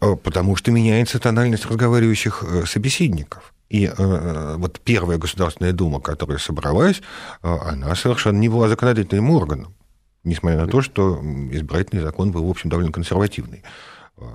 Да? 0.00 0.16
Потому 0.16 0.54
что 0.54 0.70
меняется 0.70 1.18
тональность 1.18 1.66
разговаривающих 1.66 2.44
собеседников. 2.66 3.53
И 3.70 3.86
э, 3.86 4.54
вот 4.56 4.80
первая 4.80 5.18
Государственная 5.18 5.72
Дума, 5.72 6.00
которая 6.00 6.38
собралась, 6.38 7.00
э, 7.42 7.48
она 7.48 7.94
совершенно 7.94 8.38
не 8.38 8.48
была 8.48 8.68
законодательным 8.68 9.30
органом, 9.30 9.74
несмотря 10.22 10.60
на 10.60 10.68
то, 10.68 10.82
что 10.82 11.20
избирательный 11.50 12.02
закон 12.02 12.30
был, 12.30 12.46
в 12.46 12.50
общем, 12.50 12.70
довольно 12.70 12.92
консервативный. 12.92 13.62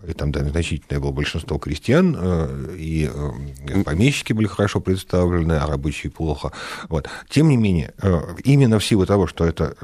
И 0.06 0.14
там 0.14 0.32
да, 0.34 0.44
значительное 0.44 1.00
было 1.00 1.12
большинство 1.12 1.58
крестьян, 1.58 2.16
э, 2.20 2.76
и 2.78 3.10
э, 3.12 3.84
помещики 3.84 4.34
были 4.34 4.46
хорошо 4.46 4.82
представлены, 4.82 5.54
а 5.54 5.68
рабочие 5.68 6.12
плохо. 6.12 6.52
Вот. 6.90 7.08
Тем 7.30 7.48
не 7.48 7.56
менее, 7.56 7.94
э, 8.02 8.22
именно 8.44 8.80
в 8.80 8.86
силу 8.86 9.06
того, 9.06 9.26
что 9.26 9.46
это 9.46 9.78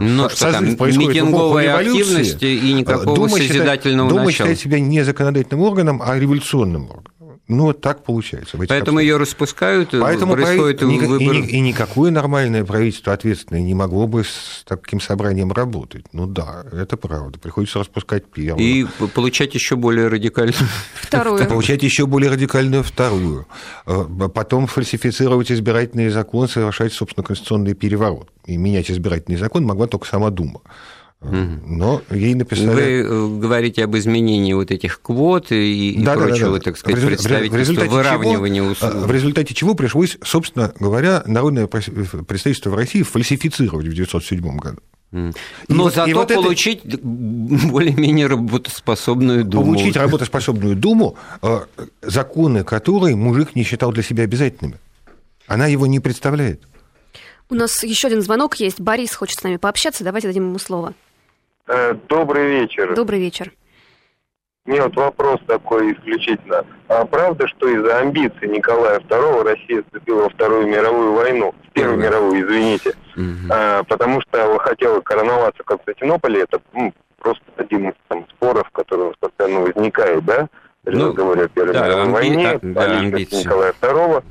ну, 0.00 0.28
что 0.28 0.50
там, 0.50 0.64
митинговая 0.70 1.76
активность 1.76 2.42
и 2.42 2.72
никакого 2.72 3.14
Дума 3.14 3.28
созидательного 3.28 3.78
считает, 3.78 3.84
начала. 3.84 4.08
Дума 4.08 4.32
считает 4.32 4.58
себя 4.58 4.80
не 4.80 5.02
законодательным 5.04 5.64
органом, 5.64 6.02
а 6.04 6.18
революционным 6.18 6.90
органом. 6.90 7.11
Ну, 7.48 7.64
вот 7.64 7.80
так 7.80 8.04
получается. 8.04 8.56
Поэтому 8.68 9.00
ее 9.00 9.16
распускают, 9.16 9.90
Поэтому 9.90 10.34
происходит 10.34 10.78
прави... 10.78 10.98
выбор. 10.98 11.34
И, 11.34 11.40
и, 11.40 11.56
и 11.56 11.60
никакое 11.60 12.10
нормальное 12.12 12.64
правительство 12.64 13.12
ответственное 13.12 13.62
не 13.62 13.74
могло 13.74 14.06
бы 14.06 14.22
с 14.22 14.64
таким 14.64 15.00
собранием 15.00 15.52
работать. 15.52 16.06
Ну 16.12 16.26
да, 16.26 16.64
это 16.72 16.96
правда. 16.96 17.40
Приходится 17.40 17.80
распускать 17.80 18.26
первую. 18.26 18.64
И 18.64 18.86
получать 19.14 19.54
еще 19.54 19.74
более 19.74 20.06
радикальную 20.06 20.68
вторую. 20.94 21.48
Получать 21.48 21.82
еще 21.82 22.06
более 22.06 22.30
радикальную 22.30 22.84
вторую. 22.84 23.46
Э, 23.86 24.04
потом 24.32 24.68
фальсифицировать 24.68 25.50
избирательный 25.50 26.10
закон, 26.10 26.48
совершать, 26.48 26.92
собственно, 26.92 27.24
конституционный 27.24 27.74
переворот. 27.74 28.30
И 28.46 28.56
менять 28.56 28.90
избирательный 28.90 29.36
закон 29.36 29.64
могла 29.64 29.88
только 29.88 30.06
сама 30.06 30.30
Дума. 30.30 30.60
Но 31.22 32.02
ей 32.10 32.34
написали... 32.34 32.68
Вы 32.68 32.82
э, 32.82 33.38
говорите 33.38 33.84
об 33.84 33.96
изменении 33.96 34.52
вот 34.54 34.70
этих 34.70 35.00
квот 35.00 35.46
и, 35.50 35.96
да, 35.98 36.14
прочего, 36.14 36.52
да, 36.52 36.58
да, 36.58 36.60
так 36.60 36.78
сказать, 36.78 37.02
в 37.02 37.06
представительства, 37.06 37.84
выравнивания 37.84 38.62
условий. 38.62 38.98
В 38.98 39.10
результате 39.10 39.54
чего 39.54 39.74
пришлось, 39.74 40.18
собственно 40.22 40.72
говоря, 40.78 41.22
народное 41.26 41.66
представительство 41.66 42.70
в 42.70 42.74
России 42.74 43.02
фальсифицировать 43.02 43.86
в 43.86 43.92
1907 43.92 44.56
году. 44.56 44.78
Но 45.68 45.88
и 45.88 45.92
зато 45.92 46.10
и 46.10 46.14
вот 46.14 46.28
получить 46.28 46.84
это... 46.84 46.98
более-менее 47.02 48.26
работоспособную 48.26 49.44
Думу. 49.44 49.74
Получить 49.74 49.96
работоспособную 49.96 50.74
Думу, 50.74 51.16
э, 51.42 51.60
законы 52.00 52.64
которой 52.64 53.14
мужик 53.14 53.54
не 53.54 53.62
считал 53.62 53.92
для 53.92 54.02
себя 54.02 54.24
обязательными. 54.24 54.78
Она 55.46 55.66
его 55.66 55.86
не 55.86 56.00
представляет. 56.00 56.62
У 57.50 57.54
нас 57.54 57.84
еще 57.84 58.06
один 58.08 58.22
звонок 58.22 58.56
есть. 58.56 58.80
Борис 58.80 59.14
хочет 59.14 59.38
с 59.38 59.42
нами 59.42 59.58
пообщаться. 59.58 60.02
Давайте 60.02 60.28
дадим 60.28 60.48
ему 60.48 60.58
слово. 60.58 60.94
Э, 61.68 61.94
добрый 62.08 62.60
вечер. 62.60 62.94
Добрый 62.94 63.20
вечер. 63.20 63.52
Мне 64.64 64.80
вот 64.80 64.94
вопрос 64.94 65.40
такой 65.46 65.92
исключительно. 65.92 66.64
А 66.88 67.04
правда, 67.04 67.48
что 67.48 67.68
из-за 67.68 67.98
амбиций 67.98 68.48
Николая 68.48 69.00
II 69.00 69.42
Россия 69.42 69.82
вступила 69.82 70.22
во 70.22 70.28
Вторую 70.28 70.68
мировую 70.68 71.14
войну? 71.14 71.54
Первую 71.72 71.98
mm 71.98 72.02
мировую, 72.02 72.40
извините. 72.40 72.92
Mm-hmm. 73.16 73.48
А, 73.50 73.82
потому 73.84 74.20
что 74.20 74.58
хотела 74.58 75.00
короноваться 75.00 75.62
в 75.62 75.66
Константинополе. 75.66 76.42
Это 76.42 76.60
ну, 76.72 76.92
просто 77.18 77.42
один 77.56 77.88
из 77.88 77.94
там, 78.08 78.24
споров, 78.30 78.70
который 78.70 79.12
постоянно 79.18 79.60
возникает, 79.60 80.24
да? 80.24 80.48
ну, 80.84 81.08
разговоре 81.08 81.44
о 81.44 81.48
Первой 81.48 81.72
да, 81.72 81.86
мировой 81.86 82.02
амби... 82.04 82.12
войне, 82.12 82.58
да, 82.62 82.84
о 82.84 82.88
личности 82.88 83.46
Николая 83.46 83.72
II, 83.80 84.24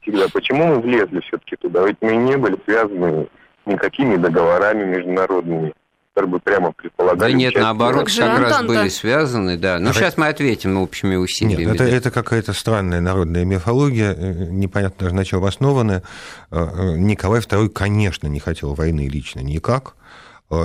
всегда, 0.00 0.26
почему 0.32 0.66
мы 0.66 0.80
влезли 0.80 1.20
все-таки 1.20 1.56
туда? 1.56 1.86
Ведь 1.86 1.98
мы 2.00 2.16
не 2.16 2.36
были 2.36 2.56
связаны 2.64 3.28
никакими 3.66 4.16
договорами 4.16 4.84
международными 4.84 5.74
которые 6.18 6.30
бы 6.30 6.40
прямо 6.40 6.72
предполагали... 6.72 7.32
Да 7.32 7.38
нет, 7.38 7.54
наоборот, 7.54 8.06
как, 8.06 8.16
как 8.16 8.38
раз 8.40 8.62
были 8.64 8.88
связаны, 8.88 9.56
да. 9.56 9.78
Ну, 9.78 9.90
а 9.90 9.92
сейчас 9.92 10.16
мы 10.16 10.26
ответим 10.26 10.76
общими 10.76 11.14
усилиями. 11.16 11.64
Нет, 11.64 11.74
это, 11.74 11.84
это 11.84 12.10
какая-то 12.10 12.52
странная 12.52 13.00
народная 13.00 13.44
мифология, 13.44 14.14
э, 14.14 14.46
непонятно 14.50 15.04
даже 15.04 15.14
на 15.14 15.24
чем 15.24 15.44
основанная. 15.44 16.02
Э, 16.50 16.68
э, 16.74 16.96
Николай 16.98 17.40
II, 17.40 17.68
конечно, 17.68 18.26
не 18.26 18.40
хотел 18.40 18.74
войны 18.74 19.08
лично 19.08 19.40
никак, 19.40 19.94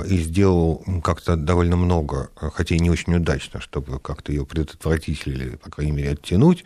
и 0.06 0.16
сделал 0.16 0.82
как-то 1.02 1.36
довольно 1.36 1.76
много, 1.76 2.30
хотя 2.54 2.74
и 2.74 2.78
не 2.78 2.90
очень 2.90 3.14
удачно, 3.16 3.60
чтобы 3.60 3.98
как-то 3.98 4.32
ее 4.32 4.46
предотвратить 4.46 5.26
или, 5.26 5.56
по 5.56 5.70
крайней 5.70 5.92
мере, 5.92 6.12
оттянуть. 6.12 6.64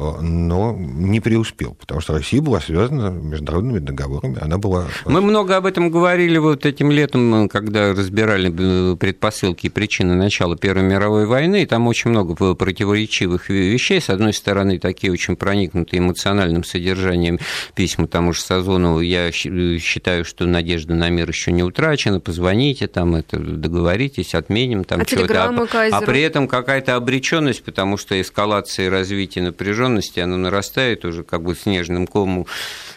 Э, 0.00 0.20
но 0.22 0.74
не 0.78 1.20
преуспел, 1.20 1.74
потому 1.74 2.00
что 2.00 2.14
Россия 2.14 2.40
была 2.40 2.60
связана 2.60 3.10
международными 3.10 3.80
договорами, 3.80 4.38
она 4.40 4.56
была... 4.56 4.86
Мы 5.04 5.20
много 5.20 5.56
об 5.56 5.66
этом 5.66 5.90
говорили 5.90 6.38
вот 6.38 6.64
этим 6.64 6.90
летом, 6.90 7.48
когда 7.48 7.92
разбирали 7.92 8.50
э, 8.50 8.96
предпосылки 8.96 9.66
и 9.66 9.68
причины 9.68 10.14
начала 10.14 10.56
Первой 10.56 10.84
мировой 10.84 11.26
войны, 11.26 11.62
и 11.62 11.66
там 11.66 11.86
очень 11.86 12.10
много 12.10 12.34
было 12.34 12.54
противоречивых 12.54 13.50
вещей. 13.50 14.00
С 14.00 14.08
одной 14.08 14.32
стороны, 14.32 14.78
такие 14.78 15.12
очень 15.12 15.36
проникнутые 15.36 16.00
эмоциональным 16.00 16.64
содержанием 16.64 17.38
письма 17.74 18.06
тому 18.06 18.32
же 18.32 18.40
Сазонову. 18.40 19.00
Я 19.00 19.28
э, 19.28 19.32
считаю, 19.78 20.24
что 20.24 20.46
надежда 20.46 20.94
на 20.94 21.10
мир 21.10 21.28
еще 21.28 21.52
не 21.52 21.62
утрачена, 21.62 22.20
позвоните, 22.20 22.86
там 22.86 23.16
это 23.16 23.38
договоритесь, 23.38 24.34
отменим 24.34 24.84
там 24.84 25.02
а 25.02 25.04
что-то. 25.04 25.44
А, 25.44 25.88
а 25.92 26.00
при 26.00 26.22
этом 26.22 26.48
какая-то 26.48 26.96
обреченность, 26.96 27.62
потому 27.62 27.98
что 27.98 28.18
эскалация 28.18 28.86
и 28.86 28.88
развитие 28.88 29.44
напряженности 29.44 29.89
напряженности, 29.90 30.20
оно 30.20 30.36
нарастает 30.36 31.04
уже 31.04 31.22
как 31.24 31.42
бы 31.42 31.54
снежным 31.54 32.06
комом, 32.06 32.46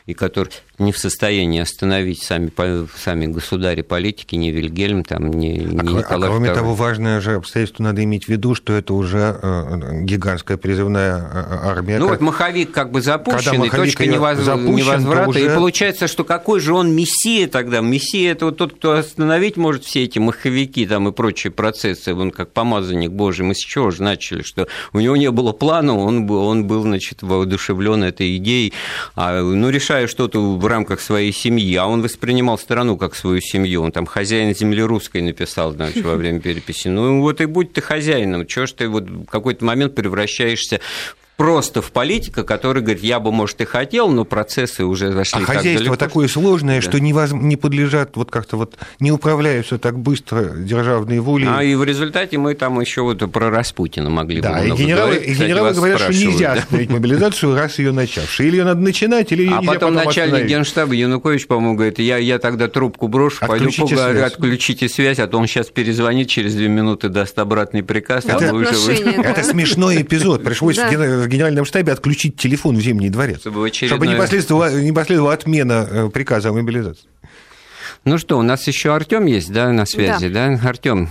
и 0.06 0.14
который 0.14 0.54
не 0.84 0.92
в 0.92 0.98
состоянии 0.98 1.62
остановить 1.62 2.22
сами, 2.22 2.52
сами 2.98 3.26
государи 3.28 3.82
политики, 3.82 4.36
ни 4.36 4.50
Вильгельм, 4.50 5.04
там, 5.04 5.32
ни, 5.32 5.48
ни 5.48 5.80
а, 5.80 5.84
Николай 5.84 6.30
а 6.30 6.32
кроме 6.32 6.50
II. 6.50 6.54
того, 6.54 6.76
важное 6.76 7.22
же 7.22 7.36
обстоятельство 7.36 7.84
надо 7.84 8.04
иметь 8.04 8.26
в 8.26 8.30
виду, 8.30 8.56
что 8.56 8.74
это 8.74 8.94
уже 8.94 9.40
э, 9.42 10.02
гигантская 10.04 10.58
призывная 10.58 11.18
э, 11.18 11.58
армия. 11.64 12.00
Ну 12.00 12.08
как... 12.08 12.20
вот 12.20 12.26
маховик 12.26 12.72
как 12.72 12.92
бы 12.92 13.02
запущенный, 13.02 13.70
точка 13.70 14.06
невоз... 14.06 14.40
запущен, 14.40 14.76
невозврата, 14.76 15.30
уже... 15.30 15.46
и 15.46 15.50
получается, 15.50 16.08
что 16.08 16.24
какой 16.24 16.60
же 16.60 16.74
он 16.74 16.96
мессия 16.96 17.48
тогда? 17.48 17.82
Мессия– 17.82 18.32
это 18.34 18.46
вот 18.46 18.58
тот, 18.58 18.74
кто 18.74 18.94
остановить 18.94 19.58
может 19.58 19.84
все 19.84 20.04
эти 20.04 20.20
маховики 20.20 20.86
там 20.86 21.08
и 21.08 21.12
прочие 21.12 21.52
процессы, 21.52 22.14
он 22.14 22.32
как 22.32 22.52
помазанник 22.52 23.12
Божий. 23.12 23.46
Мы 23.46 23.56
с 23.56 23.60
чего 23.60 23.92
же 23.92 24.04
начали, 24.04 24.42
что 24.42 24.68
у 24.92 25.00
него 25.00 25.16
не 25.18 25.32
было 25.32 25.52
плана, 25.52 25.98
он 25.98 26.26
был, 26.26 26.46
он 26.46 26.66
был 26.66 26.84
значит, 26.84 27.22
воодушевлен 27.22 28.04
этой 28.04 28.38
идеей, 28.38 28.74
а, 29.16 29.42
ну, 29.42 29.70
решая 29.70 30.08
что-то 30.08 30.40
в 30.40 30.66
рамках 30.74 31.00
своей 31.00 31.32
семьи, 31.32 31.76
а 31.76 31.86
он 31.88 32.02
воспринимал 32.02 32.58
страну 32.58 32.98
как 32.98 33.16
свою 33.16 33.40
семью. 33.42 33.84
Он 33.84 33.92
там 33.92 34.06
хозяин 34.06 34.56
земли 34.56 34.82
русской 34.82 35.22
написал, 35.22 35.72
значит, 35.72 36.04
во 36.04 36.16
время 36.16 36.40
переписи. 36.40 36.88
Ну 36.88 37.22
вот 37.22 37.42
и 37.42 37.46
будь 37.46 37.74
ты 37.74 37.82
хозяином, 37.82 38.46
чего 38.46 38.66
ж 38.66 38.72
ты 38.74 38.88
вот 38.88 39.04
в 39.04 39.26
какой-то 39.26 39.64
момент 39.64 39.96
превращаешься 39.96 40.82
просто 41.38 41.82
в 41.82 41.92
политика, 41.92 42.44
который 42.44 42.82
говорит, 42.82 43.04
я 43.04 43.20
бы, 43.20 43.32
может, 43.32 43.60
и 43.62 43.66
хотел, 43.66 44.10
но 44.10 44.26
процессы 44.26 44.86
уже 44.86 45.12
зашли 45.12 45.44
а 45.44 45.46
хозяйство 45.46 45.80
далеко, 45.80 45.96
такое 45.96 46.28
сложное, 46.28 46.82
да. 46.82 46.82
что 46.82 47.00
не, 47.00 47.14
воз... 47.14 47.32
не 47.32 47.56
подлежат, 47.56 48.16
вот 48.16 48.32
как-то 48.32 48.58
вот 48.58 48.76
не 49.00 49.12
управляются 49.12 49.78
так 49.78 49.98
быстро 49.98 50.50
державные 50.56 51.22
воли. 51.22 51.48
А 51.50 51.64
и 51.64 51.76
в 51.76 51.84
результате 51.84 52.38
мы 52.38 52.54
там 52.54 52.80
еще 52.80 53.02
вот 53.02 53.20
про 53.32 53.50
Распутина 53.50 54.10
могли 54.10 54.42
да, 54.42 54.60
бы 54.60 54.68
и 54.68 54.72
генералы, 54.72 55.12
говорить. 55.12 55.30
и 55.30 55.34
генералы 55.34 55.74
говорят, 55.74 56.00
что 56.00 56.14
нельзя 56.14 56.54
да? 56.54 56.62
остановить 56.62 56.90
мобилизацию, 56.90 57.56
раз 57.56 57.80
ее 57.80 57.92
начавший. 57.92 58.48
Или 58.48 58.58
ее 58.58 58.64
надо 58.66 58.82
начинать, 58.82 59.32
или 59.32 59.44
ее 59.44 59.54
А 59.54 59.62
потом, 59.62 59.74
потом 59.74 59.94
начальник 59.96 60.34
остановить. 60.34 60.50
генштаба 60.50 60.94
Янукович, 60.94 61.48
по-моему, 61.48 61.76
говорит, 61.76 62.00
я, 62.00 62.18
я 62.18 62.40
тогда 62.40 62.68
трубку 62.68 63.08
брошу, 63.08 63.38
отключите 63.42 63.82
пойду 63.82 63.96
поговорю, 63.96 64.20
связь. 64.20 64.32
отключите 64.34 64.90
связь, 64.90 65.20
а 65.20 65.28
то 65.28 65.38
он 65.38 65.48
сейчас 65.48 65.68
перезвонит, 65.68 66.30
через 66.30 66.54
две 66.56 66.68
минуты 66.68 67.10
даст 67.10 67.38
обратный 67.40 67.84
приказ. 67.84 68.26
Это, 68.26 68.50
а 68.50 68.54
уже... 68.54 68.70
это 68.94 69.44
смешной 69.44 70.02
эпизод. 70.02 70.44
Пришлось 70.44 70.78
в 71.24 71.28
генеральном 71.28 71.66
штабе 71.66 71.92
отключить 71.94 72.38
телефон 72.38 72.76
в 72.76 72.82
Зимний 72.82 73.10
дворец, 73.10 73.42
чтобы, 73.42 73.68
очередное... 73.68 73.98
чтобы 73.98 74.08
не, 74.08 74.16
последовала, 74.16 74.72
не 74.72 74.92
последовала 74.92 75.34
отмена 75.34 75.88
э, 75.90 76.10
приказа 76.10 76.50
о 76.50 76.54
мобилизации. 76.54 77.08
Ну 78.06 78.18
что, 78.18 78.38
у 78.38 78.42
нас 78.42 78.68
еще 78.68 78.94
Артем 78.94 79.26
есть, 79.26 79.52
да, 79.52 79.70
на 79.72 79.86
связи, 79.86 80.28
да? 80.28 80.50
да? 80.50 80.70
Артем, 80.70 81.10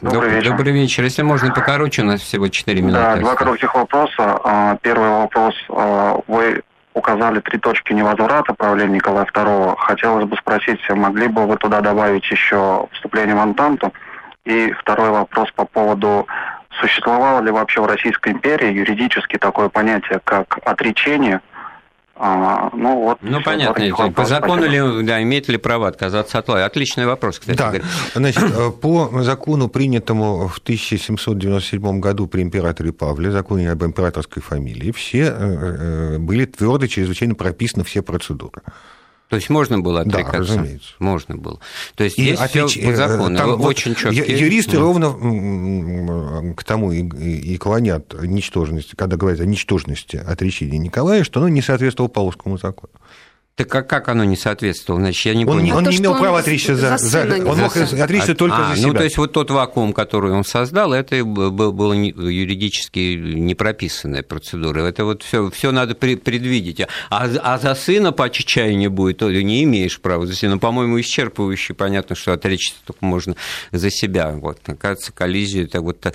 Добрый 0.00 0.30
вечер. 0.30 0.50
Добрый 0.50 0.72
вечер. 0.72 1.04
Если 1.04 1.22
можно 1.22 1.52
покороче, 1.52 2.02
у 2.02 2.04
нас 2.04 2.20
всего 2.20 2.48
4 2.48 2.80
минуты. 2.80 2.98
Да, 2.98 3.16
два 3.16 3.34
коротких 3.34 3.74
вопроса. 3.74 4.40
А, 4.42 4.76
первый 4.82 5.08
вопрос. 5.10 5.54
А, 5.68 6.18
вы 6.26 6.62
указали 6.94 7.40
три 7.40 7.58
точки 7.58 7.92
невозврата 7.92 8.52
правления 8.54 8.94
Николая 8.94 9.26
II. 9.26 9.76
Хотелось 9.78 10.24
бы 10.24 10.36
спросить, 10.36 10.80
могли 10.90 11.28
бы 11.28 11.46
вы 11.46 11.56
туда 11.56 11.80
добавить 11.80 12.28
еще 12.30 12.88
вступление 12.92 13.36
в 13.36 13.38
Антанту? 13.38 13.92
И 14.44 14.72
второй 14.72 15.10
вопрос 15.10 15.50
по 15.52 15.64
поводу 15.64 16.26
Существовало 16.78 17.42
ли 17.42 17.50
вообще 17.50 17.80
в 17.80 17.86
Российской 17.86 18.32
империи 18.32 18.72
юридически 18.72 19.36
такое 19.38 19.68
понятие, 19.68 20.20
как 20.24 20.58
отречение? 20.64 21.40
А, 22.22 22.68
ну, 22.74 23.00
вот 23.00 23.18
ну 23.22 23.42
понятно, 23.42 23.82
вопрос, 23.88 24.14
по 24.14 24.24
закону 24.26 24.66
ли, 24.66 25.06
да, 25.06 25.22
имеет 25.22 25.48
ли 25.48 25.56
право 25.56 25.88
отказаться 25.88 26.38
от 26.38 26.48
власти? 26.48 26.66
Отличный 26.66 27.06
вопрос, 27.06 27.38
кстати. 27.38 27.56
Да, 27.56 27.72
значит, 28.14 28.42
э, 28.42 28.70
по 28.70 29.22
закону, 29.22 29.68
принятому 29.68 30.46
в 30.46 30.58
1797 30.58 31.98
году 31.98 32.26
при 32.26 32.42
императоре 32.42 32.92
Павле, 32.92 33.30
законе 33.30 33.70
об 33.70 33.82
императорской 33.82 34.42
фамилии, 34.42 34.92
все 34.92 35.22
э, 35.22 35.32
э, 35.32 36.18
были 36.18 36.44
твердо, 36.44 36.86
чрезвычайно 36.88 37.34
прописаны 37.34 37.84
все 37.84 38.02
процедуры. 38.02 38.60
То 39.30 39.36
есть 39.36 39.48
можно 39.48 39.78
было 39.78 40.00
отрекаться? 40.00 40.32
Да, 40.32 40.38
разумеется. 40.38 40.92
Можно 40.98 41.36
было. 41.36 41.60
То 41.94 42.02
есть 42.02 42.18
и 42.18 42.22
здесь 42.22 42.40
отлич... 42.40 42.72
все 42.72 42.84
по 42.84 42.96
закону, 42.96 43.38
Там 43.38 43.60
очень 43.60 43.92
вот 43.92 43.98
четкие. 43.98 44.40
Юристы 44.40 44.72
да. 44.72 44.80
ровно 44.80 46.54
к 46.56 46.64
тому 46.64 46.90
и, 46.90 47.02
и 47.04 47.56
клонят 47.56 48.12
ничтожности, 48.24 48.96
когда 48.96 49.16
говорят 49.16 49.38
о 49.38 49.46
ничтожности 49.46 50.16
отречения 50.16 50.78
Николая, 50.78 51.22
что 51.22 51.38
оно 51.38 51.48
не 51.48 51.62
соответствовало 51.62 52.10
Павловскому 52.10 52.58
закону. 52.58 52.92
Так 53.56 53.74
а 53.74 53.82
как 53.82 54.08
оно 54.08 54.24
не 54.24 54.36
соответствовало? 54.36 55.02
Значит, 55.02 55.26
я 55.26 55.34
не 55.34 55.44
он, 55.44 55.58
понял. 55.58 55.76
Он 55.76 55.86
а 55.86 55.90
не 55.90 55.98
имел 55.98 56.16
права 56.16 56.38
отречься 56.38 56.76
за, 56.76 56.96
за, 56.96 57.26
за 57.26 57.46
Он 57.46 57.58
мог 57.58 57.76
отречься 57.76 58.32
а, 58.32 58.34
только 58.34 58.56
а, 58.56 58.70
за 58.70 58.76
себя. 58.76 58.88
Ну, 58.88 58.94
то 58.94 59.04
есть 59.04 59.18
вот 59.18 59.32
тот 59.32 59.50
вакуум, 59.50 59.92
который 59.92 60.32
он 60.32 60.44
создал, 60.44 60.94
это 60.94 61.22
было 61.24 61.92
юридически 61.92 63.16
непрописанная 63.16 64.22
процедура. 64.22 64.82
Это 64.82 65.04
вот 65.04 65.22
все, 65.22 65.50
все 65.50 65.72
надо 65.72 65.94
предвидеть. 65.94 66.80
А, 67.10 67.28
а 67.42 67.58
за 67.58 67.74
сына 67.74 68.12
по 68.12 68.30
чаяния 68.30 68.88
будет, 68.88 69.18
то 69.18 69.30
не 69.30 69.64
имеешь 69.64 70.00
права 70.00 70.26
за 70.26 70.34
сына. 70.34 70.56
По-моему, 70.56 70.98
исчерпывающе 70.98 71.74
понятно, 71.74 72.16
что 72.16 72.32
отречься 72.32 72.76
только 72.86 73.04
можно 73.04 73.36
за 73.72 73.90
себя. 73.90 74.30
Вот, 74.30 74.60
оказывается, 74.66 75.12
коллизия, 75.12 75.64
это 75.64 75.82
вот 75.82 76.06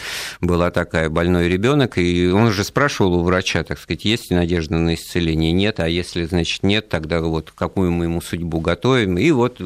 была 0.41 0.71
такая 0.71 1.09
больной 1.09 1.47
ребенок, 1.47 1.97
и 1.97 2.27
он 2.27 2.43
уже 2.45 2.63
спрашивал 2.63 3.15
у 3.15 3.23
врача, 3.23 3.63
так 3.63 3.77
сказать, 3.77 4.05
есть 4.05 4.31
ли 4.31 4.35
надежда 4.35 4.77
на 4.77 4.95
исцеление? 4.95 5.51
Нет, 5.51 5.79
а 5.79 5.87
если, 5.87 6.25
значит, 6.25 6.63
нет, 6.63 6.89
тогда 6.89 7.21
вот 7.29 7.51
какую 7.51 7.91
мы 7.91 8.05
ему 8.05 8.21
судьбу 8.21 8.59
готовим, 8.59 9.17
и 9.17 9.31
вот 9.31 9.61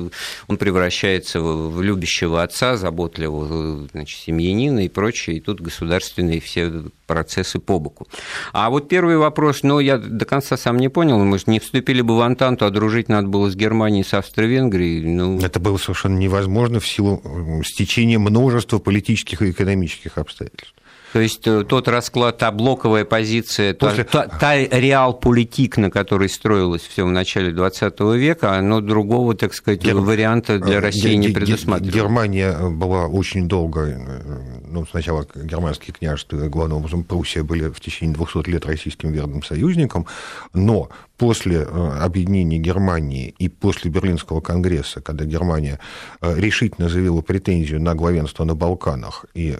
он 0.47 0.57
превращается 0.57 1.41
в 1.41 1.81
любящего 1.81 2.43
отца, 2.43 2.77
заботливого 2.77 3.87
значит, 3.91 4.19
семьянина 4.19 4.85
и 4.85 4.89
прочее, 4.89 5.37
и 5.37 5.39
тут 5.39 5.61
государственные 5.61 6.39
все 6.39 6.71
процессы 7.07 7.59
по 7.59 7.79
боку. 7.79 8.07
А 8.53 8.69
вот 8.69 8.87
первый 8.87 9.17
вопрос, 9.17 9.63
ну, 9.63 9.79
я 9.79 9.97
до 9.97 10.25
конца 10.25 10.57
сам 10.57 10.77
не 10.77 10.89
понял, 10.89 11.17
мы 11.19 11.39
же 11.39 11.45
не 11.47 11.59
вступили 11.59 12.01
бы 12.01 12.15
в 12.15 12.21
Антанту, 12.21 12.65
а 12.65 12.69
дружить 12.69 13.09
надо 13.09 13.27
было 13.27 13.49
с 13.49 13.55
Германией, 13.55 14.03
с 14.03 14.13
Австро-Венгрией. 14.13 15.01
Ну... 15.01 15.39
Это 15.39 15.59
было 15.59 15.77
совершенно 15.77 16.17
невозможно 16.17 16.79
в 16.79 16.87
силу 16.87 17.21
стечения 17.65 18.19
множества 18.19 18.79
политических 18.79 19.41
и 19.41 19.51
экономических 19.51 20.17
обстоятельств. 20.17 20.73
То 21.13 21.19
есть 21.19 21.47
э, 21.47 21.63
тот 21.63 21.87
расклад, 21.87 22.37
та 22.37 22.51
блоковая 22.51 23.03
позиция, 23.03 23.73
После... 23.73 24.03
та, 24.03 24.27
та 24.27 24.55
реал-политик, 24.55 25.77
на 25.77 25.89
которой 25.89 26.29
строилось 26.29 26.83
все 26.83 27.03
в 27.03 27.11
начале 27.11 27.51
20 27.51 27.99
века, 27.99 28.55
оно 28.55 28.79
другого, 28.81 29.33
так 29.33 29.53
сказать, 29.53 29.81
Гер... 29.83 29.95
варианта 29.95 30.59
для 30.59 30.75
э, 30.75 30.79
России 30.79 31.15
не 31.15 31.29
предусматривало. 31.29 31.91
Германия 31.91 32.69
была 32.69 33.07
очень 33.07 33.47
долго, 33.47 33.81
э, 33.87 34.61
ну, 34.67 34.85
сначала 34.85 35.25
германские 35.35 35.95
княжества, 35.95 36.37
главным 36.47 36.77
образом 36.79 37.03
Пруссия, 37.03 37.43
были 37.43 37.69
в 37.69 37.79
течение 37.79 38.15
200 38.15 38.49
лет 38.49 38.65
российским 38.67 39.11
верным 39.11 39.41
союзником, 39.41 40.05
но 40.53 40.89
после 41.17 41.63
объединения 41.63 42.59
Германии 42.59 43.33
и 43.39 43.49
после 43.49 43.91
Берлинского 43.91 44.41
конгресса, 44.41 45.01
когда 45.01 45.25
Германия 45.25 45.79
решительно 46.21 46.87
заявила 46.87 47.21
претензию 47.21 47.81
на 47.81 47.93
главенство 47.93 48.45
на 48.45 48.55
Балканах 48.55 49.25
и 49.33 49.57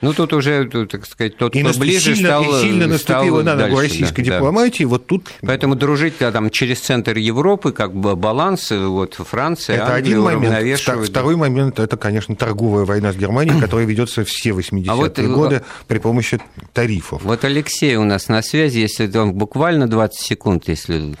Ну, 0.00 0.14
тут 0.14 0.32
уже, 0.32 0.66
так 0.66 1.06
сказать, 1.06 1.36
тот, 1.36 1.54
и 1.54 1.62
кто 1.62 1.78
ближе, 1.78 2.14
сильно, 2.14 2.28
стал 2.28 2.44
и 2.44 2.62
сильно 2.62 2.86
наступила 2.86 3.42
на 3.42 3.54
ногу 3.54 3.80
российской 3.80 4.22
да, 4.22 4.36
дипломатии, 4.36 4.84
да. 4.84 4.88
вот 4.88 5.06
тут... 5.06 5.28
Поэтому 5.42 5.74
дружить 5.74 6.14
да, 6.18 6.32
там, 6.32 6.50
через 6.50 6.80
центр 6.80 7.16
Европы, 7.18 7.72
как 7.72 7.94
бы 7.94 8.16
баланс, 8.16 8.70
вот 8.70 9.14
Франция, 9.14 9.76
это 9.76 9.94
Англия 9.94 9.98
один 9.98 10.20
момент. 10.22 10.80
Второй 10.80 11.36
момент, 11.36 11.78
это, 11.78 11.96
конечно, 11.96 12.34
торговая 12.34 12.84
война 12.86 13.12
с 13.12 13.16
Германией, 13.16 13.60
которая 13.60 13.86
ведется 13.86 14.24
все 14.24 14.50
80-е 14.50 14.84
а 14.88 14.94
вот, 14.94 15.18
годы 15.18 15.62
при 15.86 15.98
помощи 15.98 16.40
тарифов. 16.72 17.22
Вот 17.22 17.44
Алексей 17.44 17.96
у 17.96 18.04
нас 18.04 18.28
на 18.28 18.42
связи, 18.42 18.78
если 18.78 19.06
там 19.06 19.34
буквально 19.34 19.86
20 19.86 20.18
секунд, 20.18 20.68
если 20.68 21.14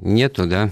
нету, 0.00 0.46
да. 0.46 0.70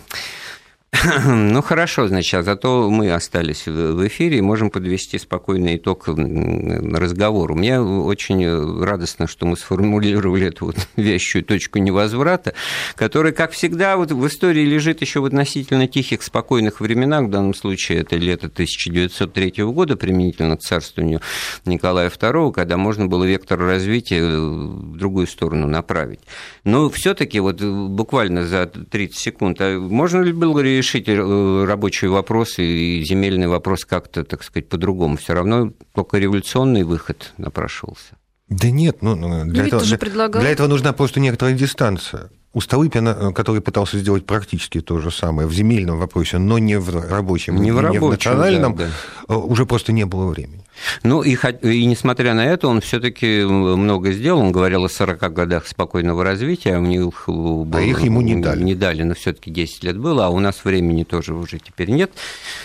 Ну, 1.26 1.62
хорошо, 1.62 2.08
значит, 2.08 2.34
а 2.34 2.42
зато 2.42 2.90
мы 2.90 3.12
остались 3.12 3.66
в 3.66 4.06
эфире 4.06 4.38
и 4.38 4.40
можем 4.40 4.70
подвести 4.70 5.18
спокойный 5.18 5.76
итог 5.76 6.06
разговору. 6.06 7.54
Мне 7.54 7.80
очень 7.80 8.82
радостно, 8.82 9.26
что 9.26 9.46
мы 9.46 9.56
сформулировали 9.56 10.48
эту 10.48 10.66
вот 10.66 10.76
вещую 10.96 11.44
точку 11.44 11.78
невозврата, 11.78 12.54
которая, 12.94 13.32
как 13.32 13.52
всегда, 13.52 13.96
вот 13.96 14.12
в 14.12 14.26
истории 14.26 14.64
лежит 14.64 15.00
еще 15.00 15.20
в 15.20 15.24
относительно 15.24 15.88
тихих, 15.88 16.22
спокойных 16.22 16.80
временах, 16.80 17.24
в 17.24 17.30
данном 17.30 17.54
случае 17.54 17.98
это 17.98 18.16
лето 18.16 18.46
1903 18.46 19.64
года, 19.64 19.96
применительно 19.96 20.56
к 20.56 20.60
царствованию 20.60 21.20
Николая 21.64 22.10
II, 22.10 22.52
когда 22.52 22.76
можно 22.76 23.06
было 23.06 23.24
вектор 23.24 23.58
развития 23.58 24.24
в 24.24 24.96
другую 24.96 25.26
сторону 25.26 25.66
направить. 25.66 26.20
Но 26.64 26.88
все 26.90 27.14
таки 27.14 27.40
вот 27.40 27.60
буквально 27.60 28.46
за 28.46 28.66
30 28.66 29.18
секунд, 29.18 29.56
а 29.60 29.78
можно 29.78 30.20
ли 30.20 30.32
было 30.32 30.60
решить 30.60 30.83
решить 30.84 31.08
э, 31.08 31.64
рабочие 31.64 32.10
вопросы 32.10 32.62
и 32.64 33.04
земельный 33.04 33.48
вопрос 33.48 33.84
как-то, 33.84 34.24
так 34.24 34.42
сказать, 34.42 34.68
по-другому. 34.68 35.16
Все 35.16 35.34
равно 35.34 35.72
только 35.94 36.18
революционный 36.18 36.82
выход 36.84 37.32
напрашивался. 37.38 38.16
Да 38.48 38.70
нет, 38.70 38.98
ну, 39.00 39.16
ну 39.16 39.44
для, 39.46 39.66
этого, 39.66 39.82
для, 39.82 40.28
для 40.28 40.50
этого 40.50 40.68
нужна 40.68 40.92
просто 40.92 41.20
некоторая 41.20 41.54
дистанция. 41.54 42.30
У 42.54 42.60
Столыпина, 42.60 43.08
э, 43.08 43.32
который 43.32 43.60
пытался 43.60 43.98
сделать 43.98 44.24
практически 44.26 44.80
то 44.80 45.00
же 45.00 45.10
самое 45.10 45.48
в 45.48 45.52
земельном 45.52 45.98
вопросе, 45.98 46.38
но 46.38 46.58
не 46.58 46.78
в 46.78 46.88
рабочем, 46.88 47.56
не, 47.56 47.72
в, 47.72 47.80
рабочем, 47.80 48.00
не 48.00 48.06
в 48.06 48.10
национальном, 48.10 48.76
да, 48.76 48.84
да. 49.28 49.34
Э, 49.34 49.36
уже 49.36 49.66
просто 49.66 49.90
не 49.92 50.06
было 50.06 50.28
времени. 50.28 50.64
Ну 51.02 51.22
и, 51.22 51.36
и 51.62 51.84
несмотря 51.84 52.32
на 52.34 52.46
это, 52.46 52.68
он 52.68 52.80
все-таки 52.80 53.42
много 53.44 54.12
сделал. 54.12 54.40
Он 54.40 54.52
говорил 54.52 54.84
о 54.84 54.88
40 54.88 55.32
годах 55.32 55.66
спокойного 55.66 56.22
развития, 56.22 56.76
а 56.76 56.78
у 56.78 56.84
них 56.84 57.24
было, 57.26 57.66
а 57.72 57.80
их 57.80 58.02
ему 58.02 58.20
не 58.20 58.36
дали. 58.36 58.62
Не 58.62 58.76
дали, 58.76 59.02
но 59.02 59.14
все-таки 59.14 59.50
10 59.50 59.82
лет 59.84 59.98
было, 59.98 60.26
а 60.26 60.28
у 60.30 60.38
нас 60.38 60.64
времени 60.64 61.02
тоже 61.02 61.34
уже 61.34 61.58
теперь 61.58 61.90
нет. 61.90 62.12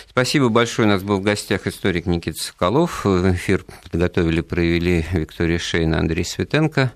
Спасибо 0.08 0.50
большое. 0.50 0.88
У 0.88 0.92
нас 0.92 1.02
был 1.02 1.18
в 1.18 1.24
гостях 1.24 1.66
историк 1.66 2.06
Никита 2.06 2.40
Соколов. 2.40 3.06
Эфир 3.06 3.66
подготовили, 3.84 4.42
провели 4.42 5.06
Виктория 5.12 5.58
Шейна, 5.58 6.00
Андрей 6.00 6.26
Светенко. 6.26 6.92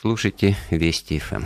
Слушайте 0.00 0.56
Вести 0.70 1.18
ФМ. 1.18 1.44